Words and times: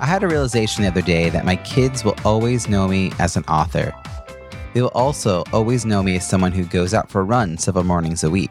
I 0.00 0.06
had 0.06 0.22
a 0.22 0.28
realization 0.28 0.82
the 0.82 0.88
other 0.88 1.02
day 1.02 1.28
that 1.28 1.44
my 1.44 1.56
kids 1.56 2.04
will 2.04 2.16
always 2.24 2.70
know 2.70 2.88
me 2.88 3.12
as 3.18 3.36
an 3.36 3.44
author. 3.44 3.94
They 4.72 4.80
will 4.80 4.88
also 4.94 5.44
always 5.52 5.84
know 5.84 6.02
me 6.02 6.16
as 6.16 6.26
someone 6.26 6.52
who 6.52 6.64
goes 6.64 6.94
out 6.94 7.10
for 7.10 7.22
runs 7.22 7.64
several 7.64 7.84
mornings 7.84 8.24
a 8.24 8.30
week. 8.30 8.50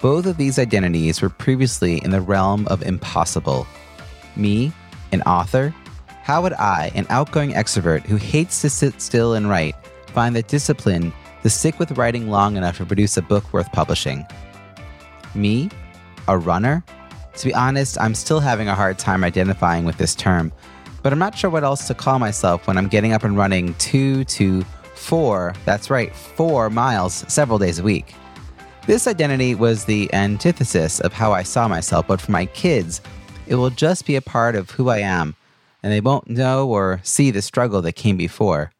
Both 0.00 0.24
of 0.24 0.38
these 0.38 0.58
identities 0.58 1.20
were 1.20 1.28
previously 1.28 2.02
in 2.02 2.10
the 2.10 2.22
realm 2.22 2.66
of 2.68 2.82
impossible. 2.82 3.66
Me, 4.34 4.72
an 5.12 5.20
author? 5.22 5.74
How 6.22 6.40
would 6.40 6.54
I, 6.54 6.90
an 6.94 7.06
outgoing 7.10 7.52
extrovert 7.52 8.06
who 8.06 8.16
hates 8.16 8.62
to 8.62 8.70
sit 8.70 9.02
still 9.02 9.34
and 9.34 9.50
write, 9.50 9.74
find 10.14 10.34
the 10.34 10.42
discipline 10.42 11.12
to 11.42 11.50
stick 11.50 11.78
with 11.78 11.98
writing 11.98 12.30
long 12.30 12.56
enough 12.56 12.78
to 12.78 12.86
produce 12.86 13.18
a 13.18 13.22
book 13.22 13.52
worth 13.52 13.70
publishing? 13.72 14.24
Me, 15.34 15.68
a 16.28 16.38
runner? 16.38 16.82
To 17.36 17.46
be 17.46 17.54
honest, 17.54 18.00
I'm 18.00 18.14
still 18.14 18.40
having 18.40 18.68
a 18.68 18.74
hard 18.74 18.98
time 18.98 19.22
identifying 19.22 19.84
with 19.84 19.98
this 19.98 20.14
term, 20.14 20.52
but 21.02 21.12
I'm 21.12 21.18
not 21.18 21.36
sure 21.36 21.50
what 21.50 21.64
else 21.64 21.86
to 21.88 21.94
call 21.94 22.18
myself 22.18 22.66
when 22.66 22.78
I'm 22.78 22.88
getting 22.88 23.12
up 23.12 23.24
and 23.24 23.36
running 23.36 23.74
two 23.74 24.24
to 24.24 24.62
four, 24.94 25.54
that's 25.66 25.90
right, 25.90 26.14
four 26.14 26.70
miles 26.70 27.24
several 27.28 27.58
days 27.58 27.78
a 27.78 27.82
week. 27.82 28.14
This 28.86 29.06
identity 29.06 29.54
was 29.54 29.84
the 29.84 30.12
antithesis 30.14 30.98
of 31.00 31.12
how 31.12 31.32
I 31.32 31.42
saw 31.42 31.68
myself, 31.68 32.06
but 32.06 32.20
for 32.20 32.32
my 32.32 32.46
kids, 32.46 33.02
it 33.46 33.56
will 33.56 33.70
just 33.70 34.06
be 34.06 34.16
a 34.16 34.22
part 34.22 34.56
of 34.56 34.70
who 34.70 34.88
I 34.88 34.98
am, 34.98 35.36
and 35.82 35.92
they 35.92 36.00
won't 36.00 36.30
know 36.30 36.68
or 36.68 37.00
see 37.02 37.30
the 37.30 37.42
struggle 37.42 37.82
that 37.82 37.92
came 37.92 38.16
before. 38.16 38.72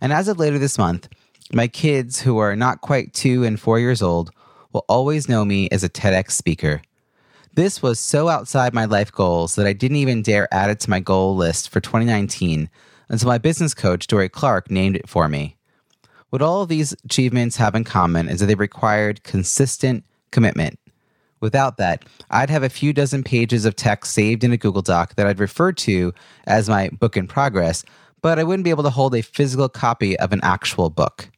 And 0.00 0.12
as 0.12 0.28
of 0.28 0.38
later 0.38 0.58
this 0.58 0.78
month, 0.78 1.08
my 1.52 1.68
kids, 1.68 2.20
who 2.22 2.38
are 2.38 2.56
not 2.56 2.80
quite 2.80 3.12
two 3.12 3.44
and 3.44 3.60
four 3.60 3.78
years 3.78 4.00
old, 4.00 4.30
will 4.72 4.84
always 4.88 5.28
know 5.28 5.44
me 5.44 5.68
as 5.70 5.84
a 5.84 5.88
TEDx 5.88 6.30
speaker. 6.30 6.80
This 7.56 7.80
was 7.80 8.00
so 8.00 8.28
outside 8.28 8.74
my 8.74 8.84
life 8.84 9.12
goals 9.12 9.54
that 9.54 9.64
I 9.64 9.72
didn't 9.72 9.98
even 9.98 10.22
dare 10.22 10.52
add 10.52 10.70
it 10.70 10.80
to 10.80 10.90
my 10.90 10.98
goal 10.98 11.36
list 11.36 11.68
for 11.68 11.78
2019 11.78 12.68
until 13.08 13.28
my 13.28 13.38
business 13.38 13.74
coach, 13.74 14.08
Dorie 14.08 14.28
Clark, 14.28 14.72
named 14.72 14.96
it 14.96 15.08
for 15.08 15.28
me. 15.28 15.56
What 16.30 16.42
all 16.42 16.62
of 16.62 16.68
these 16.68 16.94
achievements 17.04 17.56
have 17.58 17.76
in 17.76 17.84
common 17.84 18.28
is 18.28 18.40
that 18.40 18.46
they 18.46 18.56
required 18.56 19.22
consistent 19.22 20.02
commitment. 20.32 20.80
Without 21.38 21.76
that, 21.76 22.04
I'd 22.28 22.50
have 22.50 22.64
a 22.64 22.68
few 22.68 22.92
dozen 22.92 23.22
pages 23.22 23.64
of 23.64 23.76
text 23.76 24.12
saved 24.14 24.42
in 24.42 24.50
a 24.50 24.56
Google 24.56 24.82
Doc 24.82 25.14
that 25.14 25.28
I'd 25.28 25.38
refer 25.38 25.70
to 25.70 26.12
as 26.48 26.68
my 26.68 26.88
book 26.88 27.16
in 27.16 27.28
progress, 27.28 27.84
but 28.20 28.40
I 28.40 28.42
wouldn't 28.42 28.64
be 28.64 28.70
able 28.70 28.82
to 28.82 28.90
hold 28.90 29.14
a 29.14 29.22
physical 29.22 29.68
copy 29.68 30.18
of 30.18 30.32
an 30.32 30.40
actual 30.42 30.90
book. 30.90 31.30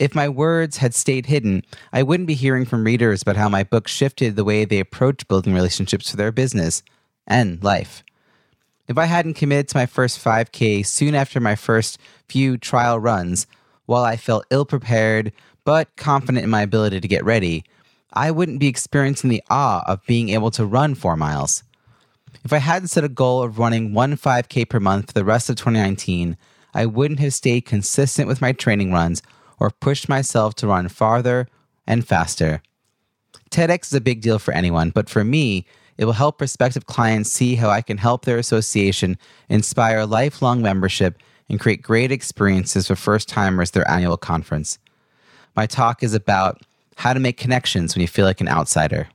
If 0.00 0.14
my 0.14 0.30
words 0.30 0.78
had 0.78 0.94
stayed 0.94 1.26
hidden, 1.26 1.62
I 1.92 2.02
wouldn't 2.02 2.26
be 2.26 2.32
hearing 2.32 2.64
from 2.64 2.84
readers 2.84 3.20
about 3.20 3.36
how 3.36 3.50
my 3.50 3.64
book 3.64 3.86
shifted 3.86 4.34
the 4.34 4.44
way 4.44 4.64
they 4.64 4.80
approach 4.80 5.28
building 5.28 5.52
relationships 5.52 6.10
for 6.10 6.16
their 6.16 6.32
business 6.32 6.82
and 7.26 7.62
life. 7.62 8.02
If 8.88 8.96
I 8.96 9.04
hadn't 9.04 9.34
committed 9.34 9.68
to 9.68 9.76
my 9.76 9.84
first 9.84 10.18
5K 10.18 10.86
soon 10.86 11.14
after 11.14 11.38
my 11.38 11.54
first 11.54 11.98
few 12.30 12.56
trial 12.56 12.98
runs, 12.98 13.46
while 13.84 14.02
I 14.02 14.16
felt 14.16 14.46
ill 14.48 14.64
prepared 14.64 15.32
but 15.66 15.94
confident 15.96 16.44
in 16.44 16.50
my 16.50 16.62
ability 16.62 17.02
to 17.02 17.06
get 17.06 17.22
ready, 17.22 17.62
I 18.10 18.30
wouldn't 18.30 18.58
be 18.58 18.68
experiencing 18.68 19.28
the 19.28 19.44
awe 19.50 19.84
of 19.86 20.06
being 20.06 20.30
able 20.30 20.50
to 20.52 20.64
run 20.64 20.94
four 20.94 21.18
miles. 21.18 21.62
If 22.42 22.54
I 22.54 22.58
hadn't 22.58 22.88
set 22.88 23.04
a 23.04 23.10
goal 23.10 23.42
of 23.42 23.58
running 23.58 23.92
one 23.92 24.16
5K 24.16 24.66
per 24.66 24.80
month 24.80 25.08
for 25.08 25.12
the 25.12 25.26
rest 25.26 25.50
of 25.50 25.56
2019, 25.56 26.38
I 26.72 26.86
wouldn't 26.86 27.20
have 27.20 27.34
stayed 27.34 27.66
consistent 27.66 28.28
with 28.28 28.40
my 28.40 28.52
training 28.52 28.92
runs 28.92 29.20
or 29.60 29.70
pushed 29.70 30.08
myself 30.08 30.54
to 30.56 30.66
run 30.66 30.88
farther 30.88 31.46
and 31.86 32.06
faster. 32.06 32.62
TEDx 33.50 33.88
is 33.88 33.94
a 33.94 34.00
big 34.00 34.20
deal 34.22 34.38
for 34.38 34.52
anyone, 34.52 34.90
but 34.90 35.08
for 35.08 35.22
me, 35.22 35.66
it 35.98 36.06
will 36.06 36.14
help 36.14 36.38
prospective 36.38 36.86
clients 36.86 37.30
see 37.30 37.56
how 37.56 37.68
I 37.68 37.82
can 37.82 37.98
help 37.98 38.24
their 38.24 38.38
association 38.38 39.18
inspire 39.48 40.06
lifelong 40.06 40.62
membership 40.62 41.18
and 41.50 41.60
create 41.60 41.82
great 41.82 42.10
experiences 42.10 42.86
for 42.86 42.96
first 42.96 43.28
timers 43.28 43.72
their 43.72 43.88
annual 43.90 44.16
conference. 44.16 44.78
My 45.54 45.66
talk 45.66 46.02
is 46.02 46.14
about 46.14 46.62
how 46.96 47.12
to 47.12 47.20
make 47.20 47.36
connections 47.36 47.94
when 47.94 48.00
you 48.00 48.08
feel 48.08 48.24
like 48.24 48.40
an 48.40 48.48
outsider. 48.48 49.08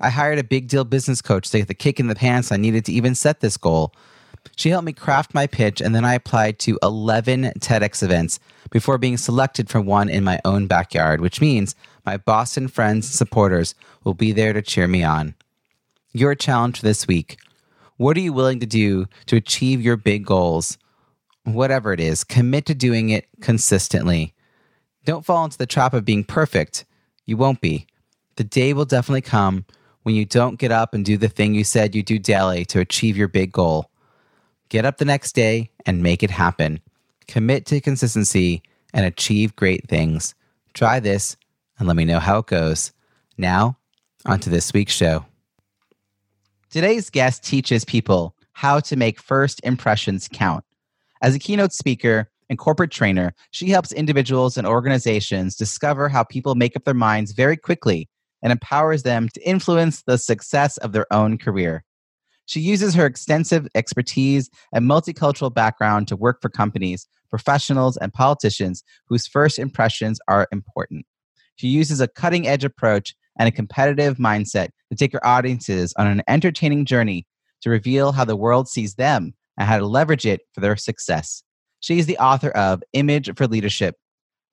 I 0.00 0.10
hired 0.10 0.38
a 0.38 0.44
big 0.44 0.68
deal 0.68 0.84
business 0.84 1.22
coach 1.22 1.50
to 1.50 1.58
get 1.58 1.68
the 1.68 1.74
kick 1.74 1.98
in 1.98 2.08
the 2.08 2.14
pants 2.14 2.52
I 2.52 2.56
needed 2.56 2.84
to 2.84 2.92
even 2.92 3.14
set 3.14 3.40
this 3.40 3.56
goal. 3.56 3.92
She 4.56 4.70
helped 4.70 4.86
me 4.86 4.92
craft 4.92 5.34
my 5.34 5.46
pitch, 5.46 5.80
and 5.80 5.94
then 5.94 6.04
I 6.04 6.14
applied 6.14 6.58
to 6.60 6.78
11 6.82 7.52
TEDx 7.58 8.02
events 8.02 8.38
before 8.70 8.98
being 8.98 9.16
selected 9.16 9.68
for 9.68 9.80
one 9.80 10.08
in 10.08 10.24
my 10.24 10.40
own 10.44 10.66
backyard, 10.66 11.20
which 11.20 11.40
means 11.40 11.74
my 12.04 12.16
Boston 12.16 12.68
friends 12.68 13.06
and 13.06 13.14
supporters 13.14 13.74
will 14.04 14.14
be 14.14 14.32
there 14.32 14.52
to 14.52 14.62
cheer 14.62 14.86
me 14.86 15.02
on. 15.02 15.34
Your 16.12 16.34
challenge 16.34 16.78
for 16.80 16.86
this 16.86 17.06
week 17.06 17.38
what 17.96 18.16
are 18.16 18.20
you 18.20 18.32
willing 18.32 18.58
to 18.58 18.66
do 18.66 19.06
to 19.26 19.36
achieve 19.36 19.80
your 19.80 19.96
big 19.96 20.26
goals? 20.26 20.78
Whatever 21.44 21.92
it 21.92 22.00
is, 22.00 22.24
commit 22.24 22.66
to 22.66 22.74
doing 22.74 23.10
it 23.10 23.28
consistently. 23.40 24.34
Don't 25.04 25.24
fall 25.24 25.44
into 25.44 25.58
the 25.58 25.66
trap 25.66 25.94
of 25.94 26.04
being 26.04 26.24
perfect. 26.24 26.84
You 27.24 27.36
won't 27.36 27.60
be. 27.60 27.86
The 28.36 28.44
day 28.44 28.72
will 28.72 28.84
definitely 28.84 29.20
come 29.20 29.64
when 30.02 30.16
you 30.16 30.24
don't 30.24 30.58
get 30.58 30.72
up 30.72 30.92
and 30.92 31.04
do 31.04 31.16
the 31.16 31.28
thing 31.28 31.54
you 31.54 31.62
said 31.62 31.94
you 31.94 32.02
do 32.02 32.18
daily 32.18 32.64
to 32.66 32.80
achieve 32.80 33.16
your 33.16 33.28
big 33.28 33.52
goal. 33.52 33.90
Get 34.68 34.84
up 34.84 34.98
the 34.98 35.04
next 35.04 35.34
day 35.34 35.70
and 35.86 36.02
make 36.02 36.22
it 36.22 36.30
happen. 36.30 36.80
Commit 37.28 37.66
to 37.66 37.80
consistency 37.80 38.62
and 38.92 39.04
achieve 39.04 39.56
great 39.56 39.88
things. 39.88 40.34
Try 40.72 41.00
this 41.00 41.36
and 41.78 41.86
let 41.88 41.96
me 41.96 42.04
know 42.04 42.20
how 42.20 42.38
it 42.38 42.46
goes. 42.46 42.92
Now, 43.36 43.76
onto 44.26 44.50
this 44.50 44.72
week's 44.72 44.92
show. 44.92 45.24
Today's 46.70 47.10
guest 47.10 47.44
teaches 47.44 47.84
people 47.84 48.34
how 48.52 48.80
to 48.80 48.96
make 48.96 49.20
first 49.20 49.60
impressions 49.64 50.28
count. 50.32 50.64
As 51.22 51.34
a 51.34 51.38
keynote 51.38 51.72
speaker 51.72 52.30
and 52.48 52.58
corporate 52.58 52.90
trainer, 52.90 53.34
she 53.50 53.68
helps 53.70 53.92
individuals 53.92 54.56
and 54.56 54.66
organizations 54.66 55.56
discover 55.56 56.08
how 56.08 56.24
people 56.24 56.54
make 56.54 56.76
up 56.76 56.84
their 56.84 56.94
minds 56.94 57.32
very 57.32 57.56
quickly 57.56 58.08
and 58.42 58.52
empowers 58.52 59.02
them 59.02 59.28
to 59.30 59.48
influence 59.48 60.02
the 60.02 60.18
success 60.18 60.76
of 60.78 60.92
their 60.92 61.06
own 61.12 61.38
career. 61.38 61.84
She 62.46 62.60
uses 62.60 62.94
her 62.94 63.06
extensive 63.06 63.66
expertise 63.74 64.50
and 64.72 64.84
multicultural 64.84 65.52
background 65.52 66.08
to 66.08 66.16
work 66.16 66.42
for 66.42 66.48
companies, 66.48 67.06
professionals, 67.30 67.96
and 67.96 68.12
politicians 68.12 68.84
whose 69.06 69.26
first 69.26 69.58
impressions 69.58 70.20
are 70.28 70.46
important. 70.52 71.06
She 71.56 71.68
uses 71.68 72.00
a 72.00 72.08
cutting 72.08 72.46
edge 72.46 72.64
approach 72.64 73.14
and 73.38 73.48
a 73.48 73.52
competitive 73.52 74.18
mindset 74.18 74.68
to 74.90 74.96
take 74.96 75.12
her 75.12 75.26
audiences 75.26 75.94
on 75.96 76.06
an 76.06 76.22
entertaining 76.28 76.84
journey 76.84 77.26
to 77.62 77.70
reveal 77.70 78.12
how 78.12 78.24
the 78.24 78.36
world 78.36 78.68
sees 78.68 78.94
them 78.94 79.34
and 79.58 79.68
how 79.68 79.78
to 79.78 79.86
leverage 79.86 80.26
it 80.26 80.42
for 80.52 80.60
their 80.60 80.76
success. 80.76 81.42
She 81.80 81.98
is 81.98 82.06
the 82.06 82.18
author 82.18 82.50
of 82.50 82.82
Image 82.92 83.30
for 83.36 83.46
Leadership, 83.46 83.96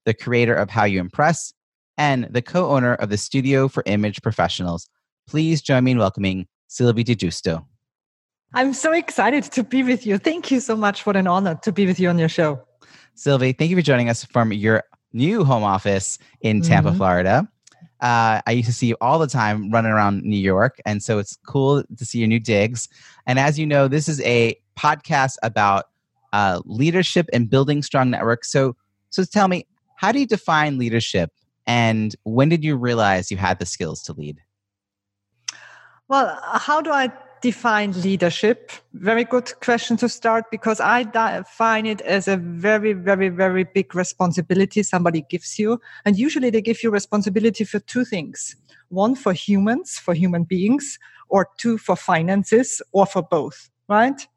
the 0.05 0.13
creator 0.13 0.53
of 0.53 0.69
How 0.69 0.85
You 0.85 0.99
Impress, 0.99 1.53
and 1.97 2.27
the 2.31 2.41
co 2.41 2.71
owner 2.71 2.95
of 2.95 3.09
the 3.09 3.17
Studio 3.17 3.67
for 3.67 3.83
Image 3.85 4.21
Professionals. 4.21 4.87
Please 5.27 5.61
join 5.61 5.83
me 5.83 5.91
in 5.91 5.97
welcoming 5.97 6.47
Sylvie 6.67 7.03
di 7.03 7.15
Giusto. 7.15 7.65
I'm 8.53 8.73
so 8.73 8.91
excited 8.91 9.43
to 9.45 9.63
be 9.63 9.81
with 9.81 10.05
you. 10.05 10.17
Thank 10.17 10.51
you 10.51 10.59
so 10.59 10.75
much. 10.75 11.05
What 11.05 11.15
an 11.15 11.25
honor 11.25 11.57
to 11.63 11.71
be 11.71 11.85
with 11.85 11.99
you 11.99 12.09
on 12.09 12.19
your 12.19 12.27
show. 12.27 12.61
Sylvie, 13.15 13.53
thank 13.53 13.69
you 13.69 13.77
for 13.77 13.81
joining 13.81 14.09
us 14.09 14.25
from 14.25 14.51
your 14.51 14.83
new 15.13 15.45
home 15.45 15.63
office 15.63 16.19
in 16.41 16.61
Tampa, 16.61 16.89
mm-hmm. 16.89 16.97
Florida. 16.97 17.47
Uh, 18.01 18.41
I 18.45 18.51
used 18.51 18.67
to 18.67 18.73
see 18.73 18.87
you 18.87 18.97
all 18.99 19.19
the 19.19 19.27
time 19.27 19.69
running 19.69 19.91
around 19.91 20.23
New 20.23 20.37
York. 20.37 20.81
And 20.85 21.01
so 21.01 21.17
it's 21.19 21.37
cool 21.47 21.83
to 21.95 22.05
see 22.05 22.19
your 22.19 22.27
new 22.27 22.39
digs. 22.39 22.89
And 23.25 23.39
as 23.39 23.57
you 23.57 23.65
know, 23.65 23.87
this 23.87 24.09
is 24.09 24.19
a 24.21 24.57
podcast 24.77 25.35
about 25.43 25.85
uh, 26.33 26.61
leadership 26.65 27.29
and 27.31 27.49
building 27.49 27.81
strong 27.83 28.09
networks. 28.09 28.51
So, 28.51 28.75
so 29.11 29.23
tell 29.23 29.47
me, 29.47 29.67
how 29.95 30.11
do 30.11 30.19
you 30.19 30.25
define 30.25 30.77
leadership? 30.77 31.31
And 31.67 32.15
when 32.23 32.49
did 32.49 32.63
you 32.63 32.75
realize 32.75 33.31
you 33.31 33.37
had 33.37 33.59
the 33.59 33.65
skills 33.65 34.01
to 34.03 34.13
lead? 34.13 34.39
Well, 36.07 36.37
how 36.43 36.81
do 36.81 36.91
I 36.91 37.11
define 37.41 37.91
leadership? 38.01 38.71
Very 38.93 39.23
good 39.23 39.51
question 39.61 39.97
to 39.97 40.09
start 40.09 40.45
because 40.51 40.79
I 40.79 41.03
define 41.03 41.85
it 41.85 42.01
as 42.01 42.27
a 42.27 42.37
very, 42.37 42.93
very, 42.93 43.29
very 43.29 43.63
big 43.63 43.95
responsibility 43.95 44.83
somebody 44.83 45.25
gives 45.29 45.57
you. 45.59 45.79
And 46.05 46.17
usually 46.17 46.49
they 46.49 46.61
give 46.61 46.83
you 46.83 46.91
responsibility 46.91 47.63
for 47.63 47.79
two 47.79 48.05
things. 48.05 48.55
One 48.89 49.15
for 49.15 49.33
humans, 49.33 49.97
for 49.97 50.13
human 50.13 50.43
beings, 50.43 50.99
or 51.29 51.49
two 51.57 51.77
for 51.77 51.95
finances 51.95 52.81
or 52.91 53.05
for 53.05 53.23
both, 53.23 53.69
right? 53.87 54.27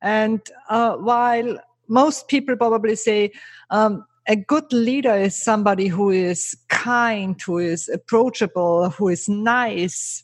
And 0.00 0.40
uh, 0.68 0.96
while 0.96 1.58
most 1.88 2.28
people 2.28 2.56
probably 2.56 2.96
say 2.96 3.32
um, 3.70 4.04
a 4.28 4.36
good 4.36 4.72
leader 4.72 5.14
is 5.14 5.34
somebody 5.34 5.88
who 5.88 6.10
is 6.10 6.56
kind, 6.68 7.40
who 7.40 7.58
is 7.58 7.88
approachable, 7.88 8.90
who 8.90 9.08
is 9.08 9.28
nice, 9.28 10.22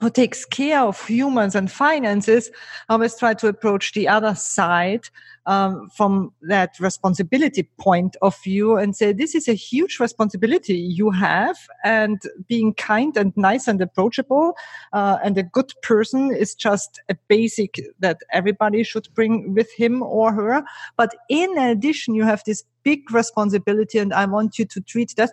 who 0.00 0.10
takes 0.10 0.44
care 0.44 0.80
of 0.80 1.06
humans 1.06 1.54
and 1.54 1.70
finances, 1.70 2.50
always 2.88 3.16
try 3.16 3.32
to 3.34 3.48
approach 3.48 3.92
the 3.92 4.06
other 4.06 4.34
side 4.34 5.08
um, 5.46 5.88
from 5.88 6.32
that 6.42 6.78
responsibility 6.80 7.62
point 7.78 8.16
of 8.20 8.36
view 8.42 8.76
and 8.76 8.94
say, 8.94 9.12
this 9.12 9.34
is 9.34 9.48
a 9.48 9.54
huge 9.54 9.98
responsibility 9.98 10.76
you 10.76 11.10
have. 11.10 11.56
And 11.82 12.20
being 12.46 12.74
kind 12.74 13.16
and 13.16 13.32
nice 13.36 13.68
and 13.68 13.80
approachable 13.80 14.54
uh, 14.92 15.18
and 15.24 15.38
a 15.38 15.42
good 15.42 15.72
person 15.82 16.34
is 16.34 16.54
just 16.54 17.00
a 17.08 17.16
basic 17.28 17.76
that 18.00 18.18
everybody 18.32 18.82
should 18.82 19.08
bring 19.14 19.54
with 19.54 19.72
him 19.76 20.02
or 20.02 20.32
her. 20.32 20.62
But 20.96 21.14
in 21.30 21.56
addition, 21.56 22.14
you 22.14 22.24
have 22.24 22.42
this 22.44 22.64
big 22.86 23.10
responsibility 23.10 23.98
and 23.98 24.14
I 24.14 24.26
want 24.26 24.60
you 24.60 24.64
to 24.64 24.80
treat 24.80 25.12
that 25.16 25.32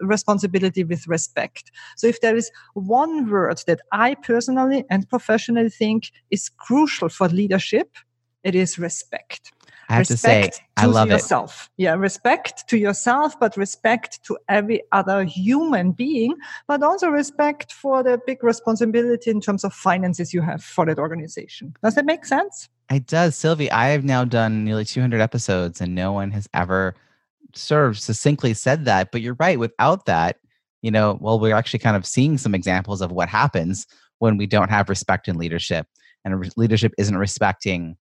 responsibility 0.00 0.82
with 0.82 1.06
respect. 1.06 1.70
So 1.94 2.06
if 2.06 2.22
there 2.22 2.34
is 2.34 2.50
one 2.72 3.30
word 3.30 3.58
that 3.66 3.80
I 3.92 4.14
personally 4.14 4.82
and 4.88 5.06
professionally 5.06 5.68
think 5.68 6.10
is 6.30 6.48
crucial 6.48 7.10
for 7.10 7.28
leadership, 7.28 7.88
it 8.44 8.54
is 8.54 8.78
respect. 8.78 9.52
I 9.90 9.96
have 9.96 10.08
respect 10.08 10.54
to 10.54 10.56
say, 10.56 10.64
I 10.78 10.86
love 10.86 11.10
yourself. 11.10 11.68
it. 11.76 11.82
Yeah, 11.82 11.96
respect 11.96 12.66
to 12.70 12.78
yourself, 12.78 13.38
but 13.38 13.58
respect 13.58 14.24
to 14.24 14.38
every 14.48 14.80
other 14.90 15.22
human 15.24 15.92
being, 15.92 16.34
but 16.66 16.82
also 16.82 17.08
respect 17.08 17.74
for 17.74 18.02
the 18.02 18.18
big 18.26 18.42
responsibility 18.42 19.30
in 19.30 19.42
terms 19.42 19.64
of 19.64 19.74
finances 19.74 20.32
you 20.32 20.40
have 20.40 20.64
for 20.64 20.86
that 20.86 20.98
organization. 20.98 21.74
Does 21.84 21.94
that 21.96 22.06
make 22.06 22.24
sense? 22.24 22.70
It 22.90 23.06
does, 23.06 23.36
Sylvie. 23.36 23.70
I 23.70 23.88
have 23.88 24.04
now 24.04 24.24
done 24.24 24.64
nearly 24.64 24.84
200 24.84 25.20
episodes, 25.20 25.80
and 25.80 25.94
no 25.94 26.12
one 26.12 26.30
has 26.30 26.48
ever 26.54 26.94
sort 27.54 27.88
of 27.88 27.98
succinctly 27.98 28.54
said 28.54 28.84
that. 28.84 29.10
But 29.10 29.22
you're 29.22 29.36
right. 29.38 29.58
Without 29.58 30.06
that, 30.06 30.38
you 30.82 30.90
know, 30.90 31.18
well, 31.20 31.40
we're 31.40 31.54
actually 31.54 31.80
kind 31.80 31.96
of 31.96 32.06
seeing 32.06 32.38
some 32.38 32.54
examples 32.54 33.00
of 33.00 33.10
what 33.10 33.28
happens 33.28 33.86
when 34.18 34.36
we 34.36 34.46
don't 34.46 34.70
have 34.70 34.88
respect 34.88 35.26
in 35.26 35.36
leadership, 35.36 35.86
and 36.24 36.52
leadership 36.56 36.92
isn't 36.96 37.16
respecting 37.16 37.96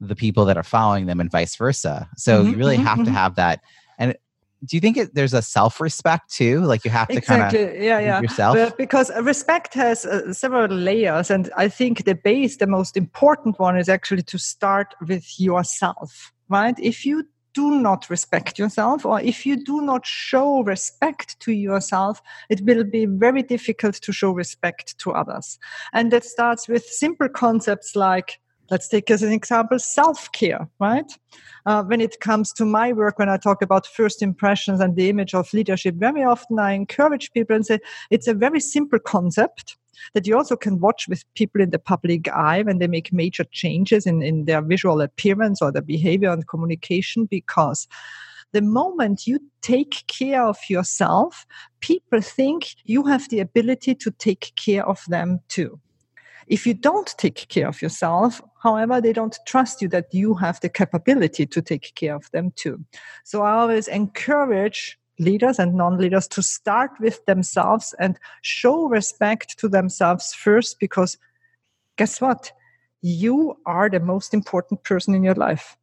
the 0.00 0.16
people 0.16 0.46
that 0.46 0.56
are 0.56 0.62
following 0.62 1.06
them 1.06 1.20
and 1.20 1.30
vice 1.30 1.54
versa. 1.56 2.08
So 2.16 2.40
mm-hmm, 2.40 2.50
you 2.50 2.56
really 2.56 2.76
mm-hmm, 2.76 2.86
have 2.86 2.98
to 2.98 3.04
mm-hmm. 3.04 3.14
have 3.14 3.34
that. 3.34 3.60
And 3.98 4.16
do 4.64 4.76
you 4.76 4.80
think 4.80 4.96
it, 4.96 5.14
there's 5.14 5.34
a 5.34 5.42
self-respect 5.42 6.30
too? 6.30 6.60
Like 6.60 6.84
you 6.84 6.90
have 6.90 7.08
to 7.08 7.16
exactly. 7.16 7.58
kind 7.58 7.70
of 7.76 7.82
yeah, 7.82 7.98
yeah. 7.98 8.20
yourself? 8.20 8.56
But 8.56 8.76
because 8.76 9.10
respect 9.22 9.74
has 9.74 10.04
uh, 10.04 10.32
several 10.32 10.68
layers. 10.68 11.30
And 11.30 11.50
I 11.56 11.68
think 11.68 12.04
the 12.04 12.14
base, 12.14 12.58
the 12.58 12.66
most 12.66 12.96
important 12.96 13.58
one 13.58 13.78
is 13.78 13.88
actually 13.88 14.22
to 14.24 14.38
start 14.38 14.94
with 15.06 15.40
yourself, 15.40 16.32
right? 16.48 16.78
If 16.78 17.06
you 17.06 17.24
do 17.52 17.80
not 17.80 18.08
respect 18.10 18.58
yourself 18.58 19.04
or 19.04 19.20
if 19.20 19.44
you 19.44 19.56
do 19.64 19.80
not 19.80 20.06
show 20.06 20.62
respect 20.62 21.40
to 21.40 21.52
yourself, 21.52 22.22
it 22.48 22.60
will 22.60 22.84
be 22.84 23.06
very 23.06 23.42
difficult 23.42 23.94
to 23.94 24.12
show 24.12 24.30
respect 24.30 24.98
to 24.98 25.12
others. 25.12 25.58
And 25.92 26.12
that 26.12 26.24
starts 26.24 26.68
with 26.68 26.84
simple 26.84 27.28
concepts 27.28 27.96
like 27.96 28.38
Let's 28.70 28.86
take 28.86 29.10
as 29.10 29.22
an 29.22 29.32
example 29.32 29.78
self 29.80 30.30
care, 30.32 30.68
right? 30.78 31.10
Uh, 31.66 31.82
when 31.82 32.00
it 32.00 32.20
comes 32.20 32.52
to 32.52 32.64
my 32.64 32.92
work, 32.92 33.18
when 33.18 33.28
I 33.28 33.36
talk 33.36 33.62
about 33.62 33.86
first 33.86 34.22
impressions 34.22 34.80
and 34.80 34.94
the 34.94 35.08
image 35.08 35.34
of 35.34 35.52
leadership, 35.52 35.96
very 35.96 36.22
often 36.22 36.58
I 36.58 36.72
encourage 36.72 37.32
people 37.32 37.56
and 37.56 37.66
say 37.66 37.80
it's 38.10 38.28
a 38.28 38.34
very 38.34 38.60
simple 38.60 39.00
concept 39.00 39.76
that 40.14 40.26
you 40.26 40.36
also 40.36 40.56
can 40.56 40.78
watch 40.78 41.08
with 41.08 41.24
people 41.34 41.60
in 41.60 41.70
the 41.70 41.78
public 41.78 42.28
eye 42.28 42.62
when 42.62 42.78
they 42.78 42.86
make 42.86 43.12
major 43.12 43.44
changes 43.50 44.06
in, 44.06 44.22
in 44.22 44.44
their 44.44 44.62
visual 44.62 45.00
appearance 45.00 45.60
or 45.60 45.72
their 45.72 45.82
behavior 45.82 46.30
and 46.30 46.46
communication 46.48 47.26
because 47.26 47.88
the 48.52 48.62
moment 48.62 49.26
you 49.26 49.40
take 49.62 50.04
care 50.06 50.44
of 50.44 50.58
yourself, 50.68 51.46
people 51.80 52.20
think 52.20 52.74
you 52.84 53.04
have 53.04 53.28
the 53.28 53.40
ability 53.40 53.94
to 53.96 54.10
take 54.12 54.52
care 54.56 54.86
of 54.86 55.04
them 55.08 55.40
too. 55.48 55.78
If 56.50 56.66
you 56.66 56.74
don't 56.74 57.14
take 57.16 57.46
care 57.48 57.68
of 57.68 57.80
yourself, 57.80 58.42
however, 58.60 59.00
they 59.00 59.12
don't 59.12 59.38
trust 59.46 59.80
you 59.80 59.88
that 59.90 60.12
you 60.12 60.34
have 60.34 60.60
the 60.60 60.68
capability 60.68 61.46
to 61.46 61.62
take 61.62 61.94
care 61.94 62.16
of 62.16 62.28
them 62.32 62.52
too. 62.56 62.84
So 63.22 63.42
I 63.42 63.52
always 63.52 63.86
encourage 63.86 64.98
leaders 65.20 65.60
and 65.60 65.74
non-leaders 65.74 66.26
to 66.26 66.42
start 66.42 66.90
with 66.98 67.24
themselves 67.26 67.94
and 68.00 68.18
show 68.42 68.88
respect 68.88 69.58
to 69.60 69.68
themselves 69.68 70.34
first 70.34 70.80
because 70.80 71.16
guess 71.96 72.20
what? 72.20 72.50
You 73.00 73.56
are 73.64 73.88
the 73.88 74.00
most 74.00 74.34
important 74.34 74.82
person 74.82 75.14
in 75.14 75.22
your 75.22 75.36
life 75.36 75.76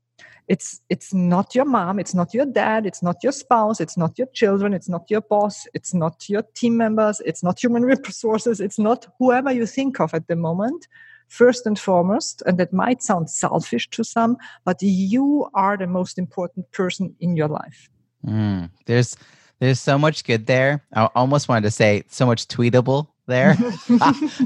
it's 0.47 0.81
it's 0.89 1.13
not 1.13 1.53
your 1.53 1.65
mom 1.65 1.99
it's 1.99 2.13
not 2.13 2.33
your 2.33 2.45
dad 2.45 2.85
it's 2.85 3.03
not 3.03 3.17
your 3.21 3.31
spouse 3.31 3.81
it's 3.81 3.97
not 3.97 4.17
your 4.17 4.27
children 4.27 4.73
it's 4.73 4.89
not 4.89 5.03
your 5.09 5.21
boss 5.21 5.67
it's 5.73 5.93
not 5.93 6.29
your 6.29 6.41
team 6.53 6.77
members 6.77 7.21
it's 7.25 7.43
not 7.43 7.61
human 7.61 7.83
resources 8.05 8.59
it's 8.59 8.79
not 8.79 9.07
whoever 9.19 9.51
you 9.51 9.65
think 9.65 9.99
of 9.99 10.13
at 10.13 10.27
the 10.27 10.35
moment 10.35 10.87
first 11.27 11.65
and 11.65 11.77
foremost 11.77 12.41
and 12.45 12.57
that 12.57 12.73
might 12.73 13.01
sound 13.01 13.29
selfish 13.29 13.89
to 13.89 14.03
some 14.03 14.37
but 14.65 14.81
you 14.81 15.49
are 15.53 15.77
the 15.77 15.87
most 15.87 16.17
important 16.17 16.71
person 16.71 17.15
in 17.19 17.35
your 17.35 17.47
life. 17.47 17.89
Mm, 18.25 18.69
there's 18.85 19.15
there's 19.59 19.79
so 19.79 19.97
much 19.97 20.23
good 20.23 20.45
there. 20.45 20.83
I 20.93 21.05
almost 21.15 21.49
wanted 21.49 21.63
to 21.63 21.71
say 21.71 22.03
so 22.09 22.25
much 22.25 22.47
tweetable 22.47 23.07
there 23.25 23.57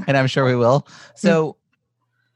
and 0.06 0.16
i'm 0.16 0.26
sure 0.26 0.44
we 0.44 0.56
will. 0.56 0.86
So 1.14 1.56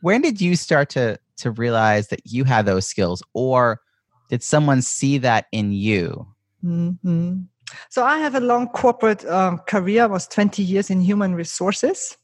when 0.00 0.22
did 0.22 0.40
you 0.40 0.56
start 0.56 0.90
to 0.90 1.18
to 1.38 1.50
realize 1.50 2.08
that 2.08 2.20
you 2.24 2.44
had 2.44 2.66
those 2.66 2.86
skills 2.86 3.22
or 3.34 3.80
did 4.28 4.42
someone 4.42 4.82
see 4.82 5.18
that 5.18 5.46
in 5.52 5.72
you? 5.72 6.26
Mm-hmm. 6.64 7.42
so 7.90 8.02
i 8.02 8.18
have 8.18 8.34
a 8.34 8.40
long 8.40 8.66
corporate 8.68 9.24
um, 9.26 9.58
career 9.68 10.04
I 10.04 10.06
was 10.06 10.26
20 10.26 10.62
years 10.62 10.90
in 10.90 11.00
human 11.00 11.34
resources. 11.34 12.16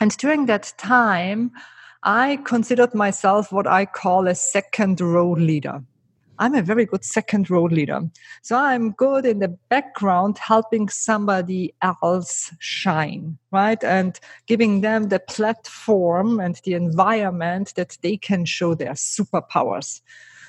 And 0.00 0.16
during 0.18 0.46
that 0.46 0.72
time 0.76 1.50
i 2.02 2.38
considered 2.44 2.94
myself 2.94 3.50
what 3.50 3.66
i 3.66 3.84
call 3.86 4.28
a 4.28 4.34
second 4.34 5.00
row 5.00 5.32
leader 5.32 5.82
I'm 6.38 6.54
a 6.54 6.62
very 6.62 6.84
good 6.84 7.04
second 7.04 7.48
row 7.48 7.64
leader. 7.64 8.00
So 8.42 8.56
I'm 8.56 8.92
good 8.92 9.24
in 9.24 9.38
the 9.38 9.56
background 9.68 10.38
helping 10.38 10.88
somebody 10.88 11.74
else 11.82 12.52
shine, 12.58 13.38
right? 13.52 13.82
And 13.84 14.18
giving 14.46 14.80
them 14.80 15.08
the 15.08 15.20
platform 15.20 16.40
and 16.40 16.60
the 16.64 16.74
environment 16.74 17.74
that 17.76 17.96
they 18.02 18.16
can 18.16 18.44
show 18.44 18.74
their 18.74 18.92
superpowers. 18.92 20.00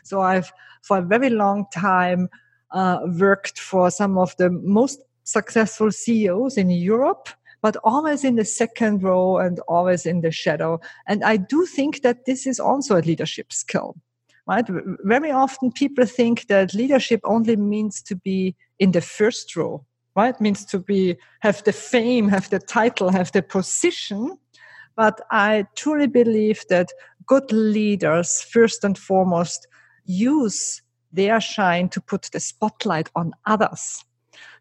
So 0.03 0.21
I've, 0.21 0.51
for 0.81 0.99
a 0.99 1.03
very 1.03 1.29
long 1.29 1.65
time, 1.73 2.29
uh, 2.71 2.99
worked 3.05 3.59
for 3.59 3.91
some 3.91 4.17
of 4.17 4.35
the 4.37 4.49
most 4.49 5.01
successful 5.23 5.91
CEOs 5.91 6.57
in 6.57 6.69
Europe 6.69 7.29
but 7.61 7.77
always 7.83 8.23
in 8.23 8.35
the 8.35 8.45
second 8.45 9.01
row 9.01 9.39
and 9.39 9.59
always 9.67 10.05
in 10.05 10.21
the 10.21 10.29
shadow. 10.29 10.79
And 11.07 11.23
I 11.23 11.37
do 11.37 11.65
think 11.65 12.03
that 12.03 12.25
this 12.25 12.45
is 12.45 12.59
also 12.59 12.95
a 12.95 13.01
leadership 13.01 13.51
skill 13.51 13.95
right? 14.47 14.65
Very 15.03 15.31
often 15.31 15.71
people 15.71 16.05
think 16.05 16.47
that 16.47 16.73
leadership 16.73 17.21
only 17.23 17.55
means 17.55 18.01
to 18.03 18.15
be 18.15 18.55
in 18.79 18.91
the 18.91 19.01
first 19.01 19.55
row, 19.55 19.85
right? 20.15 20.35
It 20.35 20.41
means 20.41 20.65
to 20.65 20.79
be, 20.79 21.15
have 21.41 21.63
the 21.63 21.73
fame, 21.73 22.29
have 22.29 22.49
the 22.49 22.59
title, 22.59 23.09
have 23.09 23.31
the 23.31 23.41
position. 23.41 24.37
But 24.95 25.19
I 25.31 25.65
truly 25.75 26.07
believe 26.07 26.63
that 26.69 26.89
good 27.25 27.51
leaders, 27.51 28.41
first 28.41 28.83
and 28.83 28.97
foremost, 28.97 29.67
use 30.05 30.81
their 31.11 31.41
shine 31.41 31.89
to 31.89 32.01
put 32.01 32.29
the 32.31 32.39
spotlight 32.39 33.09
on 33.15 33.33
others, 33.45 34.03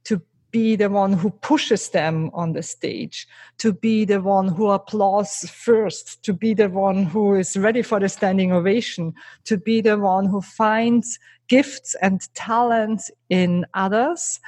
to 0.04 0.22
be 0.54 0.76
the 0.76 0.88
one 0.88 1.12
who 1.12 1.30
pushes 1.30 1.88
them 1.88 2.30
on 2.32 2.52
the 2.52 2.62
stage, 2.62 3.26
to 3.58 3.72
be 3.72 4.04
the 4.04 4.20
one 4.20 4.46
who 4.46 4.70
applauds 4.70 5.50
first, 5.50 6.22
to 6.22 6.32
be 6.32 6.54
the 6.54 6.68
one 6.68 7.06
who 7.06 7.34
is 7.34 7.56
ready 7.56 7.82
for 7.82 7.98
the 7.98 8.08
standing 8.08 8.52
ovation, 8.52 9.12
to 9.42 9.56
be 9.56 9.80
the 9.80 9.98
one 9.98 10.26
who 10.26 10.40
finds 10.40 11.18
gifts 11.48 11.96
and 12.00 12.32
talents 12.34 13.10
in 13.28 13.66
others 13.74 14.38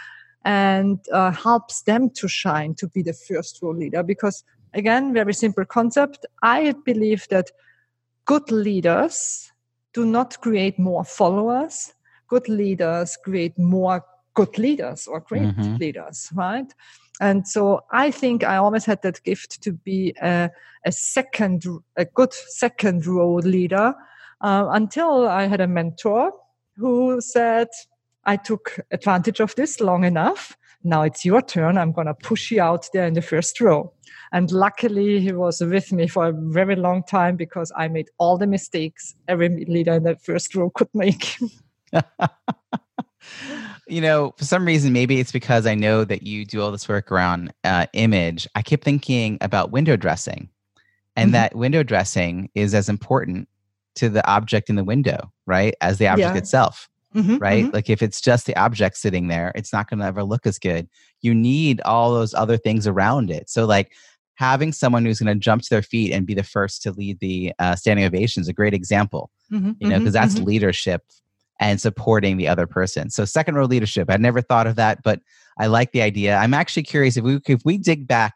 and 0.44 1.00
uh, 1.12 1.32
helps 1.32 1.82
them 1.82 2.08
to 2.10 2.28
shine, 2.28 2.72
to 2.72 2.86
be 2.86 3.02
the 3.02 3.12
first 3.12 3.58
role 3.60 3.75
leader. 3.75 4.04
Because 4.04 4.44
again, 4.75 5.12
very 5.12 5.34
simple 5.34 5.64
concept. 5.64 6.25
I 6.40 6.72
believe 6.84 7.26
that 7.30 7.50
good 8.26 8.48
leaders 8.52 9.50
do 9.92 10.06
not 10.06 10.40
create 10.40 10.78
more 10.78 11.04
followers. 11.04 11.94
Good 12.28 12.48
leaders 12.48 13.18
create 13.25 13.58
more 13.58 14.04
good 14.37 14.57
leaders 14.59 15.09
or 15.09 15.21
great 15.21 15.43
mm-hmm. 15.43 15.76
leaders, 15.76 16.31
right? 16.35 16.73
And 17.21 17.49
so 17.49 17.81
I 17.90 18.11
think 18.11 18.45
I 18.45 18.57
always 18.57 18.85
had 18.85 19.02
that 19.02 19.25
gift 19.25 19.62
to 19.62 19.73
be 19.73 20.14
a, 20.23 20.50
a 20.85 20.93
second, 20.93 21.64
a 21.97 22.05
good 22.05 22.33
second 22.33 23.07
row 23.07 23.37
leader 23.37 23.95
uh, 24.43 24.66
until 24.71 25.26
I 25.26 25.47
had 25.47 25.61
a 25.62 25.66
mentor 25.66 26.33
who 26.76 27.21
said, 27.21 27.69
I 28.25 28.37
took 28.37 28.78
advantage 28.90 29.40
of 29.40 29.55
this 29.55 29.81
long 29.81 30.05
enough. 30.05 30.57
now 30.85 31.02
it's 31.02 31.25
your 31.25 31.43
turn. 31.43 31.78
I'm 31.78 31.93
going 31.93 32.07
to 32.07 32.14
push 32.14 32.50
you 32.52 32.61
out 32.61 32.87
there 32.93 33.07
in 33.07 33.14
the 33.14 33.23
first 33.23 33.61
row. 33.61 33.93
And 34.33 34.52
luckily, 34.52 35.21
he 35.21 35.33
was 35.33 35.61
with 35.61 35.93
me 35.93 36.07
for 36.07 36.26
a 36.26 36.33
very 36.33 36.76
long 36.76 37.02
time 37.02 37.37
because 37.37 37.73
I 37.76 37.88
made 37.88 38.09
all 38.19 38.37
the 38.37 38.47
mistakes 38.47 39.14
every 39.26 39.64
leader 39.64 39.95
in 39.95 40.02
the 40.02 40.16
first 40.16 40.55
row 40.55 40.71
could 40.71 40.90
make. 40.95 41.38
you 43.87 44.00
know, 44.00 44.35
for 44.37 44.45
some 44.45 44.66
reason, 44.66 44.93
maybe 44.93 45.21
it's 45.21 45.33
because 45.33 45.66
I 45.66 45.75
know 45.75 46.05
that 46.05 46.23
you 46.23 46.45
do 46.45 46.61
all 46.61 46.73
this 46.73 46.88
work 46.88 47.12
around 47.12 47.52
uh, 47.64 47.87
image. 47.93 48.49
I 48.55 48.62
keep 48.62 48.83
thinking 48.83 49.38
about 49.40 49.71
window 49.71 49.97
dressing, 49.97 50.49
and 51.14 51.28
mm-hmm. 51.28 51.33
that 51.33 51.55
window 51.55 51.83
dressing 51.83 52.50
is 52.55 52.75
as 52.75 52.88
important 52.88 53.49
to 53.97 54.09
the 54.09 54.26
object 54.28 54.69
in 54.69 54.76
the 54.76 54.85
window, 54.85 55.33
right, 55.47 55.75
as 55.81 55.99
the 55.99 56.09
object 56.09 56.35
yeah. 56.35 56.38
itself. 56.38 56.88
Mm-hmm, 57.14 57.38
right? 57.38 57.64
Mm-hmm. 57.64 57.75
Like 57.75 57.88
if 57.88 58.02
it's 58.02 58.21
just 58.21 58.47
the 58.47 58.57
object 58.57 58.99
sitting 58.99 59.28
there, 59.28 59.52
it's 59.55 59.73
not 59.73 59.88
going 59.88 60.00
to 60.00 60.05
ever 60.05 60.23
look 60.23 60.47
as 60.47 60.59
good. 60.59 60.87
You 61.23 61.35
need 61.35 61.81
all 61.83 62.12
those 62.12 62.35
other 62.35 62.59
things 62.59 62.87
around 62.87 63.31
it. 63.31 63.49
So, 63.49 63.64
like 63.64 63.93
having 64.35 64.73
someone 64.73 65.05
who's 65.05 65.21
going 65.21 65.35
to 65.35 65.40
jump 65.40 65.62
to 65.62 65.71
their 65.71 65.81
feet 65.81 66.12
and 66.12 66.26
be 66.26 66.35
the 66.35 66.43
first 66.43 66.83
to 66.83 66.93
lead 66.93 67.21
the 67.21 67.55
uh, 67.59 67.75
standing 67.75 68.05
ovation 68.05 68.43
is 68.43 68.49
a 68.49 68.52
great 68.52 68.75
example. 68.75 69.31
Mm-hmm, 69.50 69.73
you 69.78 69.88
know, 69.88 69.99
because 69.99 70.14
mm-hmm, 70.14 70.23
that's 70.23 70.35
mm-hmm. 70.35 70.45
leadership 70.45 71.05
and 71.60 71.80
supporting 71.80 72.36
the 72.36 72.48
other 72.48 72.66
person. 72.66 73.10
So, 73.10 73.25
second 73.25 73.54
row 73.54 73.64
leadership. 73.64 74.10
I 74.10 74.16
never 74.16 74.40
thought 74.40 74.66
of 74.66 74.76
that, 74.76 75.02
but 75.02 75.20
I 75.58 75.66
like 75.66 75.92
the 75.92 76.02
idea. 76.02 76.36
I'm 76.36 76.54
actually 76.54 76.82
curious 76.82 77.16
if 77.16 77.25
we 77.25 77.40
if 77.46 77.62
we 77.64 77.78
dig 77.78 78.06
back 78.06 78.34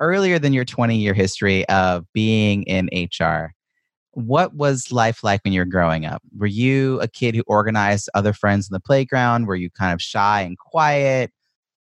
earlier 0.00 0.38
than 0.38 0.52
your 0.52 0.64
20 0.64 0.96
year 0.96 1.14
history 1.14 1.66
of 1.68 2.04
being 2.12 2.64
in 2.64 2.88
HR 2.92 3.54
what 4.16 4.54
was 4.54 4.90
life 4.90 5.22
like 5.22 5.44
when 5.44 5.52
you 5.52 5.60
were 5.60 5.66
growing 5.66 6.06
up? 6.06 6.22
Were 6.38 6.46
you 6.46 6.98
a 7.02 7.08
kid 7.08 7.34
who 7.34 7.42
organized 7.46 8.08
other 8.14 8.32
friends 8.32 8.66
in 8.66 8.72
the 8.72 8.80
playground? 8.80 9.46
Were 9.46 9.56
you 9.56 9.68
kind 9.68 9.92
of 9.92 10.00
shy 10.00 10.40
and 10.40 10.56
quiet? 10.56 11.30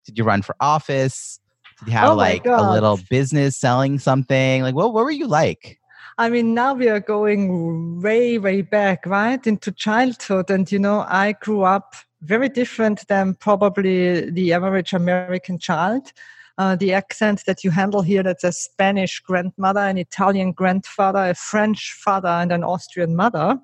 Did 0.05 0.17
you 0.17 0.23
run 0.23 0.41
for 0.41 0.55
office? 0.59 1.39
Did 1.79 1.89
you 1.89 1.93
have 1.93 2.09
oh 2.09 2.15
like 2.15 2.47
a 2.47 2.71
little 2.71 2.99
business 3.11 3.55
selling 3.55 3.99
something? 3.99 4.63
Like, 4.63 4.73
what, 4.73 4.91
what 4.91 5.03
were 5.03 5.11
you 5.11 5.27
like? 5.27 5.79
I 6.17 6.29
mean, 6.29 6.53
now 6.53 6.73
we 6.73 6.87
are 6.87 7.01
going 7.01 8.01
way, 8.01 8.37
way 8.37 8.61
back, 8.61 9.05
right, 9.05 9.45
into 9.45 9.71
childhood. 9.71 10.49
And, 10.49 10.71
you 10.71 10.79
know, 10.79 11.05
I 11.07 11.33
grew 11.33 11.63
up 11.63 11.95
very 12.21 12.49
different 12.49 13.07
than 13.07 13.35
probably 13.35 14.29
the 14.29 14.53
average 14.53 14.93
American 14.93 15.59
child 15.59 16.13
uh, 16.57 16.75
the 16.75 16.93
accent 16.93 17.43
that 17.45 17.63
you 17.63 17.71
handle 17.71 18.01
here 18.01 18.23
that's 18.23 18.43
a 18.43 18.51
Spanish 18.51 19.19
grandmother, 19.19 19.81
an 19.81 19.97
Italian 19.97 20.51
grandfather, 20.51 21.29
a 21.29 21.35
French 21.35 21.93
father, 21.93 22.29
and 22.29 22.51
an 22.51 22.63
Austrian 22.63 23.15
mother. 23.15 23.59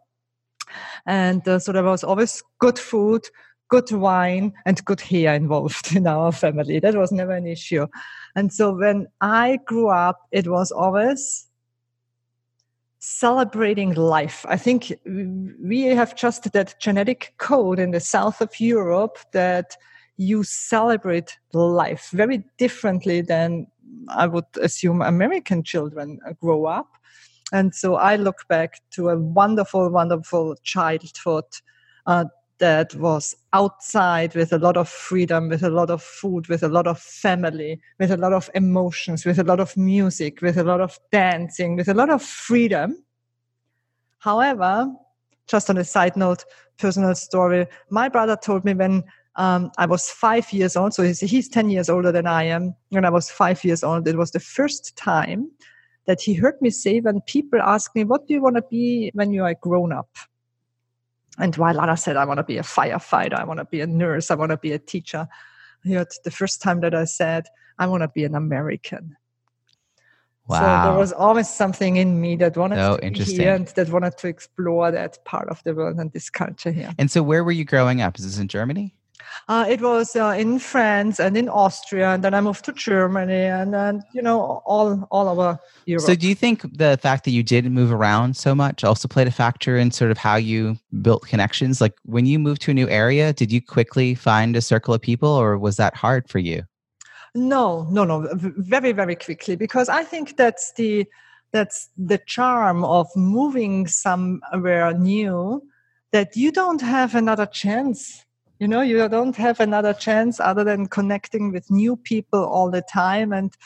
And 1.06 1.46
uh, 1.48 1.60
so 1.60 1.72
there 1.72 1.84
was 1.84 2.04
always 2.04 2.44
good 2.60 2.78
food, 2.78 3.24
good 3.70 3.92
wine, 3.92 4.54
and 4.66 4.84
good 4.86 5.02
hair 5.02 5.34
involved 5.34 5.96
in 5.96 6.08
our 6.08 6.32
family. 6.32 6.80
That 6.80 6.96
was 6.96 7.12
never 7.12 7.32
an 7.32 7.48
issue. 7.48 7.88
And 8.36 8.52
so 8.52 8.74
when 8.74 9.08
I 9.22 9.60
grew 9.66 9.90
up, 9.90 10.20
it 10.32 10.48
was 10.48 10.72
always 10.72 11.48
celebrating 13.02 13.96
life. 13.96 14.46
I 14.48 14.58
think 14.58 14.94
we 15.06 15.82
have 15.82 16.16
just 16.16 16.52
that 16.54 16.80
genetic 16.80 17.34
code 17.40 17.80
in 17.80 17.92
the 17.92 18.00
south 18.00 18.42
of 18.42 18.60
Europe 18.60 19.18
that 19.34 19.76
you 20.18 20.44
celebrate 20.44 21.40
life 21.52 22.10
very 22.14 22.44
differently 22.60 23.22
than 23.22 23.66
I 24.10 24.28
would 24.28 24.46
assume 24.62 25.02
American 25.02 25.64
children 25.64 26.20
grow 26.40 26.66
up. 26.66 26.90
And 27.52 27.74
so 27.74 27.96
I 27.96 28.18
look 28.18 28.48
back 28.48 28.82
to 28.92 29.10
a 29.10 29.18
wonderful, 29.18 29.90
wonderful 29.90 30.56
childhood 30.62 31.46
uh, 32.06 32.26
that 32.62 32.94
was 32.96 33.36
outside 33.54 34.36
with 34.36 34.54
a 34.54 34.60
lot 34.60 34.78
of 34.78 34.88
freedom, 34.88 35.50
with 35.50 35.64
a 35.64 35.70
lot 35.70 35.90
of 35.90 36.02
food, 36.02 36.48
with 36.48 36.62
a 36.62 36.70
lot 36.70 36.86
of 36.86 37.00
family, 37.00 37.82
with 38.00 38.12
a 38.12 38.18
lot 38.18 38.34
of 38.34 38.50
emotions, 38.54 39.26
with 39.26 39.40
a 39.40 39.44
lot 39.44 39.60
of 39.60 39.76
music, 39.76 40.42
with 40.42 40.58
a 40.58 40.64
lot 40.64 40.80
of 40.80 40.98
dancing, 41.12 41.76
with 41.76 41.90
a 41.90 41.94
lot 41.96 42.12
of 42.12 42.22
freedom. 42.22 43.04
However, 44.20 44.88
just 45.48 45.72
on 45.72 45.78
a 45.80 45.84
side 45.84 46.16
note, 46.16 46.46
personal 46.78 47.16
story, 47.16 47.66
my 47.90 48.08
brother 48.08 48.38
told 48.38 48.64
me 48.64 48.76
when 48.76 49.04
um, 49.38 49.72
I 49.80 49.88
was 49.88 50.12
five 50.12 50.54
years 50.54 50.76
old, 50.76 50.94
so 50.94 51.02
he's, 51.02 51.20
he's 51.20 51.50
10 51.50 51.72
years 51.72 51.90
older 51.90 52.12
than 52.12 52.28
I 52.28 52.44
am. 52.44 52.76
When 52.90 53.06
I 53.06 53.10
was 53.10 53.32
five 53.32 53.64
years 53.64 53.84
old, 53.84 54.08
it 54.08 54.18
was 54.18 54.32
the 54.32 54.40
first 54.40 54.96
time 54.96 55.50
that 56.06 56.22
he 56.22 56.36
heard 56.36 56.62
me 56.62 56.70
say 56.70 57.00
when 57.00 57.22
people 57.22 57.60
ask 57.60 57.96
me, 57.96 58.04
What 58.04 58.28
do 58.28 58.36
you 58.36 58.42
want 58.42 58.58
to 58.58 58.64
be 58.70 59.10
when 59.16 59.32
you 59.32 59.44
are 59.46 59.56
grown 59.56 59.92
up? 59.92 60.10
And 61.38 61.56
while 61.56 61.74
Lana 61.74 61.98
said, 61.98 62.18
I 62.18 62.26
want 62.26 62.40
to 62.40 62.44
be 62.44 62.58
a 62.58 62.64
firefighter, 62.64 63.36
I 63.36 63.46
want 63.46 63.60
to 63.60 63.66
be 63.66 63.82
a 63.82 63.88
nurse, 63.88 64.32
I 64.32 64.36
want 64.36 64.52
to 64.52 64.58
be 64.58 64.74
a 64.74 64.80
teacher, 64.80 65.28
he 65.84 65.94
heard 65.94 66.08
the 66.24 66.32
first 66.32 66.62
time 66.62 66.82
that 66.82 66.94
I 66.94 67.06
said, 67.06 67.48
I 67.80 67.88
want 67.88 68.04
to 68.04 68.08
be 68.08 68.24
an 68.24 68.36
American. 68.36 69.18
Wow. 70.48 70.60
So 70.60 70.90
there 70.90 71.00
was 71.00 71.14
always 71.14 71.50
something 71.50 71.98
in 71.98 72.20
me 72.20 72.36
that 72.38 72.58
wanted 72.58 72.76
to 72.76 73.12
be 73.12 73.24
here 73.24 73.56
and 73.56 73.68
that 73.68 73.90
wanted 73.90 74.18
to 74.18 74.28
explore 74.28 74.92
that 74.92 75.24
part 75.24 75.48
of 75.50 75.64
the 75.64 75.74
world 75.74 75.98
and 75.98 76.12
this 76.12 76.30
culture 76.30 76.72
here. 76.72 76.94
And 76.98 77.10
so 77.10 77.24
where 77.24 77.44
were 77.44 77.52
you 77.52 77.64
growing 77.64 78.02
up? 78.02 78.20
Is 78.20 78.26
this 78.26 78.38
in 78.38 78.48
Germany? 78.48 78.96
Uh, 79.48 79.66
it 79.68 79.82
was 79.82 80.16
uh, 80.16 80.36
in 80.38 80.60
France 80.60 81.20
and 81.20 81.36
in 81.36 81.50
Austria, 81.50 82.12
and 82.12 82.24
then 82.24 82.34
I 82.34 82.42
moved 82.42 82.66
to 82.66 82.74
Germany, 82.74 83.46
and 83.46 83.74
then 83.74 84.04
you 84.14 84.22
know 84.22 84.62
all 84.66 85.08
all 85.12 85.28
over 85.28 85.60
Europe. 85.86 86.06
So, 86.06 86.16
do 86.16 86.28
you 86.28 86.36
think 86.36 86.62
the 86.78 86.98
fact 87.02 87.26
that 87.26 87.32
you 87.32 87.44
did 87.44 87.70
move 87.72 87.92
around 87.92 88.38
so 88.38 88.56
much 88.56 88.84
also 88.84 89.08
played 89.08 89.28
a 89.28 89.32
factor 89.32 89.78
in 89.78 89.92
sort 89.92 90.12
of 90.12 90.18
how 90.18 90.36
you 90.36 90.78
built 91.02 91.28
connections? 91.28 91.82
Like 91.82 91.94
when 92.04 92.26
you 92.26 92.40
moved 92.40 92.62
to 92.64 92.72
a 92.72 92.74
new 92.74 92.90
area, 92.90 93.34
did 93.34 93.52
you 93.52 93.62
quickly 93.62 94.16
find 94.16 94.56
a 94.56 94.62
circle 94.62 94.94
of 94.94 95.02
people, 95.02 95.30
or 95.30 95.58
was 95.58 95.78
that 95.78 95.96
hard 95.96 96.30
for 96.30 96.40
you? 96.40 96.64
No, 97.34 97.88
no, 97.90 98.04
no, 98.04 98.28
very 98.36 98.92
very 98.92 99.16
quickly 99.16 99.56
because 99.56 99.90
I 99.90 100.04
think 100.04 100.38
that's 100.38 100.74
the 100.74 101.08
that's 101.52 101.90
the 101.98 102.18
charm 102.18 102.84
of 102.84 103.08
moving 103.16 103.88
somewhere 103.88 104.94
new 104.94 105.62
that 106.12 106.36
you 106.36 106.52
don't 106.52 106.82
have 106.82 107.16
another 107.16 107.46
chance 107.46 108.26
you 108.62 108.68
know 108.68 108.82
you 108.82 109.10
don't 109.10 109.36
have 109.36 109.60
another 109.60 109.92
chance 109.92 110.40
other 110.40 110.64
than 110.64 110.86
connecting 110.86 111.52
with 111.52 111.72
new 111.72 111.96
people 111.96 112.46
all 112.46 112.70
the 112.70 112.84
time 112.84 113.34
and 113.34 113.58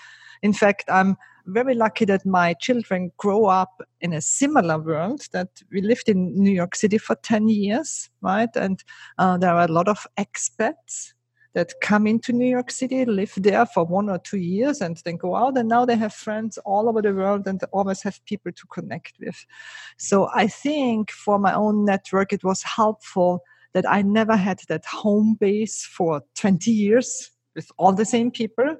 in 0.41 0.53
fact 0.53 0.85
i'm 0.87 1.17
very 1.47 1.75
lucky 1.75 2.05
that 2.05 2.25
my 2.25 2.53
children 2.53 3.11
grow 3.17 3.45
up 3.45 3.81
in 3.99 4.13
a 4.13 4.21
similar 4.21 4.79
world 4.79 5.27
that 5.33 5.49
we 5.69 5.81
lived 5.81 6.07
in 6.07 6.33
new 6.33 6.51
york 6.51 6.75
city 6.75 6.97
for 6.97 7.15
10 7.15 7.49
years 7.49 8.09
right 8.21 8.55
and 8.55 8.85
uh, 9.17 9.37
there 9.37 9.53
are 9.53 9.65
a 9.65 9.71
lot 9.71 9.89
of 9.89 10.07
expats 10.17 11.11
that 11.53 11.73
come 11.81 12.05
into 12.05 12.33
New 12.33 12.49
York 12.49 12.69
City, 12.69 13.05
live 13.05 13.31
there 13.37 13.65
for 13.65 13.85
one 13.85 14.09
or 14.09 14.19
two 14.19 14.39
years, 14.39 14.81
and 14.81 14.97
then 15.05 15.15
go 15.15 15.37
out. 15.37 15.57
And 15.57 15.69
now 15.69 15.85
they 15.85 15.95
have 15.95 16.13
friends 16.13 16.57
all 16.65 16.89
over 16.89 17.01
the 17.01 17.13
world 17.13 17.47
and 17.47 17.63
always 17.71 18.01
have 18.01 18.19
people 18.25 18.51
to 18.51 18.67
connect 18.67 19.13
with. 19.21 19.45
So 19.95 20.27
I 20.35 20.47
think 20.47 21.11
for 21.11 21.39
my 21.39 21.53
own 21.53 21.85
network, 21.85 22.33
it 22.33 22.43
was 22.43 22.61
helpful 22.61 23.41
that 23.75 23.85
I 23.87 24.01
never 24.01 24.37
had 24.37 24.61
that 24.69 24.85
home 24.85 25.35
base 25.37 25.83
for 25.85 26.21
20 26.35 26.71
years 26.71 27.29
with 27.55 27.69
all 27.77 27.91
the 27.91 28.05
same 28.05 28.31
people. 28.31 28.77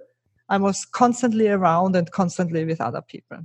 I 0.48 0.58
was 0.58 0.86
constantly 0.86 1.50
around 1.50 1.98
and 1.98 2.10
constantly 2.12 2.64
with 2.64 2.80
other 2.80 3.02
people. 3.02 3.40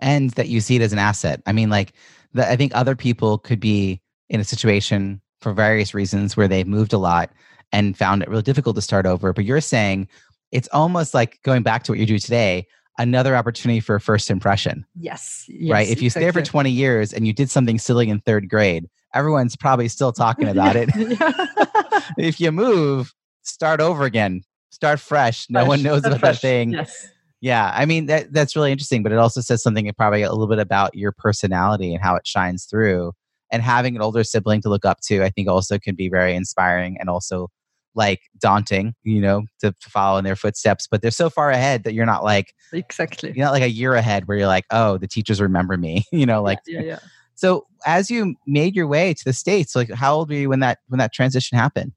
And 0.00 0.30
that 0.30 0.48
you 0.48 0.60
see 0.60 0.74
it 0.74 0.82
as 0.82 0.92
an 0.92 0.98
asset. 0.98 1.40
I 1.46 1.52
mean, 1.52 1.70
like, 1.70 1.92
the, 2.34 2.50
I 2.50 2.56
think 2.56 2.72
other 2.74 2.96
people 2.96 3.38
could 3.38 3.60
be 3.60 4.02
in 4.28 4.40
a 4.40 4.44
situation 4.44 5.20
for 5.40 5.52
various 5.52 5.94
reasons 5.94 6.36
where 6.36 6.48
they've 6.48 6.66
moved 6.66 6.92
a 6.92 6.98
lot 6.98 7.30
and 7.70 7.96
found 7.96 8.22
it 8.22 8.28
really 8.28 8.42
difficult 8.42 8.74
to 8.74 8.82
start 8.82 9.06
over. 9.06 9.32
But 9.32 9.44
you're 9.44 9.60
saying 9.60 10.08
it's 10.50 10.68
almost 10.72 11.14
like 11.14 11.40
going 11.44 11.62
back 11.62 11.84
to 11.84 11.92
what 11.92 12.00
you 12.00 12.06
do 12.06 12.18
today, 12.18 12.66
another 12.98 13.36
opportunity 13.36 13.78
for 13.78 13.94
a 13.94 14.00
first 14.00 14.30
impression. 14.30 14.84
Yes. 14.98 15.44
yes 15.46 15.72
right. 15.72 15.88
If 15.88 16.02
you 16.02 16.06
exactly. 16.06 16.30
stay 16.32 16.40
for 16.40 16.44
20 16.44 16.70
years 16.72 17.12
and 17.12 17.24
you 17.24 17.32
did 17.32 17.50
something 17.50 17.78
silly 17.78 18.08
in 18.08 18.18
third 18.18 18.48
grade, 18.48 18.88
everyone's 19.14 19.56
probably 19.56 19.88
still 19.88 20.12
talking 20.12 20.48
about 20.48 20.76
it. 20.76 20.90
if 22.18 22.40
you 22.40 22.52
move, 22.52 23.12
start 23.42 23.80
over 23.80 24.04
again, 24.04 24.42
start 24.70 25.00
fresh. 25.00 25.46
No 25.48 25.60
fresh. 25.60 25.68
one 25.68 25.82
knows 25.82 26.04
about 26.04 26.20
fresh. 26.20 26.36
that 26.36 26.40
thing. 26.40 26.72
Yes. 26.72 27.08
Yeah, 27.40 27.72
I 27.72 27.86
mean 27.86 28.06
that 28.06 28.32
that's 28.32 28.56
really 28.56 28.72
interesting, 28.72 29.02
but 29.02 29.12
it 29.12 29.18
also 29.18 29.40
says 29.40 29.62
something 29.62 29.88
probably 29.96 30.22
a 30.22 30.30
little 30.32 30.48
bit 30.48 30.58
about 30.58 30.94
your 30.96 31.12
personality 31.12 31.94
and 31.94 32.02
how 32.02 32.16
it 32.16 32.26
shines 32.26 32.64
through. 32.64 33.12
And 33.50 33.62
having 33.62 33.96
an 33.96 34.02
older 34.02 34.24
sibling 34.24 34.60
to 34.62 34.68
look 34.68 34.84
up 34.84 34.98
to, 35.04 35.22
I 35.22 35.30
think 35.30 35.48
also 35.48 35.78
can 35.78 35.94
be 35.94 36.08
very 36.10 36.34
inspiring 36.34 36.98
and 37.00 37.08
also 37.08 37.48
like 37.94 38.20
daunting, 38.38 38.94
you 39.04 39.20
know, 39.20 39.44
to, 39.60 39.72
to, 39.72 39.90
follow 39.90 40.18
in 40.18 40.24
their 40.24 40.36
footsteps. 40.36 40.86
But 40.90 41.00
they're 41.00 41.10
so 41.10 41.30
far 41.30 41.50
ahead 41.50 41.84
that 41.84 41.94
you're 41.94 42.06
not 42.06 42.22
like 42.22 42.52
exactly 42.72 43.32
you're 43.34 43.44
not 43.44 43.52
like 43.52 43.62
a 43.62 43.70
year 43.70 43.94
ahead 43.94 44.26
where 44.26 44.36
you're 44.36 44.46
like, 44.46 44.64
oh, 44.70 44.98
the 44.98 45.08
teachers 45.08 45.40
remember 45.40 45.76
me, 45.76 46.04
you 46.12 46.26
know, 46.26 46.42
like 46.42 46.58
yeah, 46.66 46.80
yeah, 46.80 46.86
yeah. 46.86 46.98
So 47.38 47.68
as 47.86 48.10
you 48.10 48.34
made 48.48 48.74
your 48.74 48.88
way 48.88 49.14
to 49.14 49.24
the 49.24 49.32
states, 49.32 49.76
like 49.76 49.92
how 49.92 50.16
old 50.16 50.28
were 50.28 50.34
you 50.34 50.48
when 50.48 50.58
that 50.58 50.80
when 50.88 50.98
that 50.98 51.12
transition 51.12 51.56
happened? 51.56 51.92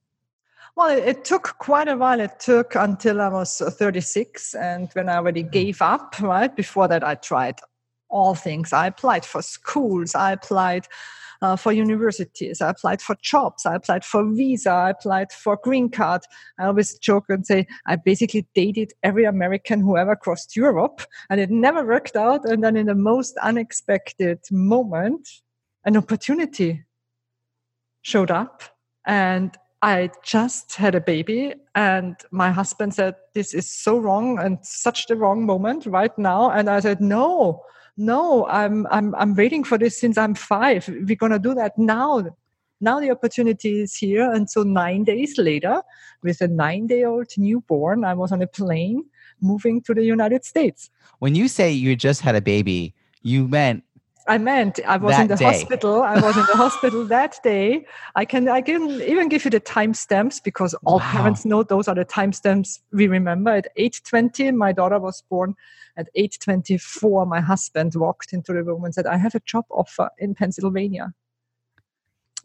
Well, 0.76 0.96
it, 0.96 1.26
took 1.26 1.56
quite 1.58 1.88
a 1.88 1.98
while. 1.98 2.20
It 2.20 2.40
took 2.40 2.76
until 2.76 3.20
I 3.20 3.28
was 3.28 3.58
36, 3.58 4.54
and 4.54 4.88
when 4.94 5.10
I 5.10 5.16
already 5.16 5.44
mm. 5.44 5.52
gave 5.52 5.82
up. 5.82 6.20
Right 6.20 6.56
before 6.56 6.88
that, 6.90 7.04
I 7.04 7.16
tried 7.16 7.60
all 8.08 8.36
things. 8.36 8.72
I 8.72 8.86
applied 8.86 9.26
for 9.26 9.42
schools. 9.42 10.14
I 10.14 10.32
applied 10.34 10.88
uh, 11.42 11.56
for 11.56 11.72
universities. 11.72 12.62
I 12.62 12.70
applied 12.70 13.02
for 13.02 13.16
jobs. 13.22 13.66
I 13.66 13.76
applied 13.76 14.06
for 14.06 14.24
visa. 14.34 14.70
I 14.70 14.90
applied 14.92 15.32
for 15.32 15.58
green 15.58 15.90
card. 15.90 16.22
I 16.60 16.66
always 16.66 16.98
joke 17.00 17.26
and 17.30 17.46
say 17.46 17.68
I 17.86 17.96
basically 17.96 18.48
dated 18.54 18.94
every 19.04 19.26
American 19.26 19.82
who 19.82 19.98
ever 19.98 20.16
crossed 20.16 20.56
Europe, 20.56 21.02
and 21.30 21.40
it 21.40 21.50
never 21.50 21.86
worked 21.86 22.16
out. 22.16 22.46
And 22.46 22.64
then 22.64 22.76
in 22.76 22.88
the 22.88 22.96
most 22.96 23.38
unexpected 23.38 24.40
moment, 24.52 25.28
an 25.86 25.98
opportunity 25.98 26.84
showed 28.04 28.32
up, 28.32 28.64
and 29.06 29.58
I 29.82 30.12
just 30.24 30.76
had 30.76 30.94
a 30.94 31.02
baby, 31.02 31.56
and 31.74 32.16
my 32.30 32.52
husband 32.52 32.94
said, 32.94 33.16
This 33.34 33.54
is 33.56 33.70
so 33.70 33.98
wrong 33.98 34.38
and 34.38 34.60
such 34.62 35.08
the 35.08 35.16
wrong 35.16 35.46
moment 35.46 35.88
right 35.88 36.16
now. 36.20 36.52
And 36.52 36.70
I 36.70 36.80
said, 36.82 37.02
No, 37.02 37.64
no, 38.02 38.48
I'm, 38.48 38.88
I'm, 38.88 39.14
I'm 39.16 39.36
waiting 39.36 39.64
for 39.64 39.78
this 39.78 40.00
since 40.00 40.18
I'm 40.18 40.34
five. 40.34 40.88
We're 40.88 41.16
going 41.16 41.32
to 41.32 41.40
do 41.40 41.54
that 41.54 41.78
now. 41.78 42.26
Now 42.82 43.00
the 43.00 43.12
opportunity 43.12 43.82
is 43.82 43.96
here. 43.96 44.30
And 44.32 44.50
so 44.50 44.64
nine 44.64 45.04
days 45.04 45.38
later, 45.38 45.84
with 46.24 46.42
a 46.42 46.48
nine 46.48 46.88
day 46.88 47.04
old 47.04 47.28
newborn, 47.38 48.04
I 48.04 48.16
was 48.16 48.32
on 48.32 48.42
a 48.42 48.48
plane 48.48 49.06
moving 49.40 49.82
to 49.84 49.94
the 49.94 50.04
United 50.04 50.44
States. 50.46 50.90
When 51.20 51.36
you 51.36 51.48
say 51.48 51.72
you 51.72 51.96
just 51.96 52.22
had 52.22 52.36
a 52.36 52.42
baby, 52.42 52.96
you 53.22 53.48
meant 53.48 53.84
I 54.28 54.38
meant 54.38 54.80
I 54.88 54.98
was 54.98 55.16
That 55.16 55.22
in 55.22 55.28
the 55.28 55.36
day. 55.36 55.46
hospital. 55.46 56.04
I 56.04 56.20
was 56.20 56.38
in 56.38 56.46
the 56.46 56.56
hospital 56.64 57.06
that 57.06 57.40
day. 57.44 57.86
I 58.16 58.26
can 58.26 58.48
I 58.48 58.62
can 58.62 59.02
even 59.02 59.30
give 59.30 59.44
you 59.46 59.52
the 59.52 59.60
timestamps 59.60 60.44
because 60.44 60.74
all 60.86 61.00
Wow. 61.00 61.12
parents 61.12 61.44
know 61.46 61.64
those 61.64 61.88
are 61.88 61.96
the 61.96 62.06
timestamps 62.06 62.80
we 62.92 63.08
remember. 63.08 63.52
At 63.52 63.68
eight 63.78 64.02
twenty, 64.06 64.52
my 64.52 64.72
daughter 64.74 65.00
was 65.00 65.22
born. 65.30 65.56
At 65.98 66.08
eight 66.16 66.38
twenty 66.40 66.78
four, 66.78 67.26
my 67.26 67.42
husband 67.42 67.96
walked 67.96 68.32
into 68.34 68.54
the 68.54 68.64
room 68.64 68.84
and 68.86 68.94
said, 68.94 69.06
"I 69.08 69.18
have 69.18 69.36
a 69.36 69.40
job 69.42 69.66
offer 69.70 70.10
in 70.20 70.36
Pennsylvania." 70.36 71.14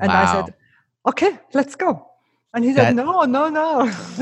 And 0.00 0.10
I 0.12 0.32
said, 0.32 0.54
"Okay, 1.06 1.38
let's 1.54 1.74
go." 1.76 2.06
And 2.54 2.64
he 2.64 2.72
That- 2.72 2.86
said, 2.88 2.96
"No, 2.96 3.22
no, 3.24 3.48
no." 3.50 3.80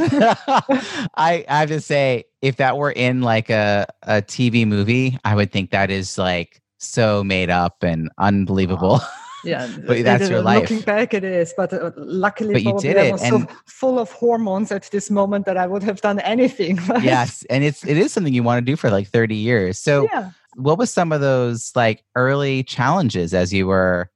I, 1.17 1.45
I 1.49 1.59
have 1.61 1.69
to 1.69 1.81
say, 1.81 2.25
if 2.43 2.57
that 2.57 2.77
were 2.77 2.91
in 2.91 3.23
like 3.23 3.49
a, 3.51 3.87
a 4.03 4.23
TV 4.23 4.67
movie, 4.67 5.19
I 5.25 5.35
would 5.35 5.53
think 5.53 5.71
that 5.71 5.91
is 5.91 6.19
like 6.19 6.61
so 6.87 7.25
made 7.25 7.51
up 7.51 7.83
and 7.83 8.11
unbelievable. 8.19 9.01
Yeah, 9.47 9.69
But 9.87 10.05
that's 10.05 10.31
your 10.31 10.41
life. 10.41 10.63
Looking 10.71 10.81
back, 10.81 11.13
it 11.13 11.23
is. 11.23 11.53
But 11.55 11.71
uh, 11.71 11.91
luckily, 11.99 12.55
But 12.55 12.63
you 12.63 12.79
did 12.81 12.97
I 12.97 13.03
it, 13.09 13.13
was 13.13 13.21
so 13.21 13.37
and- 13.37 13.51
full 13.67 13.99
of 13.99 14.11
hormones 14.11 14.73
at 14.73 14.85
this 14.91 15.11
moment 15.11 15.45
that 15.45 15.59
I 15.59 15.67
would 15.67 15.83
have 15.83 16.01
done 16.01 16.19
anything. 16.21 16.77
Right? 16.89 17.03
yes. 17.03 17.45
And 17.51 17.63
it's 17.63 17.85
it 17.87 17.99
is 17.99 18.11
something 18.11 18.33
you 18.33 18.43
want 18.43 18.65
to 18.67 18.73
do 18.73 18.75
for 18.75 18.89
like 18.89 19.07
30 19.09 19.35
years. 19.35 19.79
So 19.79 20.09
yeah. 20.11 20.31
what 20.55 20.79
was 20.79 20.91
some 20.91 21.13
of 21.13 21.21
those 21.21 21.73
like 21.77 22.03
early 22.17 22.63
challenges 22.63 23.35
as 23.35 23.53
you 23.53 23.67
were, 23.67 24.11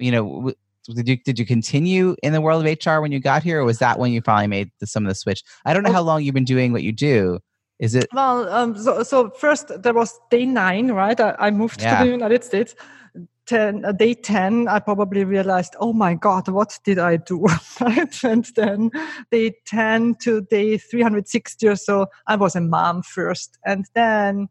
you 0.00 0.10
know, 0.10 0.24
w- 0.28 0.56
did 0.96 1.08
you 1.08 1.16
did 1.16 1.38
you 1.38 1.46
continue 1.46 2.16
in 2.24 2.32
the 2.32 2.40
world 2.40 2.66
of 2.66 2.78
HR 2.84 3.00
when 3.00 3.12
you 3.12 3.20
got 3.20 3.44
here, 3.44 3.60
or 3.60 3.64
was 3.64 3.78
that 3.78 4.00
when 4.00 4.10
you 4.10 4.20
finally 4.20 4.48
made 4.48 4.72
the, 4.80 4.88
some 4.88 5.04
of 5.04 5.08
the 5.08 5.14
switch? 5.14 5.44
I 5.64 5.74
don't 5.74 5.84
know 5.84 5.90
Oh. 5.90 5.92
how 5.92 6.02
long 6.02 6.24
you've 6.24 6.34
been 6.34 6.44
doing 6.44 6.72
what 6.72 6.82
you 6.82 6.90
do. 6.90 7.38
Is 7.82 7.96
it 7.96 8.08
Well, 8.14 8.48
um, 8.48 8.78
so, 8.78 9.02
so 9.02 9.30
first 9.30 9.82
there 9.82 9.92
was 9.92 10.20
day 10.30 10.46
nine, 10.46 10.92
right? 10.92 11.18
I, 11.18 11.34
I 11.38 11.50
moved 11.50 11.82
Yeah. 11.82 11.98
to 11.98 12.04
the 12.04 12.10
United 12.10 12.44
States. 12.44 12.76
Ten, 13.44 13.84
uh, 13.84 13.90
day 13.90 14.14
10, 14.14 14.68
I 14.68 14.78
probably 14.78 15.24
realized, 15.24 15.74
oh 15.80 15.92
my 15.92 16.14
God, 16.14 16.46
what 16.48 16.78
did 16.84 17.00
I 17.00 17.16
do? 17.16 17.44
right? 17.80 18.24
And 18.24 18.44
then 18.54 18.92
day 19.32 19.56
10 19.66 20.14
to 20.22 20.42
day 20.42 20.78
360 20.78 21.66
or 21.66 21.74
so, 21.74 22.06
I 22.28 22.36
was 22.36 22.54
a 22.54 22.60
mom 22.60 23.02
first. 23.02 23.58
And 23.66 23.84
then 23.94 24.48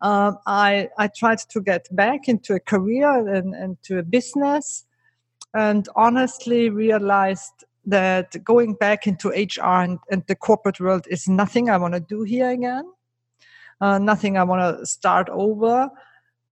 um, 0.00 0.38
I, 0.46 0.88
I 0.96 1.08
tried 1.08 1.40
to 1.50 1.60
get 1.60 1.86
back 1.94 2.28
into 2.28 2.54
a 2.54 2.60
career 2.60 3.28
and, 3.28 3.54
and 3.54 3.76
to 3.82 3.98
a 3.98 4.02
business 4.02 4.86
and 5.52 5.86
honestly 5.94 6.70
realized 6.70 7.66
that 7.86 8.42
going 8.44 8.74
back 8.74 9.06
into 9.06 9.28
HR 9.28 9.82
and, 9.82 9.98
and 10.10 10.24
the 10.26 10.34
corporate 10.34 10.80
world 10.80 11.06
is 11.08 11.28
nothing 11.28 11.68
I 11.68 11.76
want 11.76 11.94
to 11.94 12.00
do 12.00 12.22
here 12.22 12.50
again. 12.50 12.90
Uh, 13.80 13.98
nothing 13.98 14.36
I 14.38 14.44
want 14.44 14.78
to 14.78 14.86
start 14.86 15.28
over 15.28 15.90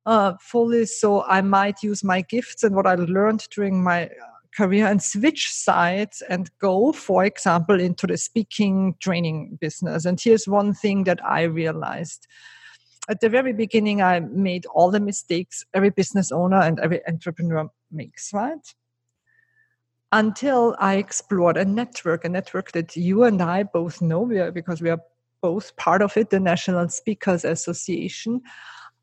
uh, 0.06 0.34
fully. 0.40 0.86
So 0.86 1.22
I 1.24 1.40
might 1.40 1.82
use 1.82 2.02
my 2.02 2.20
gifts 2.22 2.62
and 2.62 2.74
what 2.74 2.86
I 2.86 2.94
learned 2.94 3.46
during 3.54 3.82
my 3.82 4.06
uh, 4.06 4.08
career 4.54 4.86
and 4.86 5.02
switch 5.02 5.52
sides 5.52 6.22
and 6.28 6.50
go, 6.59 6.92
for 6.92 7.24
example, 7.24 7.80
into 7.80 8.07
the 8.07 8.16
speaking 8.16 8.94
training 9.00 9.59
business. 9.61 10.04
And 10.04 10.20
here's 10.20 10.46
one 10.46 10.74
thing 10.74 11.04
that 11.04 11.24
I 11.24 11.42
realized. 11.42 12.26
At 13.09 13.20
the 13.20 13.28
very 13.28 13.52
beginning, 13.52 14.02
I 14.02 14.20
made 14.20 14.66
all 14.66 14.90
the 14.90 15.00
mistakes 15.00 15.64
every 15.74 15.90
business 15.90 16.30
owner 16.30 16.61
and 16.61 16.78
every 16.80 17.07
entrepreneur 17.09 17.68
makes, 17.90 18.33
right? 18.33 18.74
Until 20.12 20.77
I 20.79 20.96
explored 20.96 21.57
a 21.57 21.64
network, 21.64 22.25
a 22.25 22.29
network 22.29 22.72
that 22.72 22.96
you 22.96 23.25
and 23.25 23.40
I 23.40 23.62
both 23.62 24.03
know 24.03 24.27
because 24.53 24.83
we 24.83 24.90
are 24.90 25.01
both 25.40 25.75
part 25.77 26.03
of 26.03 26.16
it, 26.16 26.31
the 26.31 26.38
National 26.38 26.88
Speakers 26.88 27.44
Association. 27.44 28.42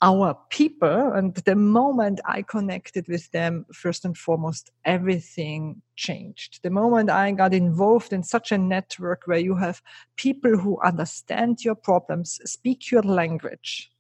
Our 0.02 0.38
people, 0.50 1.12
and 1.12 1.36
the 1.36 1.56
moment 1.56 2.22
I 2.24 2.44
connected 2.44 3.10
with 3.10 3.30
them, 3.32 3.66
first 3.74 4.06
and 4.06 4.18
foremost, 4.18 4.72
everything 4.86 5.82
changed. 5.98 6.62
The 6.64 6.70
moment 6.70 7.10
I 7.10 7.32
got 7.34 7.54
involved 7.54 8.14
in 8.14 8.24
such 8.24 8.54
a 8.54 8.58
network 8.58 9.24
where 9.26 9.40
you 9.40 9.56
have 9.56 9.82
people 10.16 10.58
who 10.58 10.80
understand 10.82 11.66
your 11.66 11.76
problems, 11.76 12.40
speak 12.46 12.92
your 12.92 13.02
language, 13.02 13.92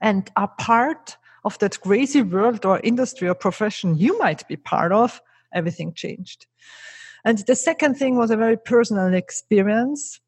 and 0.00 0.28
are 0.36 0.50
part 0.58 1.16
of 1.44 1.56
that 1.60 1.80
crazy 1.80 2.22
world 2.22 2.66
or 2.66 2.80
industry 2.80 3.28
or 3.28 3.34
profession 3.34 3.96
you 3.96 4.18
might 4.18 4.48
be 4.48 4.56
part 4.56 4.90
of, 4.90 5.20
everything 5.54 5.92
changed. 5.94 6.46
And 7.24 7.38
the 7.38 7.56
second 7.56 7.94
thing 7.94 8.16
was 8.16 8.30
a 8.30 8.36
very 8.36 8.56
personal 8.56 9.14
experience. 9.14 10.20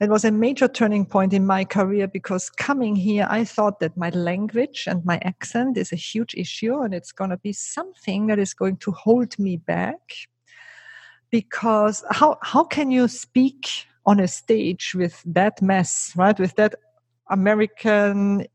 It 0.00 0.08
was 0.08 0.24
a 0.24 0.32
major 0.32 0.66
turning 0.66 1.04
point 1.04 1.32
in 1.32 1.46
my 1.46 1.64
career 1.64 2.08
because 2.08 2.48
coming 2.48 2.96
here, 2.96 3.26
I 3.28 3.44
thought 3.44 3.80
that 3.80 3.96
my 3.96 4.08
language 4.10 4.84
and 4.86 5.04
my 5.04 5.18
accent 5.18 5.76
is 5.76 5.92
a 5.92 5.96
huge 5.96 6.34
issue 6.34 6.80
and 6.80 6.94
it's 6.94 7.12
going 7.12 7.30
to 7.30 7.36
be 7.36 7.52
something 7.52 8.26
that 8.28 8.38
is 8.38 8.54
going 8.54 8.78
to 8.78 8.92
hold 8.92 9.38
me 9.38 9.58
back. 9.58 10.00
Because 11.30 12.02
how, 12.10 12.38
how 12.42 12.64
can 12.64 12.90
you 12.90 13.08
speak 13.08 13.86
on 14.06 14.18
a 14.18 14.26
stage 14.26 14.94
with 14.94 15.22
that 15.26 15.60
mess, 15.62 16.12
right? 16.16 16.38
With 16.38 16.56
that 16.56 16.74
American, 17.28 18.46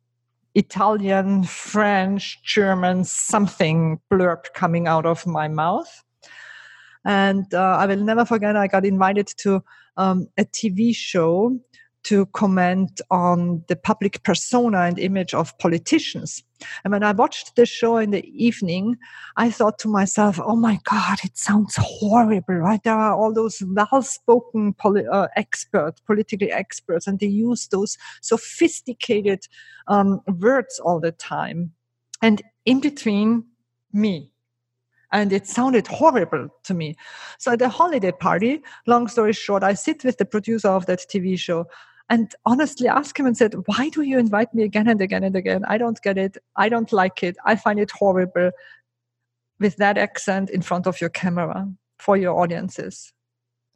Italian, 0.56 1.44
French, 1.44 2.42
German, 2.44 3.04
something 3.04 4.00
blurb 4.12 4.54
coming 4.54 4.88
out 4.88 5.06
of 5.06 5.28
my 5.28 5.48
mouth. 5.48 6.05
And 7.06 7.54
uh, 7.54 7.78
I 7.80 7.86
will 7.86 8.04
never 8.04 8.26
forget, 8.26 8.56
I 8.56 8.68
got 8.68 8.86
invited 8.86 9.28
to 9.38 9.64
um, 9.98 10.28
a 10.38 10.46
TV 10.46 10.96
show 10.96 11.60
to 12.06 12.28
comment 12.28 13.02
on 13.10 13.64
the 13.68 13.76
public 13.76 14.22
persona 14.24 14.82
and 14.82 15.00
image 15.00 15.34
of 15.34 15.58
politicians. 15.58 16.44
And 16.84 16.94
when 16.94 17.04
I 17.04 17.12
watched 17.12 17.56
the 17.56 17.66
show 17.66 17.98
in 17.98 18.12
the 18.12 18.24
evening, 18.28 18.98
I 19.38 19.50
thought 19.50 19.80
to 19.80 19.88
myself, 19.88 20.40
oh 20.42 20.56
my 20.56 20.80
God, 20.84 21.18
it 21.24 21.36
sounds 21.36 21.76
horrible, 21.80 22.56
right? 22.56 22.82
There 22.84 22.94
are 22.94 23.16
all 23.16 23.34
those 23.34 23.62
well 23.66 24.04
spoken 24.04 24.74
poli- 24.74 25.08
uh, 25.08 25.30
experts, 25.36 26.00
political 26.02 26.48
experts, 26.52 27.08
and 27.08 27.20
they 27.20 27.28
use 27.28 27.68
those 27.70 27.98
sophisticated 28.22 29.48
um, 29.88 30.22
words 30.28 30.80
all 30.80 31.00
the 31.00 31.12
time. 31.12 31.72
And 32.22 32.44
in 32.66 32.82
between, 32.82 33.46
me. 33.92 34.32
And 35.12 35.32
it 35.32 35.48
sounded 35.48 35.88
horrible 35.88 36.50
to 36.64 36.74
me. 36.74 36.96
So 37.38 37.52
at 37.54 37.60
the 37.60 37.70
holiday 37.70 38.12
party, 38.12 38.62
long 38.88 39.08
story 39.08 39.34
short, 39.34 39.64
I 39.64 39.74
sit 39.74 40.04
with 40.04 40.18
the 40.18 40.26
producer 40.26 40.70
of 40.70 40.86
that 40.88 41.00
TV 41.00 41.38
show 41.38 41.68
and 42.10 42.34
honestly 42.46 42.88
ask 42.88 43.20
him 43.20 43.26
and 43.26 43.38
said, 43.38 43.56
Why 43.66 43.90
do 43.90 44.02
you 44.02 44.20
invite 44.20 44.54
me 44.54 44.64
again 44.64 44.88
and 44.88 45.02
again 45.02 45.24
and 45.24 45.36
again? 45.36 45.64
I 45.68 45.78
don't 45.78 46.02
get 46.02 46.18
it. 46.18 46.38
I 46.56 46.70
don't 46.70 46.92
like 46.92 47.24
it. 47.24 47.38
I 47.46 47.56
find 47.56 47.80
it 47.80 47.92
horrible 47.92 48.52
with 49.60 49.78
that 49.78 49.98
accent 49.98 50.50
in 50.50 50.62
front 50.62 50.86
of 50.86 51.00
your 51.02 51.10
camera 51.10 51.68
for 51.98 52.18
your 52.18 52.40
audiences. 52.40 53.14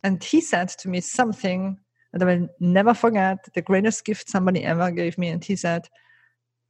And 0.04 0.24
he 0.24 0.42
said 0.42 0.70
to 0.70 0.90
me 0.90 1.02
something 1.02 1.80
that 2.14 2.22
I 2.22 2.26
will 2.26 2.50
never 2.60 2.94
forget 2.94 3.38
the 3.54 3.62
greatest 3.62 4.06
gift 4.06 4.30
somebody 4.30 4.64
ever 4.64 4.92
gave 4.92 5.18
me. 5.18 5.30
And 5.30 5.44
he 5.44 5.56
said, 5.56 5.88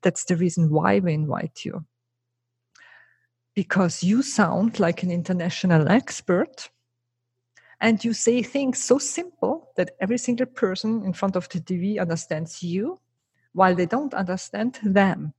That's 0.01 0.25
the 0.25 0.35
reason 0.35 0.69
why 0.69 0.99
we 0.99 1.13
invite 1.13 1.65
you. 1.65 1.85
Because 3.59 4.03
you 4.05 4.21
sound 4.21 4.79
like 4.79 5.03
an 5.03 5.11
international 5.11 5.91
expert 5.91 6.69
and 7.81 8.01
you 8.05 8.13
say 8.13 8.41
things 8.41 8.81
so 8.81 8.97
simple 8.97 9.73
that 9.75 9.97
every 9.99 10.17
single 10.17 10.45
person 10.45 11.03
in 11.03 11.11
front 11.11 11.35
of 11.35 11.49
the 11.49 11.59
TV 11.59 11.99
understands 11.99 12.63
you 12.63 13.01
while 13.51 13.75
they 13.75 13.85
don't 13.85 14.13
understand 14.13 14.79
them. 14.81 15.33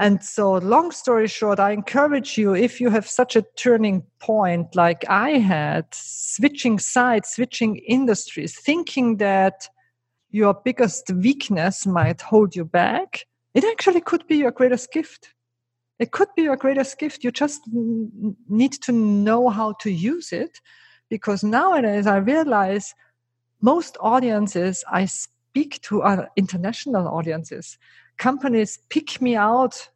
And 0.00 0.24
so, 0.24 0.54
long 0.54 0.90
story 0.90 1.28
short, 1.28 1.60
I 1.60 1.70
encourage 1.70 2.36
you 2.36 2.56
if 2.56 2.80
you 2.80 2.90
have 2.90 3.08
such 3.08 3.36
a 3.36 3.46
turning 3.54 4.02
point 4.18 4.74
like 4.74 5.04
I 5.08 5.38
had, 5.38 5.86
switching 5.92 6.80
sides, 6.80 7.28
switching 7.28 7.76
industries, 7.76 8.58
thinking 8.58 9.18
that 9.18 9.68
your 10.32 10.52
biggest 10.52 11.12
weakness 11.12 11.86
might 11.86 12.22
hold 12.22 12.56
you 12.56 12.64
back, 12.64 13.24
it 13.54 13.62
actually 13.62 14.00
could 14.00 14.26
be 14.26 14.38
your 14.38 14.50
greatest 14.50 14.90
gift. 14.90 15.28
It 15.98 16.10
could 16.12 16.28
be 16.36 16.42
your 16.42 16.56
greatest 16.56 16.98
gift 16.98 17.24
you 17.24 17.30
just 17.30 17.62
need 18.48 18.72
to 18.72 18.92
know 18.92 19.48
how 19.48 19.72
to 19.72 19.90
use 19.90 20.32
it 20.32 20.60
because 21.08 21.42
nowadays 21.42 22.06
i 22.06 22.16
realize 22.16 22.94
most 23.60 23.96
audiences 24.00 24.84
i 24.90 25.04
speak 25.04 25.80
to 25.82 26.02
are 26.02 26.30
international 26.36 27.08
audiences 27.08 27.78
companies 28.16 28.78
pick 28.88 29.20
me 29.20 29.36
out 29.36 29.88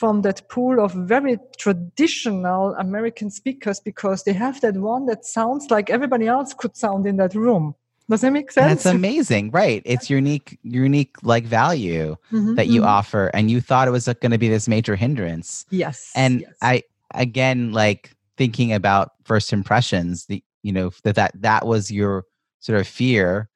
from 0.00 0.22
that 0.22 0.48
pool 0.48 0.82
of 0.82 0.94
very 0.94 1.38
traditional 1.58 2.74
American 2.76 3.28
speakers 3.28 3.80
because 3.80 4.22
they 4.22 4.32
have 4.32 4.58
that 4.62 4.74
one 4.74 5.04
that 5.04 5.26
sounds 5.26 5.70
like 5.70 5.90
everybody 5.90 6.26
else 6.26 6.54
could 6.54 6.74
sound 6.74 7.06
in 7.06 7.18
that 7.18 7.34
room. 7.34 7.74
Does 8.10 8.22
that 8.22 8.32
make 8.32 8.50
sense? 8.50 8.82
That's 8.82 8.94
amazing, 8.94 9.52
right? 9.52 9.82
It's 9.84 10.10
unique, 10.10 10.58
unique 10.62 11.14
like 11.22 11.44
value 11.44 12.16
mm-hmm, 12.32 12.56
that 12.56 12.66
you 12.66 12.80
mm-hmm. 12.80 12.90
offer, 12.90 13.30
and 13.32 13.50
you 13.50 13.60
thought 13.60 13.86
it 13.86 13.92
was 13.92 14.06
going 14.06 14.32
to 14.32 14.38
be 14.38 14.48
this 14.48 14.66
major 14.66 14.96
hindrance. 14.96 15.64
Yes, 15.70 16.10
and 16.16 16.40
yes. 16.40 16.54
I 16.60 16.82
again 17.14 17.72
like 17.72 18.16
thinking 18.36 18.72
about 18.72 19.12
first 19.24 19.52
impressions. 19.52 20.26
The 20.26 20.42
you 20.62 20.72
know 20.72 20.90
that 21.04 21.14
that 21.14 21.32
that 21.40 21.66
was 21.66 21.90
your 21.90 22.24
sort 22.58 22.80
of 22.80 22.86
fear 22.86 23.48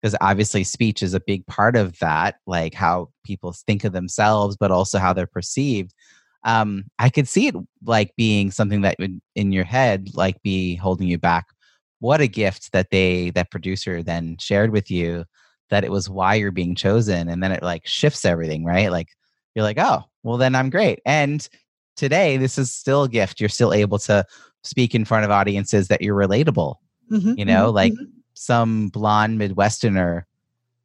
because 0.00 0.16
obviously 0.20 0.64
speech 0.64 1.02
is 1.02 1.14
a 1.14 1.20
big 1.20 1.46
part 1.46 1.76
of 1.76 1.98
that 1.98 2.36
like 2.46 2.74
how 2.74 3.08
people 3.24 3.52
think 3.52 3.84
of 3.84 3.92
themselves 3.92 4.56
but 4.58 4.70
also 4.70 4.98
how 4.98 5.12
they're 5.12 5.26
perceived 5.26 5.94
um 6.44 6.84
i 6.98 7.08
could 7.08 7.28
see 7.28 7.46
it 7.46 7.54
like 7.84 8.14
being 8.16 8.50
something 8.50 8.82
that 8.82 8.96
would 8.98 9.20
in 9.34 9.52
your 9.52 9.64
head 9.64 10.08
like 10.14 10.40
be 10.42 10.74
holding 10.74 11.08
you 11.08 11.18
back 11.18 11.46
what 12.00 12.20
a 12.20 12.26
gift 12.26 12.72
that 12.72 12.90
they 12.90 13.30
that 13.30 13.50
producer 13.50 14.02
then 14.02 14.36
shared 14.40 14.70
with 14.70 14.90
you 14.90 15.24
that 15.70 15.84
it 15.84 15.90
was 15.90 16.10
why 16.10 16.34
you're 16.34 16.50
being 16.50 16.74
chosen 16.74 17.28
and 17.28 17.42
then 17.42 17.52
it 17.52 17.62
like 17.62 17.86
shifts 17.86 18.24
everything 18.24 18.64
right? 18.64 18.90
Like 18.90 19.08
you're 19.54 19.64
like 19.64 19.78
oh 19.78 20.02
well 20.22 20.36
then 20.36 20.54
i'm 20.54 20.70
great. 20.70 21.00
And 21.06 21.46
today 21.96 22.36
this 22.36 22.58
is 22.58 22.72
still 22.72 23.04
a 23.04 23.08
gift. 23.08 23.40
You're 23.40 23.48
still 23.48 23.72
able 23.72 23.98
to 24.00 24.24
speak 24.62 24.94
in 24.94 25.04
front 25.04 25.24
of 25.24 25.30
audiences 25.30 25.88
that 25.88 26.02
you're 26.02 26.16
relatable 26.16 26.76
mm-hmm, 27.10 27.34
you 27.36 27.44
know? 27.44 27.66
mm-hmm, 27.66 27.76
like 27.76 27.92
mm-hmm. 27.92 28.04
some 28.34 28.88
blonde 28.88 29.40
Midwesterner 29.40 30.24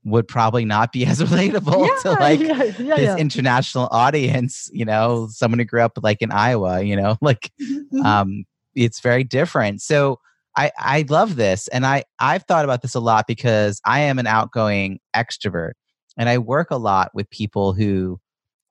would 0.04 0.28
probably 0.28 0.66
not 0.66 0.92
be 0.92 1.06
as 1.06 1.20
relatable 1.20 1.88
yeah, 1.88 2.02
to 2.02 2.20
like 2.20 2.40
yeah, 2.40 2.64
yeah, 2.64 2.96
this 2.96 3.20
international 3.20 3.88
audience, 3.92 4.70
you 4.72 4.86
know, 4.86 5.28
someone 5.32 5.60
who 5.60 5.66
grew 5.66 5.82
up 5.82 5.98
like 6.02 6.22
in 6.22 6.32
Iowa, 6.32 6.82
you 6.82 6.96
know, 6.96 7.18
like 7.22 7.52
mm-hmm. 7.62 8.06
um 8.06 8.46
it's 8.76 9.00
very 9.00 9.24
different. 9.24 9.82
So 9.82 10.20
I 10.56 10.72
I 10.78 11.06
love 11.10 11.36
this 11.36 11.68
and 11.70 11.86
I 11.86 12.04
I've 12.20 12.44
thought 12.44 12.66
about 12.66 12.82
this 12.82 12.96
a 12.96 13.00
lot 13.00 13.28
because 13.28 13.82
I 13.86 14.02
am 14.02 14.20
an 14.20 14.28
outgoing 14.28 15.00
extrovert 15.16 15.74
and 16.18 16.30
I 16.30 16.38
work 16.38 16.72
a 16.72 16.78
lot 16.78 17.12
with 17.14 17.30
people 17.30 17.74
who 17.74 18.20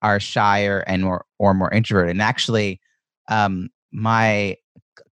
are 0.02 0.20
shyer 0.20 0.80
and 0.86 1.02
more 1.04 1.24
or 1.38 1.54
more 1.54 1.72
introverted. 1.72 2.10
And 2.10 2.22
actually 2.22 2.80
um 3.28 3.68
my 3.92 4.56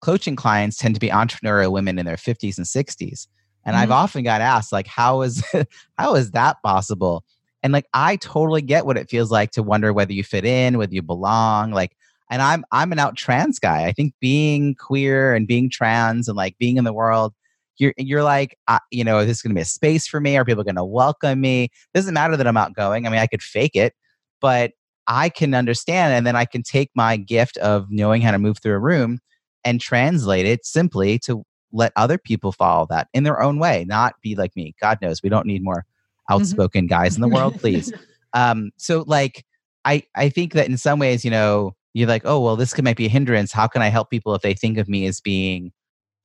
coaching 0.02 0.36
clients 0.36 0.78
tend 0.78 0.96
to 0.96 1.00
be 1.00 1.10
entrepreneurial 1.10 1.72
women 1.72 2.00
in 2.00 2.06
their 2.06 2.16
50s 2.16 2.58
and 2.58 2.66
60s 2.66 3.28
and 3.66 3.76
mm-hmm. 3.76 3.84
I've 3.84 3.92
often 3.92 4.24
got 4.24 4.42
asked, 4.42 4.72
like, 4.72 4.88
how 4.88 5.22
is 5.22 5.44
how 5.98 6.16
is 6.16 6.32
that 6.32 6.58
possible? 6.64 7.24
And 7.64 7.74
like 7.74 7.86
I 7.94 8.16
totally 8.16 8.62
get 8.62 8.86
what 8.86 8.98
it 8.98 9.10
feels 9.10 9.32
like 9.32 9.52
to 9.52 9.64
wonder 9.64 9.94
whether 9.94 10.14
you 10.14 10.24
fit 10.24 10.46
in, 10.46 10.78
whether 10.78 10.94
you 10.94 11.02
belong. 11.02 11.72
Like, 11.72 11.96
and 12.32 12.42
I'm 12.42 12.64
I'm 12.72 12.92
an 12.92 13.00
out 13.00 13.18
trans 13.18 13.60
guy. 13.60 13.86
I 13.86 13.92
think 13.92 14.14
being 14.20 14.74
queer 14.76 15.36
and 15.36 15.48
being 15.48 15.70
trans 15.70 16.28
and 16.28 16.38
like 16.38 16.58
being 16.58 16.78
in 16.78 16.86
the 16.86 16.94
world, 16.94 17.34
you're 17.78 17.94
you're 17.98 18.24
like, 18.24 18.58
uh, 18.68 18.80
you 18.90 19.04
know, 19.04 19.20
is 19.20 19.28
this 19.28 19.42
going 19.42 19.52
to 19.52 19.56
be 19.56 19.62
a 19.62 19.66
space 19.66 20.08
for 20.08 20.22
me? 20.22 20.38
Are 20.38 20.46
people 20.46 20.64
going 20.64 20.76
to 20.76 20.86
welcome 20.86 21.42
me? 21.42 21.66
It 21.66 21.72
doesn't 21.94 22.14
matter 22.14 22.38
that 22.38 22.48
I'm 22.48 22.58
outgoing. 22.58 23.06
I 23.06 23.10
mean, 23.10 23.20
I 23.20 23.28
could 23.28 23.44
fake 23.44 23.76
it, 23.76 23.94
but 24.40 24.72
I 25.08 25.28
can 25.28 25.54
understand, 25.54 26.14
and 26.14 26.26
then 26.26 26.38
I 26.38 26.46
can 26.46 26.64
take 26.64 26.90
my 26.96 27.18
gift 27.18 27.58
of 27.58 27.88
knowing 27.90 28.22
how 28.22 28.32
to 28.32 28.40
move 28.40 28.60
through 28.60 28.76
a 28.76 28.80
room 28.80 29.20
and 29.66 29.82
translate 29.82 30.46
it 30.46 30.66
simply 30.66 31.20
to 31.20 31.44
let 31.74 31.92
other 31.96 32.18
people 32.18 32.52
follow 32.52 32.88
that 32.90 33.08
in 33.14 33.24
their 33.24 33.42
own 33.42 33.60
way, 33.60 33.86
not 33.88 34.16
be 34.22 34.36
like 34.36 34.56
me. 34.56 34.74
God 34.82 35.00
knows 35.02 35.22
we 35.22 35.30
don't 35.30 35.46
need 35.46 35.64
more 35.64 35.86
mm-hmm. 36.30 36.34
outspoken 36.34 36.86
mm-hmm. 36.86 37.02
guys 37.02 37.16
in 37.16 37.22
the 37.22 37.28
world, 37.28 37.60
please. 37.60 37.92
um, 38.34 38.72
so 38.78 39.04
like 39.06 39.46
I 39.84 40.04
I 40.16 40.30
think 40.30 40.54
that 40.54 40.70
in 40.70 40.78
some 40.78 40.98
ways, 40.98 41.26
you 41.26 41.32
know, 41.32 41.76
you're 41.94 42.08
like, 42.08 42.24
oh 42.26 42.40
well, 42.40 42.56
this 42.56 42.74
could 42.74 42.86
might 42.86 42.98
be 42.98 43.06
a 43.06 43.10
hindrance. 43.10 43.52
How 43.52 43.68
can 43.68 43.82
I 43.82 43.88
help 43.88 44.10
people 44.10 44.34
if 44.36 44.42
they 44.42 44.54
think 44.54 44.78
of 44.78 44.88
me 44.88 45.06
as 45.06 45.20
being 45.20 45.72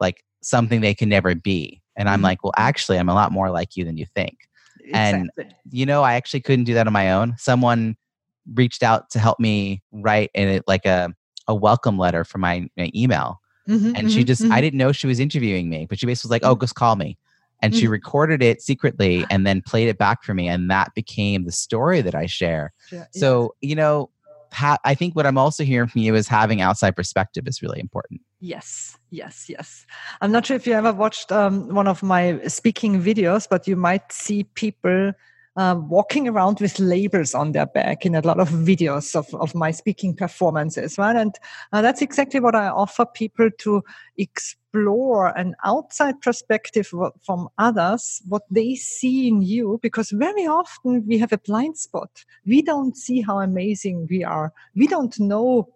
like 0.00 0.24
something 0.42 0.80
they 0.80 0.94
can 0.94 1.08
never 1.08 1.34
be? 1.34 1.82
And 1.96 2.08
I'm 2.08 2.16
mm-hmm. 2.16 2.24
like, 2.24 2.44
well, 2.44 2.52
actually, 2.56 2.98
I'm 2.98 3.08
a 3.08 3.14
lot 3.14 3.32
more 3.32 3.50
like 3.50 3.76
you 3.76 3.84
than 3.84 3.96
you 3.96 4.06
think. 4.14 4.36
Exactly. 4.84 5.30
And 5.40 5.54
you 5.70 5.86
know, 5.86 6.02
I 6.02 6.14
actually 6.14 6.42
couldn't 6.42 6.64
do 6.64 6.74
that 6.74 6.86
on 6.86 6.92
my 6.92 7.12
own. 7.12 7.34
Someone 7.38 7.96
reached 8.54 8.82
out 8.82 9.10
to 9.10 9.18
help 9.18 9.40
me 9.40 9.82
write 9.92 10.30
in 10.34 10.48
it 10.48 10.64
like 10.66 10.86
a 10.86 11.12
a 11.48 11.54
welcome 11.54 11.96
letter 11.96 12.24
for 12.24 12.38
my, 12.38 12.68
my 12.76 12.90
email 12.94 13.40
Mm-hmm, 13.68 13.92
and 13.96 14.10
she 14.10 14.18
mm-hmm, 14.18 14.26
just, 14.26 14.42
mm-hmm. 14.42 14.52
I 14.52 14.60
didn't 14.60 14.78
know 14.78 14.92
she 14.92 15.06
was 15.06 15.18
interviewing 15.18 15.68
me, 15.68 15.86
but 15.88 15.98
she 15.98 16.06
basically 16.06 16.28
was 16.28 16.30
like, 16.30 16.44
oh, 16.44 16.56
mm. 16.56 16.60
just 16.60 16.74
call 16.74 16.96
me. 16.96 17.18
And 17.62 17.74
she 17.74 17.84
mm-hmm. 17.84 17.92
recorded 17.92 18.42
it 18.42 18.62
secretly 18.62 19.24
and 19.30 19.46
then 19.46 19.62
played 19.62 19.88
it 19.88 19.98
back 19.98 20.22
for 20.22 20.34
me. 20.34 20.48
And 20.48 20.70
that 20.70 20.94
became 20.94 21.44
the 21.44 21.52
story 21.52 22.00
that 22.02 22.14
I 22.14 22.26
share. 22.26 22.72
Yeah, 22.92 23.06
so, 23.12 23.54
you 23.60 23.74
know, 23.74 24.10
ha- 24.56 24.78
I 24.84 24.94
think 24.94 25.14
what 25.14 25.26
I'm 25.26 25.38
also 25.38 25.62
hearing 25.64 25.88
from 25.88 26.00
you 26.00 26.14
is 26.14 26.26
having 26.26 26.60
outside 26.60 26.96
perspective 26.96 27.46
is 27.46 27.62
really 27.62 27.78
important. 27.78 28.22
Yes, 28.40 28.96
yes, 29.10 29.46
yes. 29.48 29.86
I'm 30.20 30.32
not 30.32 30.46
sure 30.46 30.56
if 30.56 30.66
you 30.66 30.72
ever 30.72 30.92
watched 30.92 31.30
um, 31.30 31.74
one 31.74 31.86
of 31.86 32.02
my 32.02 32.40
speaking 32.46 33.00
videos, 33.00 33.46
but 33.48 33.68
you 33.68 33.76
might 33.76 34.10
see 34.10 34.44
people 34.44 35.12
um, 35.56 35.88
walking 35.88 36.28
around 36.28 36.60
with 36.60 36.78
labels 36.78 37.34
on 37.34 37.52
their 37.52 37.66
back 37.66 38.04
in 38.04 38.14
a 38.14 38.20
lot 38.20 38.38
of 38.38 38.48
videos 38.50 39.14
of, 39.14 39.32
of 39.34 39.54
my 39.54 39.70
speaking 39.70 40.14
performances, 40.14 40.98
right? 40.98 41.16
And 41.16 41.34
uh, 41.72 41.82
that's 41.82 42.02
exactly 42.02 42.40
what 42.40 42.54
I 42.54 42.68
offer 42.68 43.06
people 43.06 43.50
to 43.58 43.82
explore 44.18 45.36
an 45.38 45.54
outside 45.64 46.20
perspective 46.20 46.92
from 47.24 47.48
others, 47.56 48.22
what 48.28 48.42
they 48.50 48.74
see 48.74 49.28
in 49.28 49.40
you, 49.40 49.78
because 49.82 50.10
very 50.10 50.46
often 50.46 51.06
we 51.06 51.18
have 51.18 51.32
a 51.32 51.38
blind 51.38 51.78
spot. 51.78 52.24
We 52.44 52.60
don't 52.60 52.96
see 52.96 53.22
how 53.22 53.40
amazing 53.40 54.08
we 54.10 54.24
are. 54.24 54.52
We 54.74 54.86
don't 54.86 55.18
know 55.18 55.68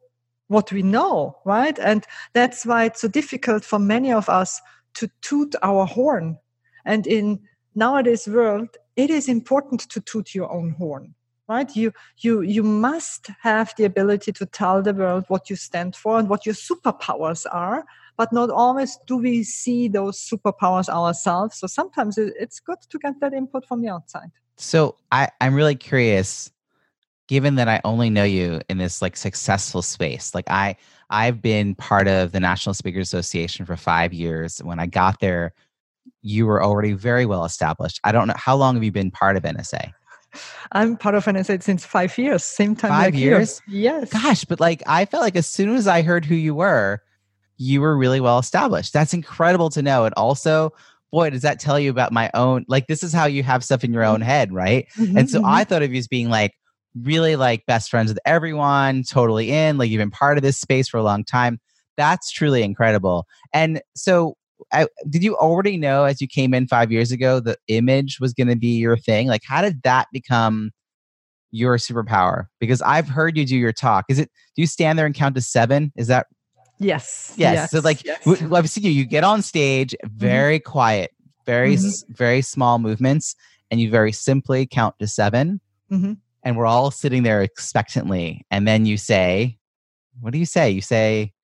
what 0.48 0.72
we 0.72 0.82
know, 0.82 1.38
right? 1.44 1.78
And 1.78 2.04
that's 2.34 2.66
why 2.66 2.84
it's 2.84 3.00
so 3.00 3.08
difficult 3.08 3.64
for 3.64 3.78
many 3.78 4.12
of 4.12 4.28
us 4.28 4.60
to 4.94 5.08
toot 5.22 5.54
our 5.62 5.86
horn. 5.86 6.36
And 6.84 7.06
in 7.06 7.40
nowadays 7.74 8.26
world, 8.28 8.68
it 8.96 9.10
is 9.10 9.28
important 9.28 9.80
to 9.90 10.00
toot 10.00 10.34
your 10.34 10.50
own 10.50 10.70
horn 10.70 11.14
right? 11.48 11.74
You 11.74 11.92
you 12.18 12.42
you 12.42 12.62
must 12.62 13.28
have 13.42 13.74
the 13.76 13.84
ability 13.84 14.30
to 14.32 14.46
tell 14.46 14.82
the 14.82 14.94
world 14.94 15.24
what 15.26 15.50
you 15.50 15.56
stand 15.56 15.96
for 15.96 16.16
and 16.16 16.28
what 16.28 16.46
your 16.46 16.54
superpowers 16.54 17.44
are 17.50 17.84
but 18.20 18.34
not 18.34 18.50
always 18.50 18.98
do 19.06 19.16
we 19.16 19.42
see 19.42 19.88
those 19.88 20.18
superpowers 20.20 20.90
ourselves. 20.90 21.56
So 21.58 21.66
sometimes 21.66 22.18
it's 22.18 22.60
good 22.60 22.76
to 22.90 22.98
get 22.98 23.18
that 23.20 23.32
input 23.32 23.66
from 23.66 23.80
the 23.80 23.88
outside. 23.88 24.30
So 24.56 24.96
i 25.10 25.28
i'm 25.40 25.54
really 25.54 25.74
curious 25.74 26.52
given 27.28 27.54
that 27.54 27.68
i 27.68 27.80
only 27.84 28.10
know 28.10 28.24
you 28.24 28.60
in 28.68 28.76
this 28.76 29.00
like 29.00 29.16
successful 29.16 29.82
space 29.82 30.34
like 30.34 30.48
i 30.50 30.76
i've 31.08 31.40
been 31.40 31.74
part 31.76 32.08
of 32.08 32.32
the 32.32 32.40
national 32.40 32.74
speakers 32.74 33.08
association 33.08 33.64
for 33.64 33.76
five 33.76 34.12
years. 34.12 34.58
When 34.58 34.78
i 34.78 34.86
got 34.86 35.20
there 35.20 35.54
you 36.22 36.46
were 36.46 36.62
already 36.62 36.92
very 36.92 37.26
well 37.26 37.44
established. 37.44 38.00
I 38.04 38.12
don't 38.12 38.28
know 38.28 38.34
how 38.36 38.56
long 38.56 38.74
have 38.74 38.84
you 38.84 38.92
been 38.92 39.10
part 39.10 39.36
of 39.36 39.42
NSA? 39.42 39.92
I'm 40.72 40.96
part 40.96 41.14
of 41.14 41.24
NSA 41.24 41.62
since 41.62 41.84
five 41.84 42.16
years, 42.16 42.44
same 42.44 42.76
time. 42.76 42.90
Five 42.90 43.14
like 43.14 43.20
years? 43.20 43.60
You. 43.66 43.80
Yes. 43.80 44.10
Gosh, 44.10 44.44
but 44.44 44.60
like 44.60 44.82
I 44.86 45.04
felt 45.04 45.22
like 45.22 45.36
as 45.36 45.46
soon 45.46 45.74
as 45.74 45.88
I 45.88 46.02
heard 46.02 46.24
who 46.24 46.34
you 46.34 46.54
were, 46.54 47.02
you 47.56 47.80
were 47.80 47.96
really 47.96 48.20
well 48.20 48.38
established. 48.38 48.92
That's 48.92 49.12
incredible 49.12 49.70
to 49.70 49.82
know. 49.82 50.04
And 50.04 50.14
also, 50.14 50.72
boy, 51.10 51.30
does 51.30 51.42
that 51.42 51.58
tell 51.58 51.78
you 51.78 51.90
about 51.90 52.12
my 52.12 52.30
own 52.34 52.64
like 52.68 52.86
this 52.86 53.02
is 53.02 53.12
how 53.12 53.26
you 53.26 53.42
have 53.42 53.64
stuff 53.64 53.84
in 53.84 53.92
your 53.92 54.04
own 54.04 54.20
head, 54.20 54.52
right? 54.52 54.86
Mm-hmm, 54.96 55.18
and 55.18 55.30
so 55.30 55.38
mm-hmm. 55.38 55.50
I 55.50 55.64
thought 55.64 55.82
of 55.82 55.92
you 55.92 55.98
as 55.98 56.08
being 56.08 56.30
like 56.30 56.52
really 56.94 57.36
like 57.36 57.66
best 57.66 57.90
friends 57.90 58.10
with 58.10 58.18
everyone, 58.24 59.02
totally 59.02 59.50
in, 59.50 59.78
like 59.78 59.90
you've 59.90 59.98
been 59.98 60.10
part 60.10 60.38
of 60.38 60.42
this 60.42 60.58
space 60.58 60.88
for 60.88 60.98
a 60.98 61.02
long 61.02 61.24
time. 61.24 61.60
That's 61.96 62.30
truly 62.30 62.62
incredible. 62.62 63.26
And 63.52 63.82
so 63.94 64.36
I, 64.72 64.86
did 65.08 65.22
you 65.22 65.36
already 65.36 65.76
know 65.76 66.04
as 66.04 66.20
you 66.20 66.28
came 66.28 66.54
in 66.54 66.66
five 66.66 66.92
years 66.92 67.12
ago 67.12 67.40
the 67.40 67.56
image 67.68 68.18
was 68.20 68.32
going 68.32 68.48
to 68.48 68.56
be 68.56 68.78
your 68.78 68.96
thing? 68.96 69.26
Like, 69.26 69.42
how 69.44 69.62
did 69.62 69.82
that 69.82 70.08
become 70.12 70.70
your 71.50 71.76
superpower? 71.76 72.46
Because 72.58 72.82
I've 72.82 73.08
heard 73.08 73.36
you 73.36 73.44
do 73.44 73.56
your 73.56 73.72
talk. 73.72 74.04
Is 74.08 74.18
it? 74.18 74.30
Do 74.54 74.62
you 74.62 74.66
stand 74.66 74.98
there 74.98 75.06
and 75.06 75.14
count 75.14 75.34
to 75.34 75.40
seven? 75.40 75.92
Is 75.96 76.08
that? 76.08 76.26
Yes. 76.78 77.34
Yes. 77.36 77.54
yes 77.54 77.70
so 77.70 77.80
like, 77.80 78.04
yes. 78.04 78.24
W- 78.24 78.54
I've 78.54 78.70
seen 78.70 78.84
you. 78.84 78.90
You 78.90 79.04
get 79.04 79.24
on 79.24 79.42
stage, 79.42 79.94
mm-hmm. 80.04 80.16
very 80.16 80.58
mm-hmm. 80.58 80.70
quiet, 80.70 81.10
very 81.46 81.76
mm-hmm. 81.76 82.12
very 82.12 82.42
small 82.42 82.78
movements, 82.78 83.34
and 83.70 83.80
you 83.80 83.90
very 83.90 84.12
simply 84.12 84.66
count 84.66 84.98
to 84.98 85.06
7 85.06 85.60
mm-hmm. 85.90 86.12
And 86.42 86.56
we're 86.56 86.66
all 86.66 86.90
sitting 86.90 87.22
there 87.22 87.42
expectantly, 87.42 88.46
and 88.50 88.66
then 88.66 88.86
you 88.86 88.96
say, 88.96 89.58
"What 90.20 90.32
do 90.32 90.38
you 90.38 90.46
say?" 90.46 90.70
You 90.70 90.80
say, 90.80 91.34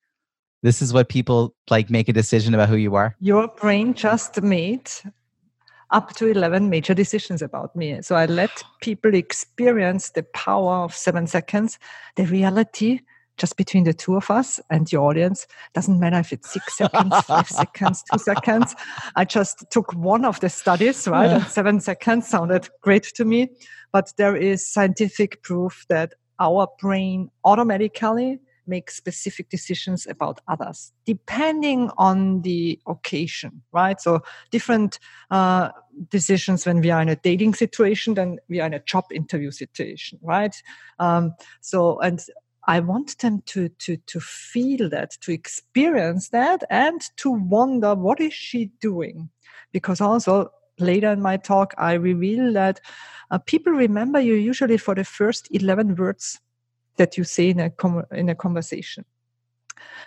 this 0.62 0.82
is 0.82 0.92
what 0.92 1.08
people 1.08 1.54
like 1.70 1.90
make 1.90 2.08
a 2.08 2.12
decision 2.12 2.54
about 2.54 2.68
who 2.68 2.76
you 2.76 2.94
are 2.94 3.14
your 3.20 3.48
brain 3.48 3.94
just 3.94 4.40
made 4.42 4.90
up 5.90 6.14
to 6.16 6.26
11 6.26 6.68
major 6.68 6.94
decisions 6.94 7.42
about 7.42 7.74
me 7.76 8.00
so 8.02 8.16
i 8.16 8.26
let 8.26 8.62
people 8.80 9.14
experience 9.14 10.10
the 10.10 10.22
power 10.34 10.76
of 10.84 10.94
seven 10.94 11.26
seconds 11.26 11.78
the 12.16 12.26
reality 12.26 13.00
just 13.36 13.56
between 13.56 13.84
the 13.84 13.92
two 13.92 14.16
of 14.16 14.30
us 14.30 14.60
and 14.70 14.86
the 14.88 14.96
audience. 14.96 15.46
Doesn't 15.74 16.00
matter 16.00 16.18
if 16.18 16.32
it's 16.32 16.52
six 16.52 16.76
seconds, 16.76 17.14
five 17.22 17.48
seconds, 17.60 18.02
two 18.10 18.18
seconds. 18.18 18.74
I 19.14 19.24
just 19.24 19.64
took 19.70 19.92
one 19.94 20.24
of 20.24 20.40
the 20.40 20.48
studies, 20.48 21.06
right? 21.06 21.30
Yeah. 21.30 21.44
Seven 21.46 21.80
seconds 21.80 22.28
sounded 22.28 22.68
great 22.80 23.04
to 23.14 23.24
me. 23.24 23.50
But 23.92 24.12
there 24.16 24.36
is 24.36 24.66
scientific 24.66 25.42
proof 25.42 25.86
that 25.88 26.14
our 26.38 26.68
brain 26.78 27.30
automatically 27.44 28.40
make 28.66 28.90
specific 28.90 29.48
decisions 29.48 30.06
about 30.06 30.40
others 30.48 30.92
depending 31.04 31.90
on 31.98 32.42
the 32.42 32.78
occasion 32.86 33.62
right? 33.72 34.00
So 34.00 34.22
different 34.50 34.98
uh, 35.30 35.70
decisions 36.10 36.66
when 36.66 36.80
we 36.80 36.90
are 36.90 37.02
in 37.02 37.08
a 37.08 37.16
dating 37.16 37.54
situation 37.54 38.14
than 38.14 38.38
we 38.48 38.60
are 38.60 38.66
in 38.66 38.74
a 38.74 38.80
job 38.80 39.04
interview 39.12 39.50
situation 39.50 40.18
right? 40.22 40.54
Um, 40.98 41.34
so 41.60 41.98
and 42.00 42.20
i 42.68 42.80
want 42.80 43.18
them 43.18 43.42
to 43.46 43.68
to 43.68 43.96
to 44.08 44.20
feel 44.20 44.88
that 44.88 45.12
to 45.20 45.32
experience 45.32 46.30
that 46.30 46.64
and 46.68 47.00
to 47.16 47.30
wonder 47.30 47.94
what 47.94 48.20
is 48.20 48.32
she 48.32 48.66
doing? 48.80 49.30
Because 49.72 50.00
also 50.00 50.50
later 50.78 51.10
in 51.10 51.22
my 51.22 51.36
talk 51.36 51.74
i 51.78 51.94
reveal 51.94 52.52
that 52.52 52.80
uh, 53.30 53.38
people 53.38 53.72
remember 53.72 54.20
you 54.20 54.34
usually 54.34 54.76
for 54.76 54.94
the 54.94 55.04
first 55.04 55.48
11 55.50 55.96
words 55.96 56.38
that 56.96 57.16
you 57.16 57.24
say 57.24 57.50
in 57.50 57.60
a 57.60 57.70
com- 57.70 58.06
in 58.12 58.28
a 58.28 58.34
conversation. 58.34 59.04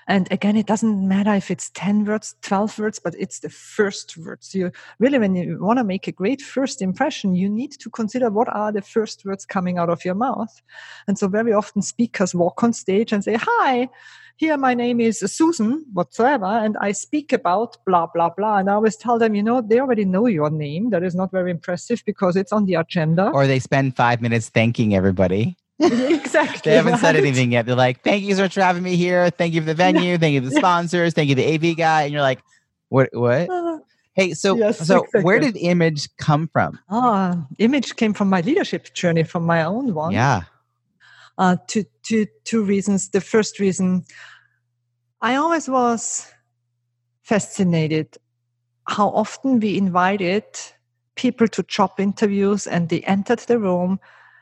And 0.08 0.28
again 0.32 0.56
it 0.56 0.66
doesn't 0.66 1.08
matter 1.08 1.34
if 1.34 1.52
it's 1.52 1.70
10 1.72 2.06
words 2.06 2.36
12 2.42 2.80
words 2.80 3.00
but 3.00 3.16
it's 3.18 3.40
the 3.40 3.50
first 3.50 4.18
words. 4.18 4.56
You 4.56 4.72
really 5.00 5.20
when 5.20 5.36
you 5.36 5.58
want 5.62 5.78
to 5.80 5.84
make 5.84 6.08
a 6.08 6.12
great 6.12 6.42
first 6.42 6.82
impression 6.82 7.36
you 7.36 7.50
need 7.50 7.72
to 7.74 7.90
consider 7.90 8.30
what 8.30 8.50
are 8.54 8.72
the 8.72 8.82
first 8.82 9.26
words 9.26 9.46
coming 9.46 9.78
out 9.78 9.90
of 9.90 10.04
your 10.04 10.16
mouth. 10.16 10.62
And 11.08 11.18
so 11.18 11.28
very 11.28 11.54
often 11.54 11.82
speakers 11.82 12.34
walk 12.34 12.64
on 12.64 12.74
stage 12.74 13.14
and 13.14 13.24
say 13.24 13.38
hi 13.40 13.90
here 14.38 14.58
my 14.58 14.74
name 14.74 15.02
is 15.02 15.20
susan 15.20 15.86
whatsoever 15.92 16.46
and 16.46 16.78
i 16.80 16.94
speak 16.94 17.34
about 17.34 17.78
blah 17.86 18.08
blah 18.08 18.30
blah. 18.30 18.58
And 18.58 18.70
i 18.70 18.74
always 18.74 18.96
tell 18.96 19.20
them 19.20 19.36
you 19.36 19.44
know 19.44 19.62
they 19.62 19.80
already 19.80 20.06
know 20.06 20.26
your 20.26 20.50
name. 20.50 20.90
That 20.90 21.04
is 21.04 21.14
not 21.14 21.32
very 21.32 21.52
impressive 21.52 22.02
because 22.06 22.36
it's 22.36 22.52
on 22.52 22.66
the 22.66 22.76
agenda. 22.76 23.30
Or 23.34 23.46
they 23.46 23.60
spend 23.60 23.96
five 23.96 24.22
minutes 24.22 24.50
thanking 24.50 24.96
everybody 24.96 25.58
exactly. 25.92 26.72
they 26.72 26.76
haven't 26.76 26.98
said 26.98 27.16
anything 27.16 27.54
yet. 27.54 27.66
They're 27.66 27.76
like, 27.76 28.02
"Thank 28.02 28.24
you 28.24 28.36
so 28.36 28.42
much 28.42 28.54
for 28.54 28.62
having 28.62 28.84
me 28.84 28.98
here. 28.98 29.30
Thank 29.30 29.54
you 29.54 29.62
for 29.62 29.68
the 29.68 29.74
venue. 29.86 30.18
Thank 30.18 30.34
you 30.34 30.42
for 30.42 30.50
the 30.50 30.56
sponsors. 30.56 31.14
Thank 31.14 31.30
you 31.30 31.36
the 31.36 31.56
AV 31.56 31.78
guy." 31.78 32.04
And 32.04 32.12
you're 32.12 32.22
like, 32.22 32.42
"What? 32.90 33.10
What?" 33.14 33.50
Uh, 33.50 33.80
hey, 34.14 34.34
so 34.34 34.58
yes, 34.58 34.86
so 34.86 35.00
exactly. 35.00 35.24
where 35.24 35.40
did 35.40 35.56
image 35.56 36.10
come 36.18 36.50
from? 36.50 36.78
Ah, 36.90 37.48
image 37.60 37.96
came 37.96 38.14
from 38.14 38.30
my 38.30 38.42
leadership 38.42 38.94
journey, 38.94 39.24
from 39.24 39.46
my 39.46 39.64
own 39.64 39.94
one. 39.94 40.12
Yeah. 40.12 40.44
Uh, 41.38 41.56
two, 41.68 41.86
two, 42.04 42.28
two 42.44 42.62
reasons. 42.62 43.10
The 43.10 43.22
first 43.22 43.60
reason, 43.60 44.04
I 45.22 45.36
always 45.36 45.70
was 45.70 46.30
fascinated 47.24 48.18
how 48.90 49.10
often 49.10 49.60
we 49.60 49.78
invited 49.78 50.44
people 51.16 51.48
to 51.48 51.64
job 51.64 51.92
interviews 52.00 52.68
and 52.68 52.90
they 52.90 53.02
entered 53.02 53.40
the 53.40 53.60
room 53.60 54.00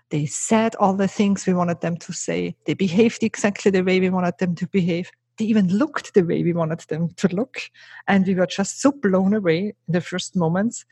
they 0.09 0.25
said 0.25 0.75
all 0.75 0.93
the 0.93 1.07
things 1.07 1.45
we 1.45 1.53
wanted 1.53 1.81
them 1.81 1.97
to 1.97 2.13
say. 2.13 2.55
They 2.65 2.73
behaved 2.73 3.23
exactly 3.23 3.71
the 3.71 3.83
way 3.83 3.99
we 3.99 4.09
wanted 4.09 4.37
them 4.39 4.55
to 4.55 4.67
behave. 4.67 5.11
They 5.37 5.45
even 5.45 5.67
looked 5.67 6.13
the 6.13 6.23
way 6.23 6.43
we 6.43 6.53
wanted 6.53 6.79
them 6.81 7.09
to 7.17 7.27
look. 7.27 7.59
And 8.07 8.25
we 8.25 8.35
were 8.35 8.47
just 8.47 8.81
so 8.81 8.91
blown 8.91 9.33
away 9.33 9.73
in 9.87 9.93
the 9.93 10.01
first 10.01 10.35
moments 10.35 10.85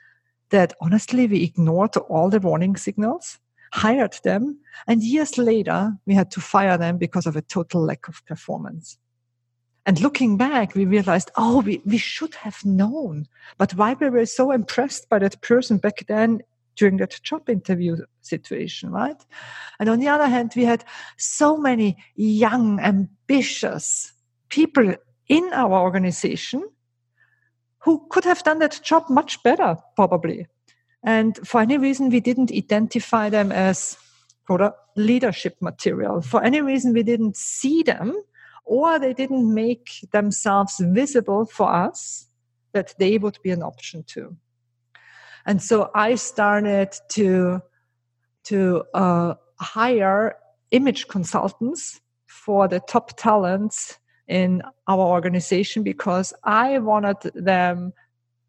that 0.49 0.73
honestly 0.81 1.27
we 1.27 1.43
ignored 1.43 1.95
all 1.97 2.29
the 2.29 2.39
warning 2.39 2.75
signals, 2.75 3.39
hired 3.71 4.19
them, 4.23 4.59
and 4.87 5.01
years 5.01 5.37
later 5.37 5.93
we 6.05 6.13
had 6.13 6.29
to 6.31 6.41
fire 6.41 6.77
them 6.77 6.97
because 6.97 7.25
of 7.25 7.35
a 7.35 7.41
total 7.41 7.81
lack 7.81 8.07
of 8.07 8.25
performance. 8.25 8.97
And 9.87 10.01
looking 10.01 10.35
back, 10.35 10.73
we 10.73 10.85
realized, 10.85 11.29
oh, 11.35 11.61
we, 11.61 11.79
we 11.85 11.99
should 11.99 12.33
have 12.35 12.65
known. 12.65 13.27
But 13.59 13.75
why 13.75 13.93
we 13.93 14.09
were 14.09 14.25
so 14.25 14.51
impressed 14.51 15.09
by 15.09 15.19
that 15.19 15.41
person 15.41 15.77
back 15.77 16.05
then 16.07 16.41
during 16.75 16.97
that 16.97 17.19
job 17.23 17.49
interview 17.49 17.97
situation, 18.21 18.91
right? 18.91 19.23
And 19.79 19.89
on 19.89 19.99
the 19.99 20.07
other 20.07 20.27
hand, 20.27 20.53
we 20.55 20.65
had 20.65 20.83
so 21.17 21.57
many 21.57 21.97
young, 22.15 22.79
ambitious 22.79 24.13
people 24.49 24.95
in 25.27 25.49
our 25.53 25.81
organization 25.81 26.63
who 27.79 28.05
could 28.09 28.23
have 28.23 28.43
done 28.43 28.59
that 28.59 28.79
job 28.83 29.09
much 29.09 29.41
better, 29.43 29.77
probably. 29.95 30.47
And 31.03 31.37
for 31.47 31.61
any 31.61 31.77
reason, 31.77 32.09
we 32.09 32.19
didn't 32.19 32.51
identify 32.51 33.29
them 33.29 33.51
as 33.51 33.97
leadership 34.95 35.55
material. 35.61 36.21
For 36.21 36.43
any 36.43 36.61
reason, 36.61 36.93
we 36.93 37.03
didn't 37.03 37.37
see 37.37 37.83
them 37.83 38.15
or 38.65 38.97
they 38.97 39.13
didn't 39.13 39.53
make 39.53 39.89
themselves 40.11 40.75
visible 40.79 41.45
for 41.45 41.71
us 41.71 42.27
that 42.73 42.95
they 42.97 43.17
would 43.17 43.37
be 43.43 43.51
an 43.51 43.61
option 43.61 44.03
too. 44.03 44.35
And 45.45 45.61
so 45.61 45.91
I 45.93 46.15
started 46.15 46.93
to 47.09 47.61
to 48.45 48.83
uh, 48.93 49.33
hire 49.59 50.35
image 50.71 51.07
consultants 51.07 51.99
for 52.27 52.67
the 52.67 52.79
top 52.79 53.17
talents 53.17 53.97
in 54.27 54.61
our 54.87 54.99
organization 54.99 55.83
because 55.83 56.33
I 56.43 56.77
wanted 56.79 57.17
them 57.33 57.93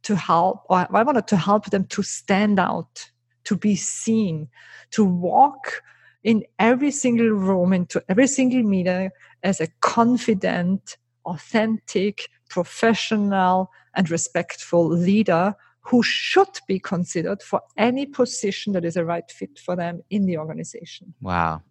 to 0.02 0.16
help, 0.16 0.64
or 0.68 0.86
I 0.94 1.02
wanted 1.02 1.26
to 1.28 1.36
help 1.36 1.66
them 1.66 1.84
to 1.86 2.02
stand 2.02 2.60
out, 2.60 3.10
to 3.44 3.56
be 3.56 3.74
seen, 3.74 4.48
to 4.92 5.04
walk 5.04 5.82
in 6.22 6.44
every 6.58 6.90
single 6.90 7.30
room, 7.30 7.72
into 7.72 8.02
every 8.08 8.26
single 8.26 8.62
meeting 8.62 9.10
as 9.42 9.60
a 9.60 9.68
confident, 9.80 10.96
authentic, 11.24 12.28
professional, 12.48 13.70
and 13.94 14.10
respectful 14.10 14.86
leader 14.86 15.54
who 15.86 16.02
should 16.02 16.60
be 16.66 16.78
considered 16.78 17.42
for 17.42 17.60
any 17.76 18.06
position 18.06 18.72
that 18.72 18.84
is 18.84 18.96
a 18.96 19.04
right 19.04 19.30
fit 19.30 19.58
for 19.58 19.76
them 19.76 20.00
in 20.10 20.26
the 20.26 20.36
organization. 20.36 21.14
Wow. 21.20 21.62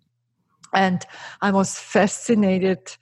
And 0.74 1.06
I 1.42 1.52
was 1.52 1.78
fascinated 1.78 2.96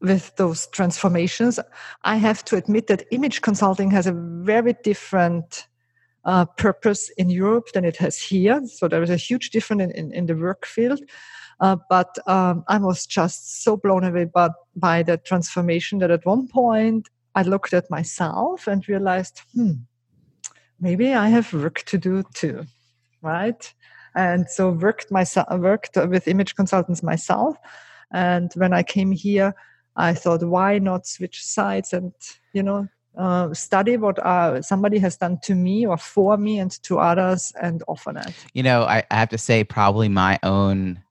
with 0.00 0.34
those 0.36 0.66
transformations. 0.68 1.58
I 2.04 2.16
have 2.16 2.44
to 2.46 2.56
admit 2.56 2.86
that 2.86 3.04
image 3.10 3.40
consulting 3.40 3.90
has 3.90 4.06
a 4.06 4.12
very 4.12 4.74
different 4.82 5.66
uh, 6.24 6.44
purpose 6.44 7.10
in 7.16 7.30
Europe 7.30 7.68
than 7.72 7.84
it 7.84 7.96
has 7.96 8.18
here. 8.18 8.60
So 8.66 8.88
there 8.88 9.02
is 9.02 9.10
a 9.10 9.16
huge 9.16 9.50
difference 9.50 9.82
in, 9.82 9.90
in, 9.92 10.12
in 10.12 10.26
the 10.26 10.36
work 10.36 10.66
field. 10.66 11.00
Uh, 11.60 11.76
but 11.88 12.16
um, 12.26 12.64
I 12.68 12.78
was 12.78 13.06
just 13.06 13.62
so 13.62 13.76
blown 13.76 14.04
away 14.04 14.24
by, 14.24 14.50
by 14.76 15.02
the 15.02 15.16
transformation 15.18 15.98
that 15.98 16.10
at 16.10 16.24
one 16.26 16.48
point 16.48 17.08
I 17.34 17.42
looked 17.42 17.72
at 17.74 17.90
myself 17.90 18.66
and 18.66 18.86
realized, 18.88 19.42
hmm, 19.54 19.72
maybe 20.80 21.12
I 21.12 21.28
have 21.28 21.52
work 21.52 21.82
to 21.84 21.98
do 21.98 22.22
too, 22.34 22.64
right? 23.22 23.72
And 24.14 24.48
so 24.48 24.70
worked 24.70 25.10
myself, 25.10 25.46
worked 25.58 25.96
with 25.96 26.26
image 26.26 26.56
consultants 26.56 27.02
myself. 27.02 27.56
And 28.12 28.52
when 28.54 28.72
I 28.72 28.82
came 28.82 29.12
here, 29.12 29.54
I 29.96 30.14
thought, 30.14 30.42
why 30.42 30.78
not 30.78 31.06
switch 31.06 31.44
sides 31.44 31.92
and 31.92 32.12
you 32.52 32.62
know 32.62 32.88
uh, 33.18 33.52
study 33.52 33.96
what 33.96 34.18
uh, 34.20 34.62
somebody 34.62 34.98
has 34.98 35.16
done 35.16 35.38
to 35.42 35.54
me 35.54 35.86
or 35.86 35.96
for 35.96 36.36
me 36.36 36.58
and 36.58 36.70
to 36.82 36.98
others 36.98 37.52
and 37.60 37.82
offer 37.88 38.12
that. 38.12 38.32
You 38.54 38.62
know, 38.62 38.82
I, 38.82 39.02
I 39.10 39.16
have 39.16 39.28
to 39.30 39.38
say, 39.38 39.64
probably 39.64 40.08
my 40.08 40.38
own 40.42 41.02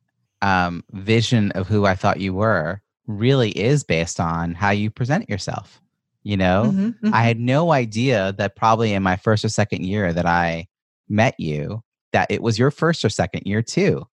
um, 0.42 0.84
vision 0.92 1.52
of 1.52 1.68
who 1.68 1.86
I 1.86 1.96
thought 1.96 2.20
you 2.20 2.34
were 2.34 2.82
really 3.08 3.52
is 3.52 3.84
based 3.84 4.20
on 4.20 4.54
how 4.54 4.70
you 4.72 4.90
present 4.90 5.30
yourself 5.30 5.82
you 6.24 6.38
know 6.38 6.66
mm-hmm, 6.68 6.88
mm-hmm. 6.88 7.14
i 7.14 7.24
had 7.24 7.40
no 7.40 7.72
idea 7.72 8.34
that 8.38 8.56
probably 8.56 8.94
in 8.94 9.04
my 9.04 9.16
first 9.16 9.46
or 9.46 9.50
second 9.50 9.86
year 9.86 10.12
that 10.14 10.26
i 10.26 10.68
met 11.08 11.36
you 11.40 11.82
that 12.12 12.30
it 12.30 12.42
was 12.42 12.60
your 12.60 12.72
first 12.72 13.04
or 13.06 13.10
second 13.10 13.42
year 13.46 13.62
too 13.62 14.04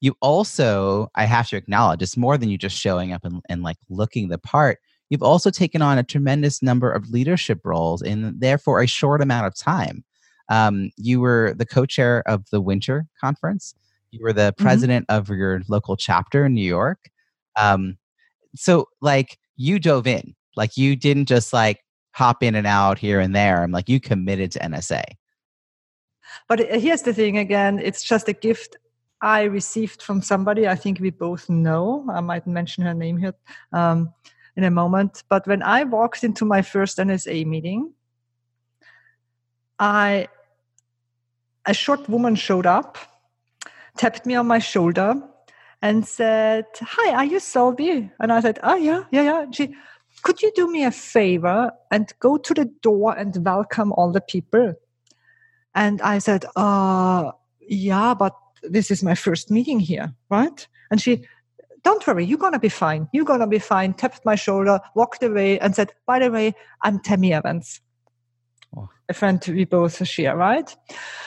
you 0.00 0.14
also 0.20 1.08
i 1.14 1.24
have 1.24 1.48
to 1.48 1.56
acknowledge 1.56 2.02
it's 2.02 2.16
more 2.16 2.38
than 2.38 2.48
you 2.48 2.58
just 2.58 2.76
showing 2.76 3.12
up 3.12 3.24
and, 3.24 3.42
and 3.48 3.62
like 3.62 3.76
looking 3.88 4.28
the 4.28 4.38
part 4.38 4.78
you've 5.10 5.22
also 5.22 5.50
taken 5.50 5.82
on 5.82 5.98
a 5.98 6.02
tremendous 6.02 6.62
number 6.62 6.90
of 6.90 7.10
leadership 7.10 7.60
roles 7.64 8.02
in 8.02 8.38
therefore 8.38 8.80
a 8.80 8.86
short 8.86 9.20
amount 9.20 9.46
of 9.46 9.56
time 9.56 10.04
um, 10.50 10.90
you 10.98 11.20
were 11.20 11.54
the 11.56 11.64
co-chair 11.64 12.22
of 12.28 12.44
the 12.50 12.60
winter 12.60 13.06
conference 13.20 13.74
you 14.10 14.20
were 14.22 14.32
the 14.32 14.52
mm-hmm. 14.52 14.62
president 14.62 15.06
mm-hmm. 15.08 15.18
of 15.18 15.36
your 15.36 15.62
local 15.68 15.96
chapter 15.96 16.44
in 16.44 16.54
new 16.54 16.66
york 16.66 17.10
um, 17.56 17.96
so 18.54 18.86
like 19.00 19.38
you 19.56 19.78
dove 19.78 20.06
in 20.06 20.34
like 20.56 20.76
you 20.76 20.96
didn't 20.96 21.26
just 21.26 21.52
like 21.52 21.84
hop 22.12 22.42
in 22.42 22.54
and 22.54 22.66
out 22.66 22.98
here 22.98 23.20
and 23.20 23.34
there. 23.34 23.62
I'm 23.62 23.72
like 23.72 23.88
you 23.88 24.00
committed 24.00 24.52
to 24.52 24.58
NSA. 24.60 25.02
But 26.48 26.60
uh, 26.60 26.78
here's 26.78 27.02
the 27.02 27.14
thing 27.14 27.38
again, 27.38 27.78
it's 27.78 28.02
just 28.02 28.28
a 28.28 28.32
gift 28.32 28.76
I 29.20 29.44
received 29.44 30.02
from 30.02 30.20
somebody 30.20 30.68
I 30.68 30.74
think 30.74 31.00
we 31.00 31.10
both 31.10 31.48
know. 31.48 32.06
I 32.12 32.20
might 32.20 32.46
mention 32.46 32.84
her 32.84 32.94
name 32.94 33.16
here 33.16 33.34
um, 33.72 34.12
in 34.56 34.64
a 34.64 34.70
moment. 34.70 35.24
But 35.28 35.46
when 35.46 35.62
I 35.62 35.84
walked 35.84 36.24
into 36.24 36.44
my 36.44 36.62
first 36.62 36.98
NSA 36.98 37.46
meeting, 37.46 37.92
I 39.78 40.28
a 41.66 41.74
short 41.74 42.08
woman 42.08 42.34
showed 42.34 42.66
up, 42.66 42.98
tapped 43.96 44.26
me 44.26 44.34
on 44.34 44.46
my 44.46 44.58
shoulder, 44.58 45.14
and 45.80 46.06
said, 46.06 46.66
Hi, 46.80 47.14
are 47.14 47.24
you 47.24 47.40
Sylvie? 47.40 48.10
And 48.20 48.32
I 48.32 48.40
said, 48.40 48.58
Oh, 48.62 48.76
yeah, 48.76 49.04
yeah, 49.10 49.22
yeah. 49.22 49.42
And 49.42 49.54
she, 49.54 49.74
Could 50.24 50.40
you 50.40 50.50
do 50.54 50.72
me 50.72 50.84
a 50.84 50.90
favor 50.90 51.70
and 51.90 52.10
go 52.18 52.38
to 52.38 52.54
the 52.54 52.64
door 52.64 53.16
and 53.16 53.44
welcome 53.44 53.92
all 53.92 54.10
the 54.10 54.22
people? 54.22 54.74
And 55.74 56.00
I 56.00 56.18
said, 56.18 56.46
uh, 56.56 57.32
Yeah, 57.60 58.14
but 58.14 58.34
this 58.62 58.90
is 58.90 59.02
my 59.02 59.14
first 59.14 59.50
meeting 59.50 59.78
here, 59.80 60.14
right? 60.30 60.66
And 60.90 61.00
she, 61.00 61.26
don't 61.82 62.06
worry, 62.06 62.24
you're 62.24 62.38
gonna 62.38 62.58
be 62.58 62.70
fine. 62.70 63.06
You're 63.12 63.26
gonna 63.26 63.46
be 63.46 63.58
fine. 63.58 63.92
Tapped 63.92 64.24
my 64.24 64.34
shoulder, 64.34 64.80
walked 64.94 65.22
away, 65.22 65.58
and 65.58 65.74
said, 65.74 65.92
By 66.06 66.20
the 66.20 66.30
way, 66.30 66.54
I'm 66.80 67.00
Tami 67.00 67.32
Evans. 67.32 67.82
Oh. 68.74 68.88
A 69.10 69.12
friend 69.12 69.44
we 69.46 69.66
both 69.66 70.06
share, 70.08 70.36
right? 70.38 70.74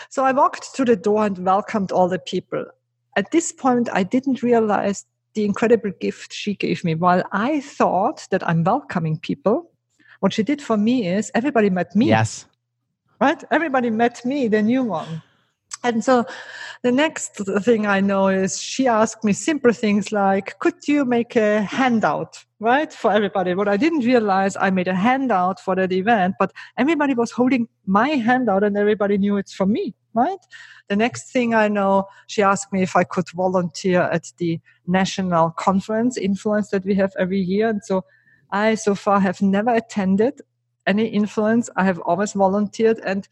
So 0.09 0.23
I 0.23 0.31
walked 0.31 0.73
to 0.73 0.83
the 0.83 0.95
door 0.95 1.23
and 1.23 1.37
welcomed 1.45 1.91
all 1.91 2.09
the 2.09 2.17
people. 2.17 2.65
At 3.15 3.29
this 3.29 3.51
point, 3.51 3.89
I 3.93 4.01
didn't 4.01 4.41
realize 4.41 5.05
the 5.33 5.45
incredible 5.45 5.91
gift 5.99 6.33
she 6.33 6.55
gave 6.55 6.83
me. 6.83 6.95
While 6.95 7.23
I 7.31 7.59
thought 7.59 8.27
that 8.31 8.47
I'm 8.47 8.63
welcoming 8.63 9.19
people, 9.19 9.71
what 10.19 10.33
she 10.33 10.43
did 10.43 10.61
for 10.61 10.77
me 10.77 11.07
is 11.07 11.31
everybody 11.35 11.69
met 11.69 11.95
me. 11.95 12.07
Yes. 12.07 12.45
Right? 13.21 13.43
Everybody 13.51 13.89
met 13.89 14.23
me, 14.25 14.47
the 14.47 14.61
new 14.61 14.83
one. 14.83 15.21
And 15.83 16.03
so 16.03 16.25
the 16.81 16.91
next 16.91 17.35
thing 17.61 17.85
I 17.85 17.99
know 17.99 18.27
is 18.27 18.59
she 18.59 18.87
asked 18.87 19.23
me 19.23 19.33
simple 19.33 19.71
things 19.71 20.11
like, 20.11 20.57
could 20.59 20.87
you 20.87 21.05
make 21.05 21.35
a 21.35 21.61
handout, 21.61 22.43
right, 22.59 22.91
for 22.91 23.11
everybody? 23.11 23.53
What 23.53 23.67
I 23.67 23.77
didn't 23.77 23.99
realize, 23.99 24.57
I 24.59 24.69
made 24.69 24.87
a 24.87 24.95
handout 24.95 25.59
for 25.59 25.75
that 25.75 25.91
event, 25.91 26.35
but 26.39 26.51
everybody 26.77 27.13
was 27.13 27.31
holding 27.31 27.67
my 27.85 28.09
handout 28.09 28.63
and 28.63 28.75
everybody 28.75 29.17
knew 29.17 29.37
it's 29.37 29.53
from 29.53 29.71
me, 29.71 29.93
right? 30.13 30.39
The 30.89 30.95
next 30.95 31.31
thing 31.31 31.53
I 31.53 31.67
know, 31.67 32.07
she 32.27 32.41
asked 32.41 32.71
me 32.71 32.81
if 32.81 32.95
I 32.95 33.03
could 33.03 33.29
volunteer 33.31 34.01
at 34.01 34.31
the 34.37 34.59
national 34.85 35.51
conference 35.51 36.17
influence 36.17 36.69
that 36.69 36.85
we 36.85 36.95
have 36.95 37.13
every 37.19 37.41
year. 37.41 37.69
And 37.69 37.83
so 37.83 38.05
I 38.51 38.75
so 38.75 38.95
far 38.95 39.19
have 39.19 39.41
never 39.41 39.73
attended 39.73 40.41
any 40.85 41.07
influence. 41.07 41.69
I 41.75 41.83
have 41.83 41.99
always 41.99 42.33
volunteered 42.33 42.99
and 43.05 43.27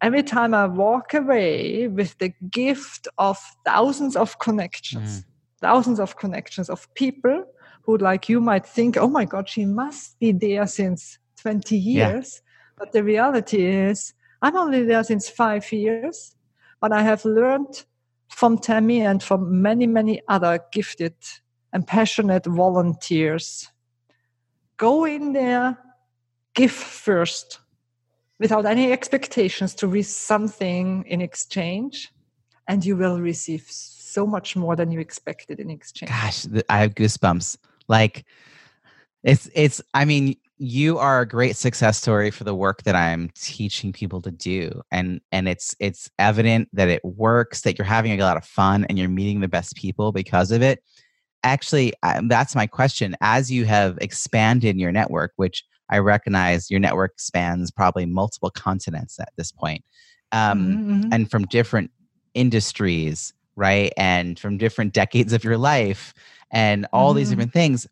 every 0.00 0.22
time 0.22 0.54
I 0.54 0.66
walk 0.66 1.14
away 1.14 1.88
with 1.88 2.16
the 2.18 2.32
gift 2.50 3.08
of 3.18 3.38
thousands 3.64 4.16
of 4.16 4.38
connections, 4.38 5.20
mm. 5.20 5.24
thousands 5.60 6.00
of 6.00 6.16
connections 6.16 6.70
of 6.70 6.92
people 6.94 7.44
who, 7.82 7.96
like 7.98 8.28
you, 8.28 8.40
might 8.40 8.66
think, 8.66 8.96
oh 8.96 9.08
my 9.08 9.24
God, 9.24 9.48
she 9.48 9.66
must 9.66 10.18
be 10.18 10.32
there 10.32 10.66
since 10.66 11.18
20 11.42 11.76
years. 11.76 12.42
Yeah. 12.42 12.50
But 12.78 12.92
the 12.92 13.04
reality 13.04 13.64
is, 13.64 14.14
I'm 14.42 14.56
only 14.56 14.84
there 14.84 15.04
since 15.04 15.28
five 15.28 15.70
years, 15.72 16.34
but 16.80 16.92
I 16.92 17.02
have 17.02 17.24
learned 17.24 17.84
from 18.28 18.58
Tami 18.58 19.00
and 19.00 19.22
from 19.22 19.60
many, 19.60 19.86
many 19.86 20.22
other 20.28 20.60
gifted 20.72 21.14
and 21.72 21.86
passionate 21.86 22.46
volunteers. 22.46 23.70
Go 24.76 25.04
in 25.04 25.32
there, 25.32 25.78
give 26.54 26.72
first 26.72 27.60
without 28.38 28.64
any 28.66 28.90
expectations 28.90 29.74
to 29.76 29.86
receive 29.86 30.10
something 30.10 31.04
in 31.06 31.20
exchange 31.20 32.10
and 32.66 32.84
you 32.84 32.96
will 32.96 33.20
receive 33.20 33.64
so 33.68 34.26
much 34.26 34.56
more 34.56 34.74
than 34.74 34.90
you 34.90 34.98
expected 34.98 35.60
in 35.60 35.70
exchange 35.70 36.10
gosh 36.10 36.46
i 36.68 36.78
have 36.78 36.94
goosebumps 36.94 37.56
like 37.88 38.24
it's 39.22 39.48
it's 39.54 39.80
i 39.94 40.04
mean 40.04 40.34
you 40.62 40.98
are 40.98 41.22
a 41.22 41.26
great 41.26 41.56
success 41.56 41.96
story 41.96 42.30
for 42.30 42.44
the 42.44 42.54
work 42.54 42.82
that 42.82 42.94
i'm 42.94 43.30
teaching 43.34 43.92
people 43.92 44.20
to 44.20 44.30
do 44.30 44.82
and 44.90 45.20
and 45.32 45.48
it's 45.48 45.74
it's 45.80 46.10
evident 46.18 46.68
that 46.72 46.88
it 46.88 47.02
works 47.04 47.62
that 47.62 47.78
you're 47.78 47.86
having 47.86 48.12
a 48.12 48.22
lot 48.22 48.36
of 48.36 48.44
fun 48.44 48.84
and 48.84 48.98
you're 48.98 49.08
meeting 49.08 49.40
the 49.40 49.48
best 49.48 49.74
people 49.74 50.12
because 50.12 50.50
of 50.50 50.60
it 50.60 50.82
actually 51.44 51.94
um, 52.02 52.28
that's 52.28 52.54
my 52.54 52.66
question 52.66 53.16
as 53.22 53.50
you 53.50 53.64
have 53.64 53.96
expanded 54.02 54.76
your 54.76 54.92
network 54.92 55.32
which 55.36 55.64
I 55.90 55.98
recognize 55.98 56.70
your 56.70 56.80
network 56.80 57.18
spans 57.18 57.70
probably 57.70 58.06
multiple 58.06 58.50
continents 58.50 59.18
at 59.18 59.30
this 59.36 59.52
point, 59.52 59.84
um, 60.32 60.60
mm-hmm, 60.60 60.92
mm-hmm. 60.92 61.12
and 61.12 61.30
from 61.30 61.46
different 61.46 61.90
industries, 62.34 63.34
right? 63.56 63.92
And 63.96 64.38
from 64.38 64.56
different 64.56 64.94
decades 64.94 65.32
of 65.32 65.42
your 65.44 65.58
life, 65.58 66.14
and 66.52 66.86
all 66.92 67.10
mm-hmm. 67.10 67.18
these 67.18 67.30
different 67.30 67.52
things. 67.52 67.86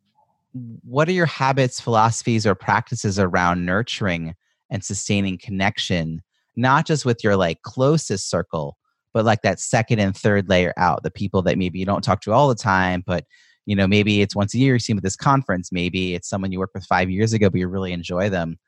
What 0.83 1.09
are 1.09 1.13
your 1.13 1.27
habits, 1.27 1.81
philosophies, 1.81 2.47
or 2.47 2.55
practices 2.55 3.19
around 3.19 3.65
nurturing 3.65 4.35
and 4.71 4.85
sustaining 4.85 5.39
connection, 5.39 6.23
not 6.57 6.87
just 6.87 7.05
with 7.05 7.23
your 7.25 7.37
like 7.37 7.63
closest 7.63 8.31
circle, 8.31 8.77
but 9.15 9.25
like 9.25 9.43
that 9.43 9.61
second 9.61 9.99
and 9.99 10.17
third 10.17 10.49
layer 10.49 10.73
out, 10.77 11.03
the 11.03 11.11
people 11.11 11.43
that 11.43 11.59
maybe 11.59 11.79
you 11.79 11.87
don't 11.87 12.03
talk 12.03 12.21
to 12.23 12.33
all 12.33 12.49
the 12.49 12.55
time, 12.55 13.03
but 13.07 13.25
you 13.67 13.77
know 13.77 13.87
maybe 13.87 14.23
it's 14.23 14.35
once 14.35 14.55
a 14.55 14.59
year 14.59 14.75
you 14.75 14.79
see 14.79 14.93
them 14.93 14.99
at 14.99 15.05
this 15.05 15.15
conference 15.15 15.71
maybe 15.71 16.15
it's 16.15 16.27
someone 16.27 16.51
you 16.51 16.59
worked 16.59 16.75
with 16.75 16.87
five 16.87 17.11
years 17.11 17.35
ago 17.35 17.51
but 17.51 17.61
you 17.61 17.69
really 17.69 17.93
enjoy 17.93 18.29
them. 18.29 18.59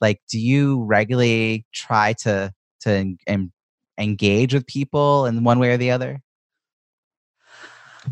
Like 0.00 0.20
do 0.30 0.38
you 0.38 0.84
regularly 0.84 1.66
try 1.72 2.12
to 2.24 2.52
to 2.82 3.16
en- 3.26 3.52
engage 3.98 4.54
with 4.54 4.66
people 4.66 5.26
in 5.26 5.44
one 5.44 5.58
way 5.58 5.70
or 5.70 5.76
the 5.76 5.90
other 5.90 6.20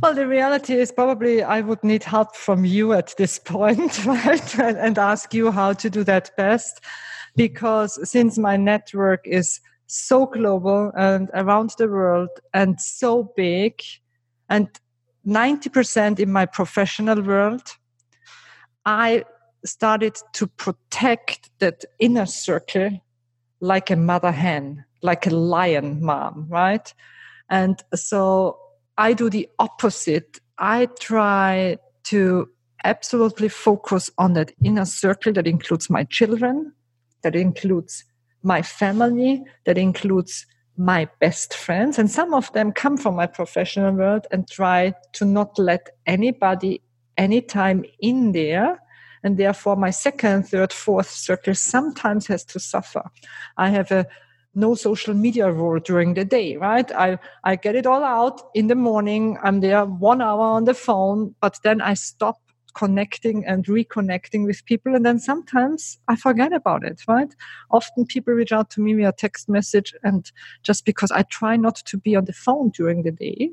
well, 0.02 0.14
the 0.14 0.26
reality 0.26 0.74
is 0.74 0.92
probably 0.92 1.42
I 1.42 1.60
would 1.60 1.82
need 1.82 2.04
help 2.04 2.36
from 2.36 2.64
you 2.64 2.92
at 2.92 3.14
this 3.16 3.38
point, 3.38 4.04
right? 4.06 4.58
and, 4.58 4.98
ask 4.98 5.32
you 5.32 5.50
how 5.50 5.72
to 5.72 5.90
do 5.90 6.04
that 6.04 6.30
best. 6.36 6.80
Because 7.36 7.98
since 8.08 8.36
my 8.38 8.56
network 8.56 9.26
is 9.26 9.60
so 9.86 10.26
global 10.26 10.92
and 10.96 11.30
around 11.34 11.72
the 11.78 11.88
world 11.88 12.30
and 12.52 12.80
so 12.80 13.32
big, 13.36 13.80
and 14.48 14.68
90% 15.26 16.18
in 16.18 16.32
my 16.32 16.46
professional 16.46 17.22
world, 17.22 17.62
I 18.84 19.24
started 19.64 20.18
to 20.34 20.46
protect 20.46 21.50
that 21.58 21.84
inner 21.98 22.26
circle 22.26 22.90
like 23.60 23.90
a 23.90 23.96
mother 23.96 24.32
hen, 24.32 24.84
like 25.02 25.26
a 25.26 25.30
lion 25.30 26.02
mom, 26.02 26.46
right? 26.48 26.92
And 27.50 27.82
so 27.94 28.58
I 28.98 29.12
do 29.12 29.30
the 29.30 29.48
opposite. 29.60 30.40
I 30.58 30.86
try 30.98 31.78
to 32.04 32.48
absolutely 32.84 33.48
focus 33.48 34.10
on 34.18 34.32
that 34.34 34.52
inner 34.62 34.84
circle 34.84 35.32
that 35.32 35.46
includes 35.46 35.88
my 35.88 36.04
children, 36.04 36.72
that 37.22 37.36
includes 37.36 38.04
my 38.42 38.60
family, 38.60 39.44
that 39.66 39.78
includes 39.78 40.46
my 40.76 41.08
best 41.20 41.54
friends. 41.54 41.98
And 41.98 42.10
some 42.10 42.34
of 42.34 42.52
them 42.52 42.72
come 42.72 42.96
from 42.96 43.14
my 43.14 43.26
professional 43.26 43.92
world 43.94 44.26
and 44.32 44.48
try 44.48 44.94
to 45.14 45.24
not 45.24 45.58
let 45.58 45.90
anybody 46.06 46.82
anytime 47.16 47.84
in 48.00 48.32
there. 48.32 48.80
And 49.22 49.36
therefore 49.36 49.76
my 49.76 49.90
second 49.90 50.44
third 50.48 50.72
fourth 50.72 51.10
circle 51.10 51.54
sometimes 51.54 52.26
has 52.28 52.44
to 52.46 52.60
suffer. 52.60 53.02
I 53.56 53.70
have 53.70 53.90
a 53.90 54.06
no 54.58 54.74
social 54.74 55.14
media 55.14 55.50
rule 55.50 55.78
during 55.78 56.14
the 56.14 56.24
day 56.24 56.56
right 56.56 56.90
i 56.92 57.18
i 57.44 57.54
get 57.56 57.76
it 57.76 57.86
all 57.86 58.02
out 58.02 58.42
in 58.54 58.66
the 58.66 58.74
morning 58.74 59.38
i'm 59.42 59.60
there 59.60 59.84
one 59.84 60.20
hour 60.20 60.46
on 60.58 60.64
the 60.64 60.74
phone 60.74 61.34
but 61.40 61.58
then 61.62 61.80
i 61.80 61.94
stop 61.94 62.38
connecting 62.78 63.44
and 63.44 63.64
reconnecting 63.66 64.46
with 64.46 64.64
people. 64.64 64.94
And 64.94 65.04
then 65.04 65.18
sometimes 65.18 65.98
I 66.06 66.14
forget 66.14 66.52
about 66.52 66.84
it, 66.84 67.02
right? 67.08 67.34
Often 67.72 68.06
people 68.06 68.34
reach 68.34 68.52
out 68.52 68.70
to 68.70 68.80
me 68.80 68.94
via 68.94 69.12
text 69.12 69.48
message. 69.48 69.92
And 70.04 70.30
just 70.62 70.84
because 70.84 71.10
I 71.10 71.22
try 71.22 71.56
not 71.56 71.76
to 71.86 71.98
be 71.98 72.14
on 72.14 72.26
the 72.26 72.32
phone 72.32 72.70
during 72.70 73.02
the 73.02 73.10
day 73.10 73.50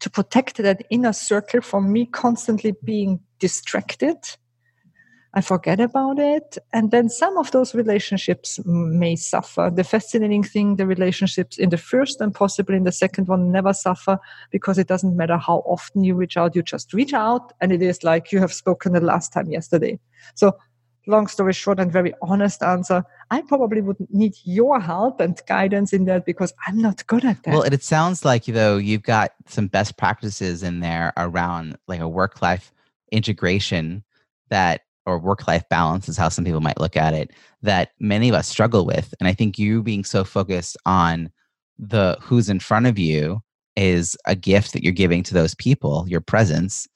to 0.00 0.10
protect 0.10 0.56
that 0.58 0.86
inner 0.90 1.12
circle 1.12 1.60
from 1.60 1.92
me 1.92 2.06
constantly 2.06 2.72
being 2.82 3.20
distracted, 3.38 4.16
I 5.36 5.42
forget 5.42 5.80
about 5.80 6.18
it. 6.18 6.56
And 6.72 6.90
then 6.90 7.10
some 7.10 7.36
of 7.36 7.50
those 7.50 7.74
relationships 7.74 8.58
may 8.64 9.16
suffer. 9.16 9.70
The 9.72 9.84
fascinating 9.84 10.42
thing, 10.42 10.76
the 10.76 10.86
relationships 10.86 11.58
in 11.58 11.68
the 11.68 11.76
first 11.76 12.22
and 12.22 12.34
possibly 12.34 12.74
in 12.74 12.84
the 12.84 12.90
second 12.90 13.28
one 13.28 13.52
never 13.52 13.74
suffer 13.74 14.18
because 14.50 14.78
it 14.78 14.88
doesn't 14.88 15.14
matter 15.14 15.36
how 15.36 15.58
often 15.66 16.04
you 16.04 16.14
reach 16.14 16.38
out, 16.38 16.56
you 16.56 16.62
just 16.62 16.94
reach 16.94 17.12
out. 17.12 17.52
And 17.60 17.70
it 17.70 17.82
is 17.82 18.02
like 18.02 18.32
you 18.32 18.38
have 18.38 18.52
spoken 18.52 18.94
the 18.94 19.00
last 19.00 19.30
time 19.34 19.50
yesterday. 19.50 20.00
So, 20.36 20.56
long 21.06 21.26
story 21.26 21.52
short 21.52 21.78
and 21.78 21.92
very 21.92 22.14
honest 22.22 22.62
answer, 22.62 23.04
I 23.30 23.42
probably 23.42 23.82
would 23.82 23.98
need 24.10 24.32
your 24.44 24.80
help 24.80 25.20
and 25.20 25.38
guidance 25.46 25.92
in 25.92 26.06
that 26.06 26.24
because 26.24 26.54
I'm 26.66 26.80
not 26.80 27.06
good 27.08 27.26
at 27.26 27.42
that. 27.42 27.52
Well, 27.52 27.62
it 27.62 27.82
sounds 27.84 28.24
like, 28.24 28.46
though, 28.46 28.78
you've 28.78 29.02
got 29.02 29.34
some 29.46 29.66
best 29.66 29.98
practices 29.98 30.62
in 30.62 30.80
there 30.80 31.12
around 31.18 31.76
like 31.88 32.00
a 32.00 32.08
work 32.08 32.40
life 32.40 32.72
integration 33.12 34.02
that 34.48 34.85
or 35.06 35.18
work 35.18 35.46
life 35.46 35.64
balance 35.70 36.08
is 36.08 36.16
how 36.16 36.28
some 36.28 36.44
people 36.44 36.60
might 36.60 36.80
look 36.80 36.96
at 36.96 37.14
it 37.14 37.30
that 37.62 37.90
many 38.00 38.28
of 38.28 38.34
us 38.34 38.48
struggle 38.48 38.84
with 38.84 39.14
and 39.20 39.28
i 39.28 39.32
think 39.32 39.58
you 39.58 39.82
being 39.82 40.04
so 40.04 40.24
focused 40.24 40.76
on 40.86 41.30
the 41.78 42.16
who's 42.20 42.48
in 42.48 42.58
front 42.60 42.86
of 42.86 42.98
you 42.98 43.40
is 43.76 44.16
a 44.26 44.34
gift 44.34 44.72
that 44.72 44.82
you're 44.82 44.92
giving 44.92 45.22
to 45.22 45.34
those 45.34 45.54
people 45.54 46.04
your 46.08 46.20
presence 46.20 46.86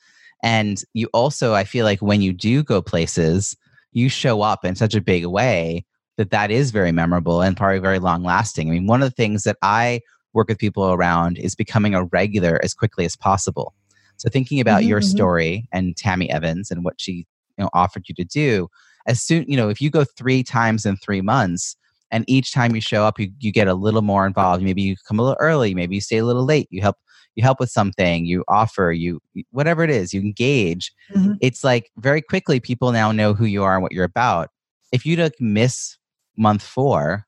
and 0.43 0.83
you 0.95 1.09
also 1.13 1.55
i 1.55 1.65
feel 1.65 1.85
like 1.85 2.01
when 2.01 2.21
you 2.23 2.33
do 2.33 2.63
go 2.63 2.83
places 2.83 3.57
you 3.93 4.09
show 4.09 4.43
up 4.43 4.65
in 4.65 4.75
such 4.75 4.95
a 4.95 5.01
big 5.01 5.27
way 5.27 5.85
that 6.17 6.31
that 6.31 6.51
is 6.51 6.71
very 6.71 6.93
memorable 6.93 7.41
and 7.43 7.57
probably 7.57 7.79
very 7.79 7.99
long 7.99 8.23
lasting 8.23 8.69
i 8.69 8.73
mean 8.73 8.87
one 8.87 9.03
of 9.03 9.09
the 9.11 9.15
things 9.15 9.45
that 9.45 9.57
i 9.63 10.01
work 10.33 10.49
with 10.49 10.59
people 10.59 10.93
around 10.93 11.37
is 11.39 11.55
becoming 11.55 11.95
a 11.95 12.05
regular 12.05 12.61
as 12.63 12.73
quickly 12.75 13.05
as 13.05 13.17
possible 13.17 13.75
So 14.17 14.29
thinking 14.29 14.61
about 14.61 14.83
Mhm, 14.83 14.89
your 14.89 15.01
mhm. 15.01 15.05
story 15.11 15.69
and 15.73 15.97
Tami 15.97 16.29
Evans 16.29 16.71
and 16.71 16.85
what 16.85 17.01
she 17.01 17.27
you 17.61 17.65
know 17.65 17.71
offered 17.75 18.09
you 18.09 18.15
to 18.15 18.25
do, 18.25 18.69
as 19.07 19.23
soon 19.23 19.45
you 19.47 19.57
know 19.57 19.69
if 19.69 19.81
you 19.81 19.91
go 19.91 20.05
three 20.05 20.43
times 20.43 20.87
in 20.87 20.97
three 20.97 21.21
months, 21.21 21.77
and 22.11 22.25
each 22.27 22.53
time 22.53 22.75
you 22.75 22.81
show 22.81 23.05
up, 23.05 23.21
you 23.21 23.31
you 23.39 23.53
get 23.53 23.69
a 23.69 23.75
little 23.75 24.03
more 24.03 24.27
involved. 24.27 24.63
Maybe 24.63 24.83
you 24.83 24.97
come 25.07 25.19
a 25.19 25.23
little 25.23 25.37
early, 25.41 25.75
maybe 25.75 25.95
you 25.97 26.01
stay 26.01 26.19
a 26.19 26.25
little 26.25 26.45
late. 26.45 26.69
You 26.71 26.81
help 26.81 26.97
you 27.37 27.43
help 27.43 27.61
with 27.61 27.71
something, 27.71 28.25
you 28.25 28.45
offer, 28.49 28.91
you 28.93 29.21
whatever 29.51 29.85
it 29.85 29.91
is, 29.91 30.15
you 30.15 30.21
engage. 30.21 30.93
Mhm. 31.15 31.37
It's 31.41 31.63
like 31.63 31.91
very 31.99 32.23
quickly 32.23 32.59
people 32.61 32.91
now 32.93 33.13
know 33.13 33.35
who 33.35 33.45
you 33.45 33.63
are 33.63 33.75
and 33.75 33.83
what 33.83 33.93
you're 33.93 34.05
about. 34.05 34.49
If 34.93 35.07
you 35.07 35.17
like 35.17 35.39
miss 35.39 35.99
month 36.37 36.63
four, 36.63 37.27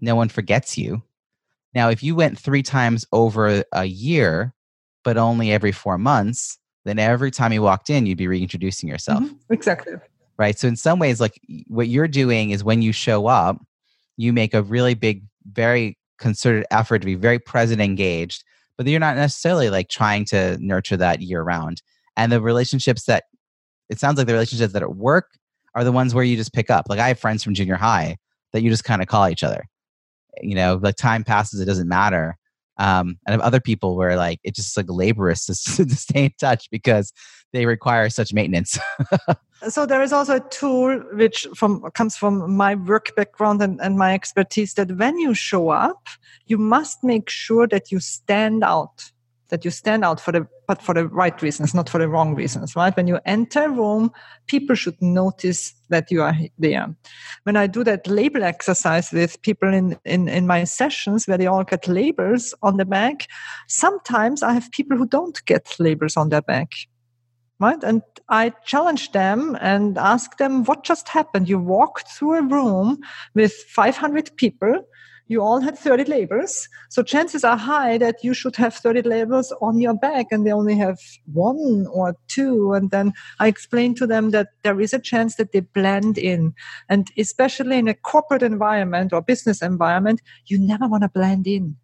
no 0.00 0.14
one 0.14 0.28
forgets 0.28 0.76
you. 0.76 1.02
Now, 1.74 1.88
if 1.90 2.02
you 2.02 2.14
went 2.14 2.38
three 2.38 2.62
times 2.62 3.04
over 3.12 3.64
a 3.72 3.84
year, 3.84 4.54
but 5.04 5.16
only 5.16 5.52
every 5.52 5.72
four 5.72 5.98
months, 5.98 6.58
then 6.86 6.98
every 6.98 7.30
time 7.30 7.52
you 7.52 7.62
walked 7.62 7.90
in, 7.90 8.06
you'd 8.06 8.18
be 8.18 8.28
reintroducing 8.28 8.88
yourself, 8.88 9.22
Mhm. 9.24 9.36
Exactly. 9.50 9.94
right? 10.38 10.58
So, 10.58 10.68
in 10.68 10.76
some 10.76 10.98
ways, 10.98 11.20
like 11.20 11.40
what 11.68 11.88
you're 11.88 12.08
doing 12.08 12.50
is 12.50 12.62
when 12.64 12.82
you 12.82 12.92
show 12.92 13.26
up, 13.26 13.58
you 14.16 14.32
make 14.32 14.54
a 14.54 14.62
really 14.62 14.94
big, 14.94 15.22
very 15.52 15.98
concerted 16.18 16.64
effort 16.70 17.00
to 17.00 17.06
be 17.06 17.14
very 17.14 17.38
present, 17.38 17.80
engaged, 17.80 18.44
but 18.76 18.86
you're 18.86 19.00
not 19.00 19.16
necessarily 19.16 19.68
like 19.70 19.88
trying 19.88 20.24
to 20.26 20.56
nurture 20.60 20.96
that 20.96 21.20
year 21.20 21.42
round. 21.42 21.82
And 22.16 22.32
the 22.32 22.40
relationships 22.40 23.04
that 23.04 23.24
it 23.88 24.00
sounds 24.00 24.18
like 24.18 24.26
the 24.26 24.32
relationships 24.32 24.72
that 24.72 24.82
at 24.82 24.96
work 24.96 25.26
are 25.74 25.84
the 25.84 25.92
ones 25.92 26.14
where 26.14 26.24
you 26.24 26.36
just 26.36 26.52
pick 26.52 26.70
up. 26.70 26.86
Like 26.88 26.98
I 26.98 27.08
have 27.08 27.18
friends 27.18 27.44
from 27.44 27.54
junior 27.54 27.76
high 27.76 28.16
that 28.52 28.62
you 28.62 28.70
just 28.70 28.84
kind 28.84 29.02
of 29.02 29.08
call 29.08 29.28
each 29.28 29.44
other. 29.44 29.66
You 30.42 30.54
know, 30.54 30.78
like 30.82 30.96
time 30.96 31.22
passes, 31.24 31.60
it 31.60 31.66
doesn't 31.66 31.88
matter. 31.88 32.36
Um, 32.78 33.18
and 33.26 33.32
have 33.32 33.40
other 33.40 33.60
people 33.60 33.96
where 33.96 34.16
like 34.16 34.38
it's 34.44 34.56
just 34.56 34.76
like 34.76 34.86
laborious 34.88 35.46
to, 35.46 35.54
to 35.86 35.96
stay 35.96 36.24
in 36.26 36.32
touch 36.38 36.68
because 36.70 37.12
they 37.52 37.64
require 37.64 38.10
such 38.10 38.34
maintenance. 38.34 38.78
so 39.68 39.86
there 39.86 40.02
is 40.02 40.12
also 40.12 40.36
a 40.36 40.48
tool 40.50 40.98
which 41.12 41.46
from 41.54 41.82
comes 41.92 42.16
from 42.16 42.54
my 42.56 42.74
work 42.74 43.14
background 43.16 43.62
and, 43.62 43.80
and 43.80 43.96
my 43.96 44.12
expertise 44.12 44.74
that 44.74 44.92
when 44.92 45.18
you 45.18 45.32
show 45.32 45.70
up 45.70 46.08
you 46.46 46.58
must 46.58 47.02
make 47.02 47.30
sure 47.30 47.66
that 47.66 47.90
you 47.90 47.98
stand 47.98 48.62
out 48.62 49.10
that 49.48 49.64
you 49.64 49.70
stand 49.70 50.04
out 50.04 50.20
for 50.20 50.32
the 50.32 50.46
but 50.66 50.82
for 50.82 50.94
the 50.94 51.06
right 51.08 51.40
reasons 51.42 51.74
not 51.74 51.88
for 51.88 51.98
the 51.98 52.08
wrong 52.08 52.34
reasons 52.34 52.74
right 52.74 52.96
when 52.96 53.06
you 53.06 53.18
enter 53.24 53.64
a 53.64 53.70
room 53.70 54.10
people 54.46 54.74
should 54.74 55.00
notice 55.00 55.74
that 55.88 56.10
you 56.10 56.22
are 56.22 56.34
there 56.58 56.94
when 57.44 57.56
i 57.56 57.66
do 57.66 57.84
that 57.84 58.06
label 58.06 58.42
exercise 58.42 59.12
with 59.12 59.40
people 59.42 59.72
in, 59.72 59.98
in 60.04 60.28
in 60.28 60.46
my 60.46 60.64
sessions 60.64 61.26
where 61.26 61.38
they 61.38 61.46
all 61.46 61.64
get 61.64 61.86
labels 61.86 62.54
on 62.62 62.76
the 62.76 62.84
back 62.84 63.26
sometimes 63.68 64.42
i 64.42 64.52
have 64.52 64.70
people 64.72 64.96
who 64.96 65.06
don't 65.06 65.44
get 65.44 65.74
labels 65.78 66.16
on 66.16 66.28
their 66.28 66.42
back 66.42 66.72
right? 67.60 67.82
And 67.82 68.02
I 68.28 68.50
challenge 68.64 69.12
them 69.12 69.56
and 69.60 69.96
ask 69.98 70.36
them 70.36 70.64
what 70.64 70.84
just 70.84 71.08
happened. 71.08 71.48
You 71.48 71.58
walked 71.58 72.08
through 72.10 72.34
a 72.34 72.42
room 72.42 72.98
with 73.34 73.52
500 73.52 74.36
people. 74.36 74.82
You 75.28 75.42
all 75.42 75.60
had 75.60 75.76
30 75.76 76.04
labels. 76.04 76.68
So 76.88 77.02
chances 77.02 77.42
are 77.42 77.56
high 77.56 77.98
that 77.98 78.22
you 78.22 78.32
should 78.32 78.54
have 78.56 78.74
30 78.74 79.02
labels 79.02 79.52
on 79.60 79.80
your 79.80 79.94
back 79.94 80.26
and 80.30 80.46
they 80.46 80.52
only 80.52 80.76
have 80.76 80.98
one 81.32 81.86
or 81.92 82.14
two. 82.28 82.72
And 82.74 82.90
then 82.90 83.12
I 83.40 83.48
explain 83.48 83.94
to 83.96 84.06
them 84.06 84.30
that 84.30 84.48
there 84.62 84.80
is 84.80 84.94
a 84.94 85.00
chance 85.00 85.34
that 85.36 85.52
they 85.52 85.60
blend 85.60 86.16
in. 86.16 86.54
And 86.88 87.10
especially 87.18 87.78
in 87.78 87.88
a 87.88 87.94
corporate 87.94 88.44
environment 88.44 89.12
or 89.12 89.20
business 89.20 89.62
environment, 89.62 90.22
you 90.46 90.58
never 90.58 90.86
want 90.86 91.02
to 91.02 91.08
blend 91.08 91.48
in. 91.48 91.76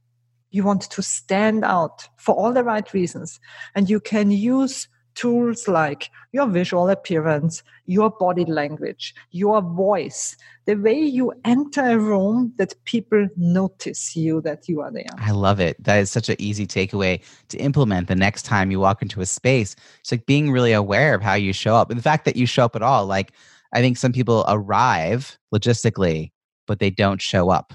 You 0.50 0.62
want 0.62 0.82
to 0.82 1.02
stand 1.02 1.64
out 1.64 2.08
for 2.18 2.34
all 2.36 2.52
the 2.52 2.62
right 2.62 2.92
reasons. 2.92 3.40
And 3.74 3.90
you 3.90 3.98
can 3.98 4.30
use 4.30 4.86
tools 5.14 5.68
like 5.68 6.10
your 6.32 6.46
visual 6.46 6.88
appearance, 6.88 7.62
your 7.86 8.10
body 8.10 8.44
language, 8.44 9.14
your 9.30 9.60
voice, 9.60 10.36
the 10.66 10.74
way 10.74 10.98
you 10.98 11.32
enter 11.44 11.82
a 11.82 11.98
room 11.98 12.52
that 12.56 12.74
people 12.84 13.28
notice 13.36 14.14
you 14.16 14.40
that 14.42 14.68
you 14.68 14.80
are 14.80 14.92
there. 14.92 15.04
I 15.18 15.32
love 15.32 15.60
it. 15.60 15.82
That 15.82 15.96
is 15.96 16.10
such 16.10 16.28
an 16.28 16.36
easy 16.38 16.66
takeaway 16.66 17.22
to 17.48 17.58
implement 17.58 18.08
the 18.08 18.14
next 18.14 18.44
time 18.44 18.70
you 18.70 18.80
walk 18.80 19.02
into 19.02 19.20
a 19.20 19.26
space. 19.26 19.74
It's 20.00 20.12
like 20.12 20.26
being 20.26 20.50
really 20.50 20.72
aware 20.72 21.14
of 21.14 21.22
how 21.22 21.34
you 21.34 21.52
show 21.52 21.74
up. 21.74 21.90
And 21.90 21.98
the 21.98 22.02
fact 22.02 22.24
that 22.24 22.36
you 22.36 22.46
show 22.46 22.64
up 22.64 22.76
at 22.76 22.82
all, 22.82 23.06
like 23.06 23.32
I 23.74 23.80
think 23.80 23.96
some 23.96 24.12
people 24.12 24.44
arrive 24.48 25.36
logistically, 25.54 26.30
but 26.66 26.78
they 26.78 26.90
don't 26.90 27.20
show 27.20 27.50
up. 27.50 27.72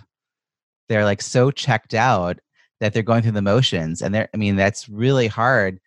They're 0.90 1.06
like 1.06 1.22
so 1.22 1.52
checked 1.52 1.94
out 1.94 2.40
that 2.80 2.94
they're 2.94 3.04
going 3.04 3.24
through 3.24 3.32
the 3.32 3.42
motions. 3.42 4.02
And 4.02 4.14
they're, 4.14 4.30
I 4.34 4.38
mean, 4.38 4.56
that's 4.56 4.88
really 4.88 5.28
hard 5.28 5.80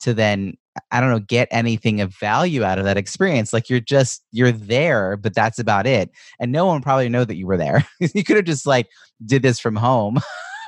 to 0.00 0.14
then, 0.14 0.56
I 0.90 1.00
don't 1.00 1.10
know, 1.10 1.20
get 1.20 1.48
anything 1.50 2.00
of 2.00 2.14
value 2.14 2.64
out 2.64 2.78
of 2.78 2.84
that 2.84 2.96
experience. 2.96 3.52
Like 3.52 3.68
you're 3.68 3.80
just, 3.80 4.22
you're 4.32 4.52
there, 4.52 5.16
but 5.16 5.34
that's 5.34 5.58
about 5.58 5.86
it. 5.86 6.10
And 6.40 6.52
no 6.52 6.66
one 6.66 6.82
probably 6.82 7.08
know 7.08 7.24
that 7.24 7.36
you 7.36 7.46
were 7.46 7.56
there. 7.56 7.86
you 8.00 8.24
could 8.24 8.36
have 8.36 8.44
just 8.44 8.66
like 8.66 8.88
did 9.24 9.42
this 9.42 9.58
from 9.58 9.76
home. 9.76 10.18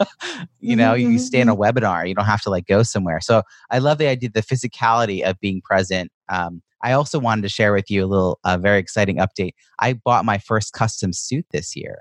you 0.61 0.77
know, 0.77 0.95
Mhm, 0.95 1.13
you 1.13 1.19
stay 1.19 1.41
in 1.41 1.49
a 1.49 1.57
webinar, 1.57 2.09
you 2.09 2.15
don't 2.15 2.25
have 2.25 2.43
to 2.43 2.51
like 2.51 2.67
go 2.67 2.83
somewhere. 2.83 3.21
So 3.21 3.43
I 3.71 3.79
love 3.79 3.99
the 3.99 4.07
idea, 4.09 4.31
the 4.33 4.43
physicality 4.43 5.23
of 5.23 5.39
being 5.41 5.61
present. 5.63 6.11
Um, 6.29 6.63
I 6.83 6.93
also 6.93 7.19
wanted 7.19 7.43
to 7.43 7.49
share 7.51 7.73
with 7.75 7.91
you 7.91 8.05
a 8.05 8.09
little, 8.09 8.39
uh, 8.45 8.57
very 8.57 8.79
exciting 8.79 9.17
update. 9.19 9.53
I 9.79 9.93
bought 9.95 10.25
my 10.25 10.39
first 10.39 10.73
custom 10.73 11.13
suit 11.13 11.45
this 11.51 11.77
year. 11.77 11.99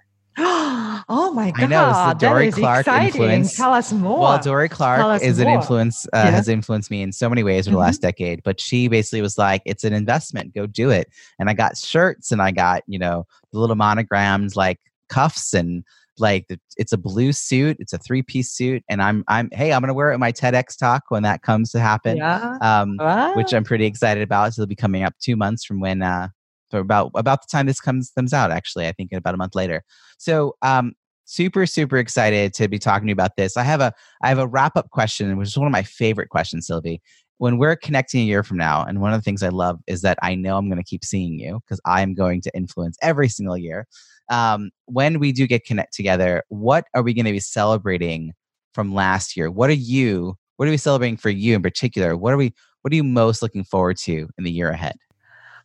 Oh 1.11 1.31
my 1.33 1.51
god! 1.51 1.63
I 1.63 1.65
know, 1.67 1.89
it's 1.89 2.19
the 2.21 2.27
Dorie 2.27 2.51
Clark 2.51 2.81
exciting. 2.81 3.07
influence. 3.07 3.55
Tell 3.55 3.73
us 3.73 3.91
more. 3.91 4.19
Well, 4.19 4.39
Dorie 4.39 4.69
Clark 4.69 5.21
is 5.23 5.39
an 5.39 5.47
influence, 5.47 6.05
uh, 6.13 6.21
Yeah. 6.25 6.31
has 6.31 6.47
influenced 6.47 6.91
me 6.91 7.01
in 7.01 7.11
so 7.11 7.27
many 7.29 7.41
ways 7.43 7.67
over 7.67 7.75
the 7.75 7.79
Mhm. 7.81 7.85
last 7.85 8.01
decade. 8.01 8.41
But 8.43 8.59
she 8.61 8.87
basically 8.87 9.21
was 9.21 9.37
like, 9.37 9.61
"It's 9.65 9.83
an 9.83 9.93
investment. 9.93 10.53
Go 10.53 10.67
do 10.67 10.91
it." 10.91 11.07
And 11.39 11.49
I 11.49 11.53
got 11.53 11.77
shirts, 11.77 12.31
and 12.31 12.41
I 12.41 12.51
got 12.51 12.83
you 12.87 12.99
know 12.99 13.25
the 13.51 13.59
little 13.59 13.75
monograms 13.75 14.55
like 14.55 14.79
cuffs 15.09 15.53
and 15.55 15.83
like 16.19 16.45
the, 16.49 16.59
it's 16.77 16.91
a 16.93 16.97
blue 16.97 17.31
suit. 17.31 17.77
It's 17.79 17.93
a 17.93 17.97
three 17.97 18.21
piece 18.21 18.51
suit, 18.51 18.83
and 18.89 19.01
I'm 19.01 19.23
I'm 19.27 19.49
hey 19.51 19.73
I'm 19.73 19.81
gonna 19.81 19.93
wear 19.95 20.11
it 20.11 20.15
in 20.15 20.19
my 20.19 20.31
TEDx 20.31 20.77
talk 20.77 21.03
when 21.09 21.23
that 21.23 21.41
comes 21.41 21.71
to 21.71 21.79
happen. 21.79 22.17
yeah. 22.17 22.57
Um, 22.61 22.97
Wow. 22.99 23.33
which 23.35 23.53
I'm 23.53 23.63
pretty 23.63 23.85
excited 23.85 24.21
about. 24.21 24.53
So 24.53 24.61
it'll 24.61 24.69
be 24.69 24.75
coming 24.75 25.03
up 25.03 25.13
two 25.19 25.35
months 25.35 25.63
from 25.65 25.79
when, 25.79 26.01
uh, 26.03 26.27
for 26.69 26.77
about 26.79 27.09
about 27.15 27.41
the 27.41 27.47
time 27.51 27.65
this 27.65 27.79
comes 27.79 28.11
comes 28.11 28.31
out. 28.31 28.51
Actually, 28.51 28.87
I 28.87 28.91
think 28.91 29.11
about 29.11 29.33
a 29.33 29.37
month 29.37 29.55
later. 29.55 29.83
So 30.19 30.55
um, 30.61 30.93
super 31.29 31.67
super 31.67 31.97
excited 31.97 32.53
to 32.55 32.67
be 32.67 32.79
talking 32.79 33.05
to 33.05 33.11
you 33.11 33.13
about 33.13 33.35
this. 33.37 33.55
I 33.55 33.63
have 33.63 33.81
a 33.81 33.93
I 34.23 34.29
have 34.29 34.39
a 34.39 34.47
wrap 34.47 34.75
up 34.75 34.89
question, 34.89 35.37
which 35.37 35.49
is 35.49 35.57
one 35.57 35.67
of 35.67 35.71
my 35.71 35.83
favorite 35.83 36.29
questions, 36.29 36.67
Sylvie. 36.67 37.01
When 37.37 37.57
we're 37.57 37.75
connecting 37.75 38.21
a 38.21 38.25
year 38.25 38.43
from 38.43 38.57
now, 38.57 38.83
and 38.83 38.99
one 38.99 39.13
of 39.13 39.19
the 39.19 39.23
things 39.23 39.43
I 39.43 39.49
love 39.49 39.79
is 39.87 40.01
that 40.01 40.17
I 40.21 40.35
know 40.35 40.57
I'm 40.57 40.67
going 40.67 40.81
to 40.81 40.89
keep 40.89 41.05
seeing 41.05 41.39
you 41.39 41.61
because 41.61 41.79
I 41.85 42.01
am 42.01 42.13
going 42.13 42.41
to 42.41 42.51
influence 42.55 42.97
every 43.01 43.29
single 43.29 43.57
year. 43.57 43.87
Um, 44.29 44.71
when 44.85 45.19
we 45.19 45.31
do 45.31 45.47
get 45.47 45.65
connect 45.65 45.93
together, 45.93 46.43
what 46.49 46.85
are 46.93 47.01
we 47.01 47.13
going 47.13 47.25
to 47.25 47.31
be 47.31 47.39
celebrating 47.39 48.33
from 48.73 48.93
last 48.93 49.37
year? 49.37 49.49
What 49.49 49.69
are 49.69 49.73
you? 49.73 50.35
What 50.57 50.67
are 50.67 50.71
we 50.71 50.77
celebrating 50.77 51.15
for 51.15 51.29
you 51.29 51.55
in 51.55 51.61
particular? 51.61 52.17
What 52.17 52.33
are 52.33 52.37
we? 52.37 52.53
What 52.81 52.91
are 52.91 52.95
you 52.95 53.03
most 53.03 53.41
looking 53.41 53.63
forward 53.63 53.97
to 53.99 54.27
in 54.37 54.43
the 54.43 54.51
year 54.51 54.69
ahead? 54.69 54.95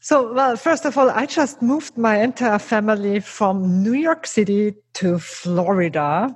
So, 0.05 0.35
well, 0.35 0.55
first 0.57 0.85
of 0.85 0.99
all, 0.99 1.09
I 1.09 1.25
just 1.25 1.63
moved 1.63 1.97
my 1.97 2.21
entire 2.21 2.59
family 2.59 3.21
from 3.21 3.83
New 3.83 3.95
York 3.95 4.27
City 4.27 4.75
to 4.97 5.19
Florida. 5.19 6.29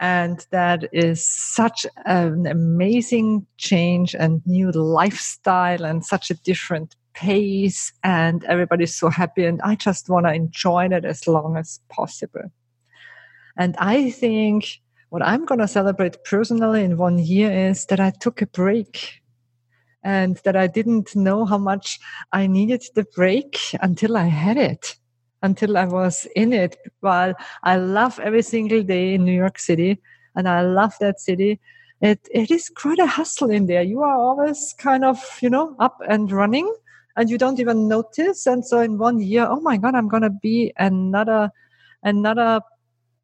And 0.00 0.44
that 0.50 0.88
is 0.92 1.24
such 1.24 1.86
an 2.04 2.48
amazing 2.48 3.46
change 3.58 4.16
and 4.16 4.42
new 4.44 4.72
lifestyle 4.72 5.84
and 5.84 6.04
such 6.04 6.32
a 6.32 6.34
different 6.34 6.96
pace. 7.14 7.92
And 8.02 8.42
everybody's 8.42 8.96
so 8.96 9.08
happy. 9.08 9.44
And 9.44 9.62
I 9.62 9.76
just 9.76 10.08
want 10.10 10.26
to 10.26 10.34
enjoy 10.34 10.86
it 10.86 11.04
as 11.04 11.28
long 11.28 11.56
as 11.56 11.78
possible. 11.88 12.50
And 13.56 13.76
I 13.78 14.10
think 14.10 14.80
what 15.10 15.22
I'm 15.22 15.44
going 15.44 15.60
to 15.60 15.68
celebrate 15.68 16.24
personally 16.24 16.82
in 16.82 16.96
one 16.96 17.20
year 17.20 17.68
is 17.68 17.86
that 17.86 18.00
I 18.00 18.10
took 18.10 18.42
a 18.42 18.48
break 18.48 19.22
and 20.06 20.36
that 20.44 20.54
I 20.54 20.68
didn't 20.68 21.16
know 21.16 21.44
how 21.44 21.58
much 21.58 21.98
I 22.32 22.46
needed 22.46 22.84
the 22.94 23.04
break 23.16 23.58
until 23.80 24.16
I 24.16 24.26
had 24.26 24.56
it, 24.56 24.94
until 25.42 25.76
I 25.76 25.84
was 25.84 26.28
in 26.36 26.52
it. 26.52 26.76
While 27.00 27.34
I 27.64 27.76
love 27.76 28.20
every 28.20 28.42
single 28.42 28.84
day 28.84 29.14
in 29.14 29.24
New 29.24 29.34
York 29.34 29.58
City 29.58 30.00
and 30.36 30.48
I 30.48 30.60
love 30.60 30.94
that 31.00 31.18
city, 31.18 31.58
it, 32.00 32.20
it 32.32 32.52
is 32.52 32.68
quite 32.68 33.00
a 33.00 33.06
hustle 33.06 33.50
in 33.50 33.66
there. 33.66 33.82
You 33.82 34.02
are 34.02 34.16
always 34.16 34.76
kind 34.78 35.04
of, 35.04 35.18
you 35.42 35.50
know, 35.50 35.74
up 35.80 35.98
and 36.08 36.30
running 36.30 36.72
and 37.16 37.28
you 37.28 37.36
don't 37.36 37.58
even 37.58 37.88
notice. 37.88 38.46
And 38.46 38.64
so 38.64 38.80
in 38.80 38.98
one 38.98 39.18
year, 39.20 39.48
oh 39.50 39.60
my 39.60 39.76
God, 39.76 39.96
I'm 39.96 40.08
going 40.08 40.22
to 40.22 40.30
be 40.30 40.72
another, 40.78 41.50
another 42.04 42.60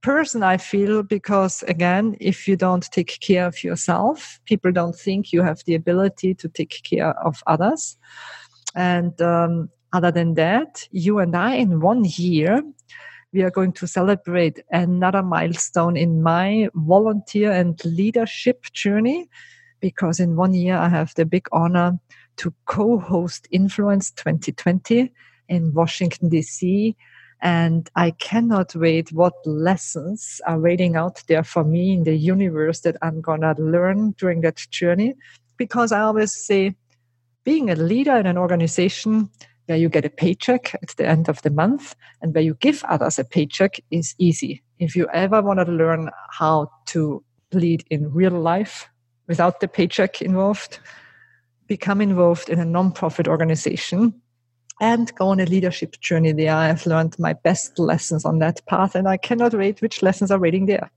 person 0.02 0.42
I 0.42 0.56
feel 0.56 1.02
because 1.02 1.62
again, 1.64 2.16
if 2.20 2.46
you 2.48 2.56
don't 2.56 2.84
take 2.90 3.18
care 3.20 3.46
of 3.46 3.62
yourself, 3.64 4.40
people 4.46 4.72
don't 4.72 4.96
think 4.96 5.32
you 5.32 5.42
have 5.42 5.62
the 5.64 5.74
ability 5.74 6.34
to 6.34 6.48
take 6.48 6.82
care 6.82 7.10
of 7.24 7.42
others. 7.46 7.96
And 8.74 9.20
um, 9.22 9.70
other 9.92 10.10
than 10.10 10.34
that, 10.34 10.86
you 10.90 11.18
and 11.18 11.36
I 11.36 11.54
in 11.54 11.80
one 11.80 12.04
year, 12.04 12.62
we 13.32 13.42
are 13.42 13.50
going 13.50 13.72
to 13.72 13.86
celebrate 13.86 14.60
another 14.70 15.22
milestone 15.22 15.96
in 15.96 16.22
my 16.22 16.68
volunteer 16.74 17.50
and 17.50 17.82
leadership 17.84 18.64
journey 18.72 19.28
because 19.80 20.20
in 20.20 20.36
one 20.36 20.54
year 20.54 20.76
I 20.76 20.88
have 20.88 21.14
the 21.14 21.24
big 21.24 21.48
honor 21.52 21.98
to 22.38 22.54
co 22.66 22.98
host 22.98 23.48
Influence 23.50 24.10
2020 24.12 25.12
in 25.48 25.74
Washington, 25.74 26.28
D.C. 26.28 26.96
And 27.42 27.90
I 27.96 28.12
cannot 28.12 28.74
wait 28.76 29.10
what 29.10 29.34
lessons 29.44 30.40
are 30.46 30.60
waiting 30.60 30.94
out 30.94 31.24
there 31.26 31.42
for 31.42 31.64
me 31.64 31.94
in 31.94 32.04
the 32.04 32.14
universe 32.14 32.80
that 32.80 32.96
I'm 33.02 33.20
to 33.20 33.54
learn 33.58 34.12
during 34.12 34.42
that 34.42 34.64
journey. 34.70 35.14
Because 35.56 35.90
I 35.90 36.00
always 36.02 36.32
say, 36.32 36.76
being 37.44 37.68
a 37.68 37.74
leader 37.74 38.16
in 38.16 38.26
an 38.26 38.38
organization 38.38 39.28
where 39.66 39.76
you 39.76 39.88
get 39.88 40.04
a 40.04 40.10
paycheck 40.10 40.74
at 40.82 40.94
the 40.96 41.06
end 41.06 41.28
of 41.28 41.42
the 41.42 41.50
month 41.50 41.96
and 42.20 42.32
where 42.32 42.44
you 42.44 42.54
give 42.54 42.84
others 42.84 43.18
a 43.18 43.24
paycheck 43.24 43.80
is 43.90 44.14
easy. 44.18 44.62
If 44.78 44.94
you 44.94 45.08
ever 45.12 45.42
want 45.42 45.58
to 45.58 45.72
learn 45.72 46.10
how 46.30 46.70
to 46.86 47.24
lead 47.52 47.84
in 47.90 48.12
real 48.12 48.32
life 48.32 48.88
without 49.26 49.58
the 49.58 49.66
paycheck 49.66 50.22
involved, 50.22 50.78
become 51.66 52.00
involved 52.00 52.48
in 52.48 52.60
a 52.60 52.64
non-profit 52.64 53.26
organization 53.26 54.21
and 54.82 55.14
go 55.14 55.28
on 55.28 55.38
a 55.38 55.46
leadership 55.46 55.98
journey 56.00 56.32
there. 56.32 56.54
I've 56.54 56.84
learned 56.86 57.16
my 57.18 57.32
best 57.32 57.78
lessons 57.78 58.24
on 58.24 58.40
that 58.40 58.66
path, 58.66 58.96
and 58.96 59.08
I 59.08 59.16
cannot 59.16 59.54
wait 59.54 59.80
which 59.80 60.02
lessons 60.02 60.32
are 60.32 60.40
waiting 60.40 60.66
there. 60.66 60.90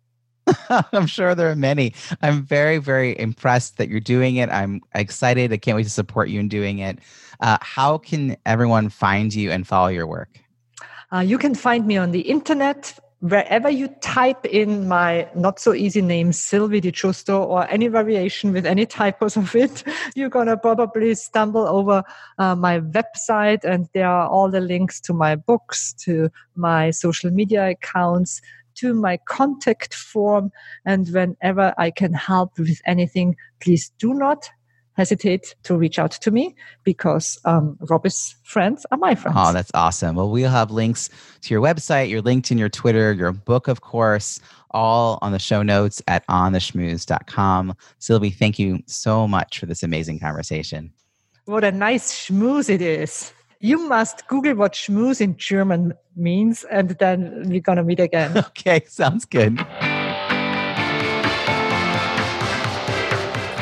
I'm 0.69 1.05
sure 1.05 1.35
there 1.35 1.51
are 1.51 1.55
many. 1.55 1.93
I'm 2.23 2.43
very, 2.43 2.79
very 2.79 3.17
impressed 3.19 3.77
that 3.77 3.87
you're 3.87 3.99
doing 3.99 4.37
it. 4.37 4.49
I'm 4.49 4.81
excited. 4.95 5.53
I 5.53 5.57
can't 5.57 5.75
wait 5.77 5.83
to 5.83 5.89
support 5.89 6.29
you 6.29 6.39
in 6.39 6.47
doing 6.47 6.79
it. 6.79 6.97
Uh, 7.39 7.57
how 7.61 7.99
can 7.99 8.35
everyone 8.47 8.89
find 8.89 9.33
you 9.33 9.51
and 9.51 9.67
follow 9.67 9.87
your 9.89 10.07
work? 10.07 10.39
Uh, 11.13 11.19
you 11.19 11.37
can 11.37 11.53
find 11.53 11.85
me 11.85 11.95
on 11.95 12.11
the 12.11 12.21
internet 12.21 12.97
wherever 13.19 13.69
you 13.69 13.87
type 14.01 14.45
in 14.45 14.87
my 14.87 15.27
not 15.35 15.59
so 15.59 15.73
easy 15.73 16.01
name, 16.01 16.31
Sylvie 16.31 16.81
Di 16.81 16.91
Giusto, 16.91 17.45
or 17.45 17.67
any 17.69 17.87
variation 17.87 18.51
with 18.51 18.65
any 18.65 18.85
typos 18.85 19.37
of 19.37 19.55
it, 19.55 19.83
you're 20.15 20.29
going 20.29 20.47
to 20.47 20.57
probably 20.57 21.15
stumble 21.15 21.67
over 21.67 22.03
uh, 22.37 22.55
my 22.55 22.79
website. 22.79 23.63
And 23.63 23.87
there 23.93 24.07
are 24.07 24.27
all 24.27 24.49
the 24.49 24.61
links 24.61 24.99
to 25.01 25.13
my 25.13 25.35
books, 25.35 25.93
to 26.03 26.29
my 26.55 26.91
social 26.91 27.31
media 27.31 27.69
accounts, 27.69 28.41
to 28.75 28.93
my 28.93 29.17
contact 29.25 29.93
form. 29.93 30.51
And 30.85 31.07
whenever 31.09 31.73
I 31.77 31.91
can 31.91 32.13
help 32.13 32.59
with 32.59 32.81
anything, 32.85 33.35
please 33.59 33.91
do 33.97 34.13
not 34.13 34.49
hesitate 34.95 35.55
to 35.63 35.75
reach 35.75 35.99
out 35.99 36.11
to 36.11 36.31
me 36.31 36.55
because 36.83 37.39
um, 37.45 37.77
Robbie's 37.81 38.35
friends 38.43 38.85
are 38.91 38.97
my 38.97 39.15
friends. 39.15 39.37
Oh, 39.39 39.53
that's 39.53 39.71
awesome. 39.73 40.15
Well, 40.15 40.29
we'll 40.29 40.49
have 40.49 40.71
links 40.71 41.09
to 41.41 41.53
your 41.53 41.61
website, 41.61 42.09
your 42.09 42.21
LinkedIn, 42.21 42.57
your 42.57 42.69
Twitter, 42.69 43.13
your 43.13 43.31
book, 43.31 43.67
of 43.67 43.81
course, 43.81 44.39
all 44.71 45.19
on 45.21 45.31
the 45.31 45.39
show 45.39 45.61
notes 45.61 46.01
at 46.07 46.25
ontheschmooze.com. 46.27 47.75
Sylvie, 47.99 48.29
thank 48.29 48.59
you 48.59 48.81
so 48.87 49.27
much 49.27 49.59
for 49.59 49.65
this 49.65 49.83
amazing 49.83 50.19
conversation. 50.19 50.91
What 51.45 51.63
a 51.63 51.71
nice 51.71 52.11
schmooze 52.11 52.69
it 52.69 52.81
is. 52.81 53.31
You 53.59 53.87
must 53.87 54.27
Google 54.27 54.55
what 54.55 54.73
schmooze 54.73 55.21
in 55.21 55.37
German 55.37 55.93
means, 56.15 56.65
and 56.65 56.89
then 56.99 57.43
we're 57.45 57.61
going 57.61 57.77
to 57.77 57.83
meet 57.83 57.99
again. 57.99 58.37
okay, 58.37 58.83
sounds 58.87 59.25
good. 59.25 59.59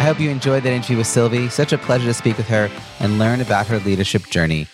I 0.04 0.08
hope 0.08 0.20
you 0.20 0.30
enjoyed 0.30 0.64
that 0.64 0.74
interview 0.74 0.97
with 0.97 1.08
Sylvie. 1.08 1.47
Such 1.47 1.72
a 1.72 1.78
pleasure 1.78 2.08
to 2.08 2.14
speak 2.14 2.36
with 2.36 2.49
her 2.49 2.70
and 2.99 3.18
learn 3.18 3.39
about 3.39 3.68
her 3.68 3.80
leadership 3.80 4.26
journey. 4.26 4.68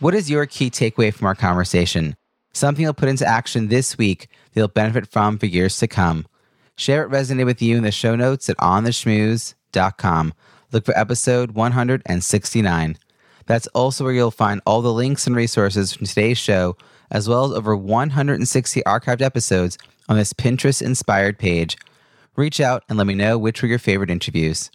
What 0.00 0.14
is 0.14 0.30
your 0.30 0.46
key 0.46 0.70
takeaway 0.70 1.12
from 1.12 1.26
our 1.26 1.34
conversation? 1.34 2.16
Something 2.54 2.84
you'll 2.84 2.94
put 2.94 3.10
into 3.10 3.26
action 3.26 3.68
this 3.68 3.98
week 3.98 4.28
that 4.30 4.60
you'll 4.60 4.68
benefit 4.68 5.12
from 5.12 5.36
for 5.36 5.44
years 5.44 5.76
to 5.80 5.86
come. 5.86 6.24
Share 6.74 7.06
what 7.06 7.14
resonated 7.14 7.44
with 7.44 7.60
you 7.60 7.76
in 7.76 7.82
the 7.82 7.92
show 7.92 8.16
notes 8.16 8.48
at 8.48 8.56
ontheschmooze.com. 8.56 10.34
Look 10.72 10.86
for 10.86 10.98
episode 10.98 11.50
169. 11.50 12.96
That's 13.44 13.66
also 13.66 14.04
where 14.04 14.14
you'll 14.14 14.30
find 14.30 14.62
all 14.64 14.80
the 14.80 14.90
links 14.90 15.26
and 15.26 15.36
resources 15.36 15.92
from 15.92 16.06
today's 16.06 16.38
show, 16.38 16.78
as 17.10 17.28
well 17.28 17.44
as 17.44 17.52
over 17.52 17.76
160 17.76 18.80
archived 18.84 19.20
episodes 19.20 19.76
on 20.08 20.16
this 20.16 20.32
Pinterest 20.32 20.80
inspired 20.80 21.38
page 21.38 21.76
reach 22.36 22.60
out 22.60 22.84
and 22.88 22.98
let 22.98 23.06
me 23.06 23.14
know 23.14 23.38
which 23.38 23.62
were 23.62 23.68
your 23.68 23.78
favorite 23.78 24.10
interviews. 24.10 24.70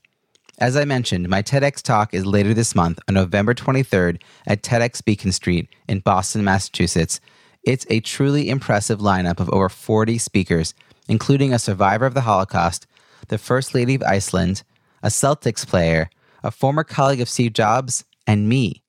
As 0.59 0.75
I 0.75 0.85
mentioned, 0.85 1.29
my 1.29 1.43
TEDx 1.43 1.81
talk 1.83 2.13
is 2.13 2.25
later 2.25 2.53
this 2.53 2.73
month 2.73 2.99
on 3.07 3.13
November 3.13 3.53
23rd 3.53 4.21
at 4.47 4.63
TEDx 4.63 5.05
Beacon 5.05 5.31
Street 5.31 5.69
in 5.87 5.99
Boston, 5.99 6.43
Massachusetts. 6.43 7.19
It's 7.63 7.85
a 7.89 7.99
truly 7.99 8.49
impressive 8.49 8.99
lineup 8.99 9.39
of 9.39 9.49
over 9.49 9.69
40 9.69 10.17
speakers, 10.17 10.73
including 11.07 11.53
a 11.53 11.59
survivor 11.59 12.05
of 12.05 12.15
the 12.15 12.21
Holocaust, 12.21 12.87
the 13.27 13.37
First 13.37 13.75
Lady 13.75 13.95
of 13.95 14.03
Iceland, 14.03 14.63
a 15.03 15.09
Celtics 15.09 15.67
player, 15.67 16.09
a 16.43 16.49
former 16.49 16.83
colleague 16.83 17.21
of 17.21 17.29
Steve 17.29 17.53
Jobs, 17.53 18.03
and 18.25 18.49
me. 18.49 18.83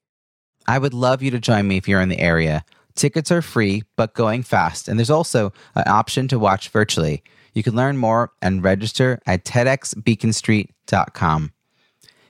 I 0.67 0.79
would 0.79 0.95
love 0.95 1.23
you 1.23 1.31
to 1.33 1.39
join 1.39 1.69
me 1.69 1.77
if 1.77 1.89
you're 1.89 2.01
in 2.01 2.09
the 2.09 2.21
area. 2.21 2.65
Tickets 2.95 3.31
are 3.31 3.43
free, 3.43 3.83
but 3.97 4.15
going 4.15 4.43
fast, 4.43 4.89
and 4.89 4.99
there's 4.99 5.11
also 5.11 5.53
an 5.75 5.85
option 5.87 6.29
to 6.29 6.39
watch 6.39 6.69
virtually. 6.71 7.23
You 7.59 7.65
can 7.65 7.75
learn 7.75 7.97
more 7.97 8.31
and 8.41 8.63
register 8.63 9.21
at 9.27 9.45
TEDxBeaconStreet.com. 9.45 11.53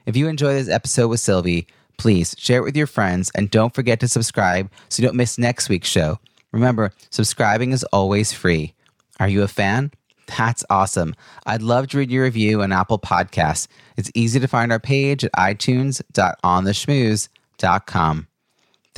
If 0.07 0.17
you 0.17 0.27
enjoy 0.27 0.55
this 0.55 0.71
episode 0.71 1.09
with 1.09 1.21
Sylvie, 1.21 1.67
please 1.99 2.35
share 2.39 2.61
it 2.61 2.65
with 2.65 2.75
your 2.75 2.87
friends 2.87 3.31
and 3.35 3.51
don't 3.51 3.75
forget 3.75 4.01
to 4.01 4.09
subscribe 4.09 4.71
so 4.89 5.03
you 5.03 5.07
don't 5.07 5.19
miss 5.19 5.37
next 5.37 5.69
week's 5.69 5.91
show. 5.91 6.19
Remember, 6.51 6.93
subscribing 7.11 7.73
is 7.73 7.85
always 7.93 8.33
free. 8.33 8.73
Are 9.21 9.29
you 9.29 9.43
a 9.43 9.49
fan? 9.49 9.91
That's 10.39 10.65
awesome. 10.71 11.15
I'd 11.45 11.61
love 11.61 11.89
to 11.89 11.99
read 11.99 12.11
your 12.11 12.25
review 12.25 12.63
on 12.63 12.73
Apple 12.73 12.99
Podcasts. 12.99 13.69
It's 13.99 14.11
easy 14.15 14.41
to 14.41 14.49
find 14.49 14.73
our 14.73 14.81
page 14.81 15.25
at 15.25 15.33
itunes.ontheschmooze.com. 15.35 18.29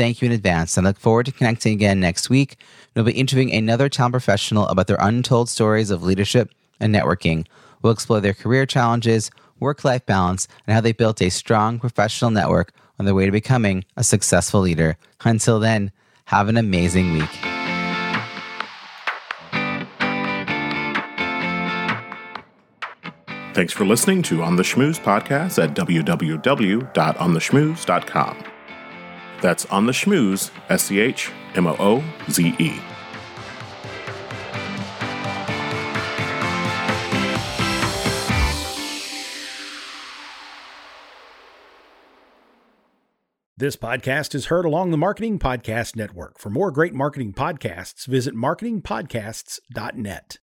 Thank 0.01 0.23
you 0.23 0.27
in 0.27 0.33
advance. 0.33 0.79
and 0.79 0.87
look 0.87 0.99
forward 0.99 1.27
to 1.27 1.33
connecting 1.33 1.75
again 1.75 2.01
next 2.01 2.31
week. 2.31 2.57
We'll 2.97 3.05
be 3.05 3.13
interviewing 3.13 3.53
another 3.53 3.91
talent 3.91 4.15
professional 4.15 4.67
about 4.69 4.87
their 4.87 4.97
untold 4.99 5.51
stories 5.51 5.91
of 5.91 6.03
leadership 6.03 6.51
and 6.81 6.95
networking. 6.95 7.47
We'll 7.83 7.93
explore 7.93 8.23
their 8.23 8.33
career 8.33 8.65
challenges, 8.65 9.31
work 9.59 9.85
life 9.85 10.07
balance, 10.07 10.49
and 10.67 10.73
how 10.73 10.81
they 10.81 10.93
built 10.93 11.21
a 11.21 11.29
strong 11.29 11.79
professional 11.79 12.31
network 12.31 12.73
on 12.99 13.05
their 13.05 13.15
way 13.15 13.27
to 13.27 13.31
becoming 13.31 13.85
a 13.95 14.03
successful 14.03 14.63
leader. 14.63 14.97
Until 15.23 15.61
then, 15.61 15.93
have 16.25 16.49
an 16.49 16.57
amazing 16.57 17.13
week. 17.13 17.29
Thanks 23.53 23.75
for 23.75 23.85
listening 23.85 24.23
to 24.23 24.43
On 24.43 24.57
the 24.57 24.63
Schmooze 24.63 24.99
podcast 24.99 25.63
at 25.63 25.75
www.ontheschmooze.com. 25.75 28.45
That's 29.41 29.67
On 29.67 29.87
the 29.87 29.93
Schmooze, 29.93 30.51
S 30.69 30.85
C 30.85 31.01
H 31.01 31.31
M 31.55 31.67
O 31.67 31.77
O 31.79 32.05
Z 32.31 32.55
E. 32.59 32.81
This 43.61 43.77
podcast 43.77 44.35
is 44.35 44.47
heard 44.47 44.65
along 44.65 44.91
the 44.91 44.97
Marketing 44.97 45.39
Podcast 45.39 45.95
Network. 45.95 46.39
For 46.39 46.49
more 46.49 46.71
great 46.71 46.95
marketing 46.95 47.35
podcasts, 47.35 48.07
visit 48.07 48.35
marketingpodcasts.net. 48.35 50.39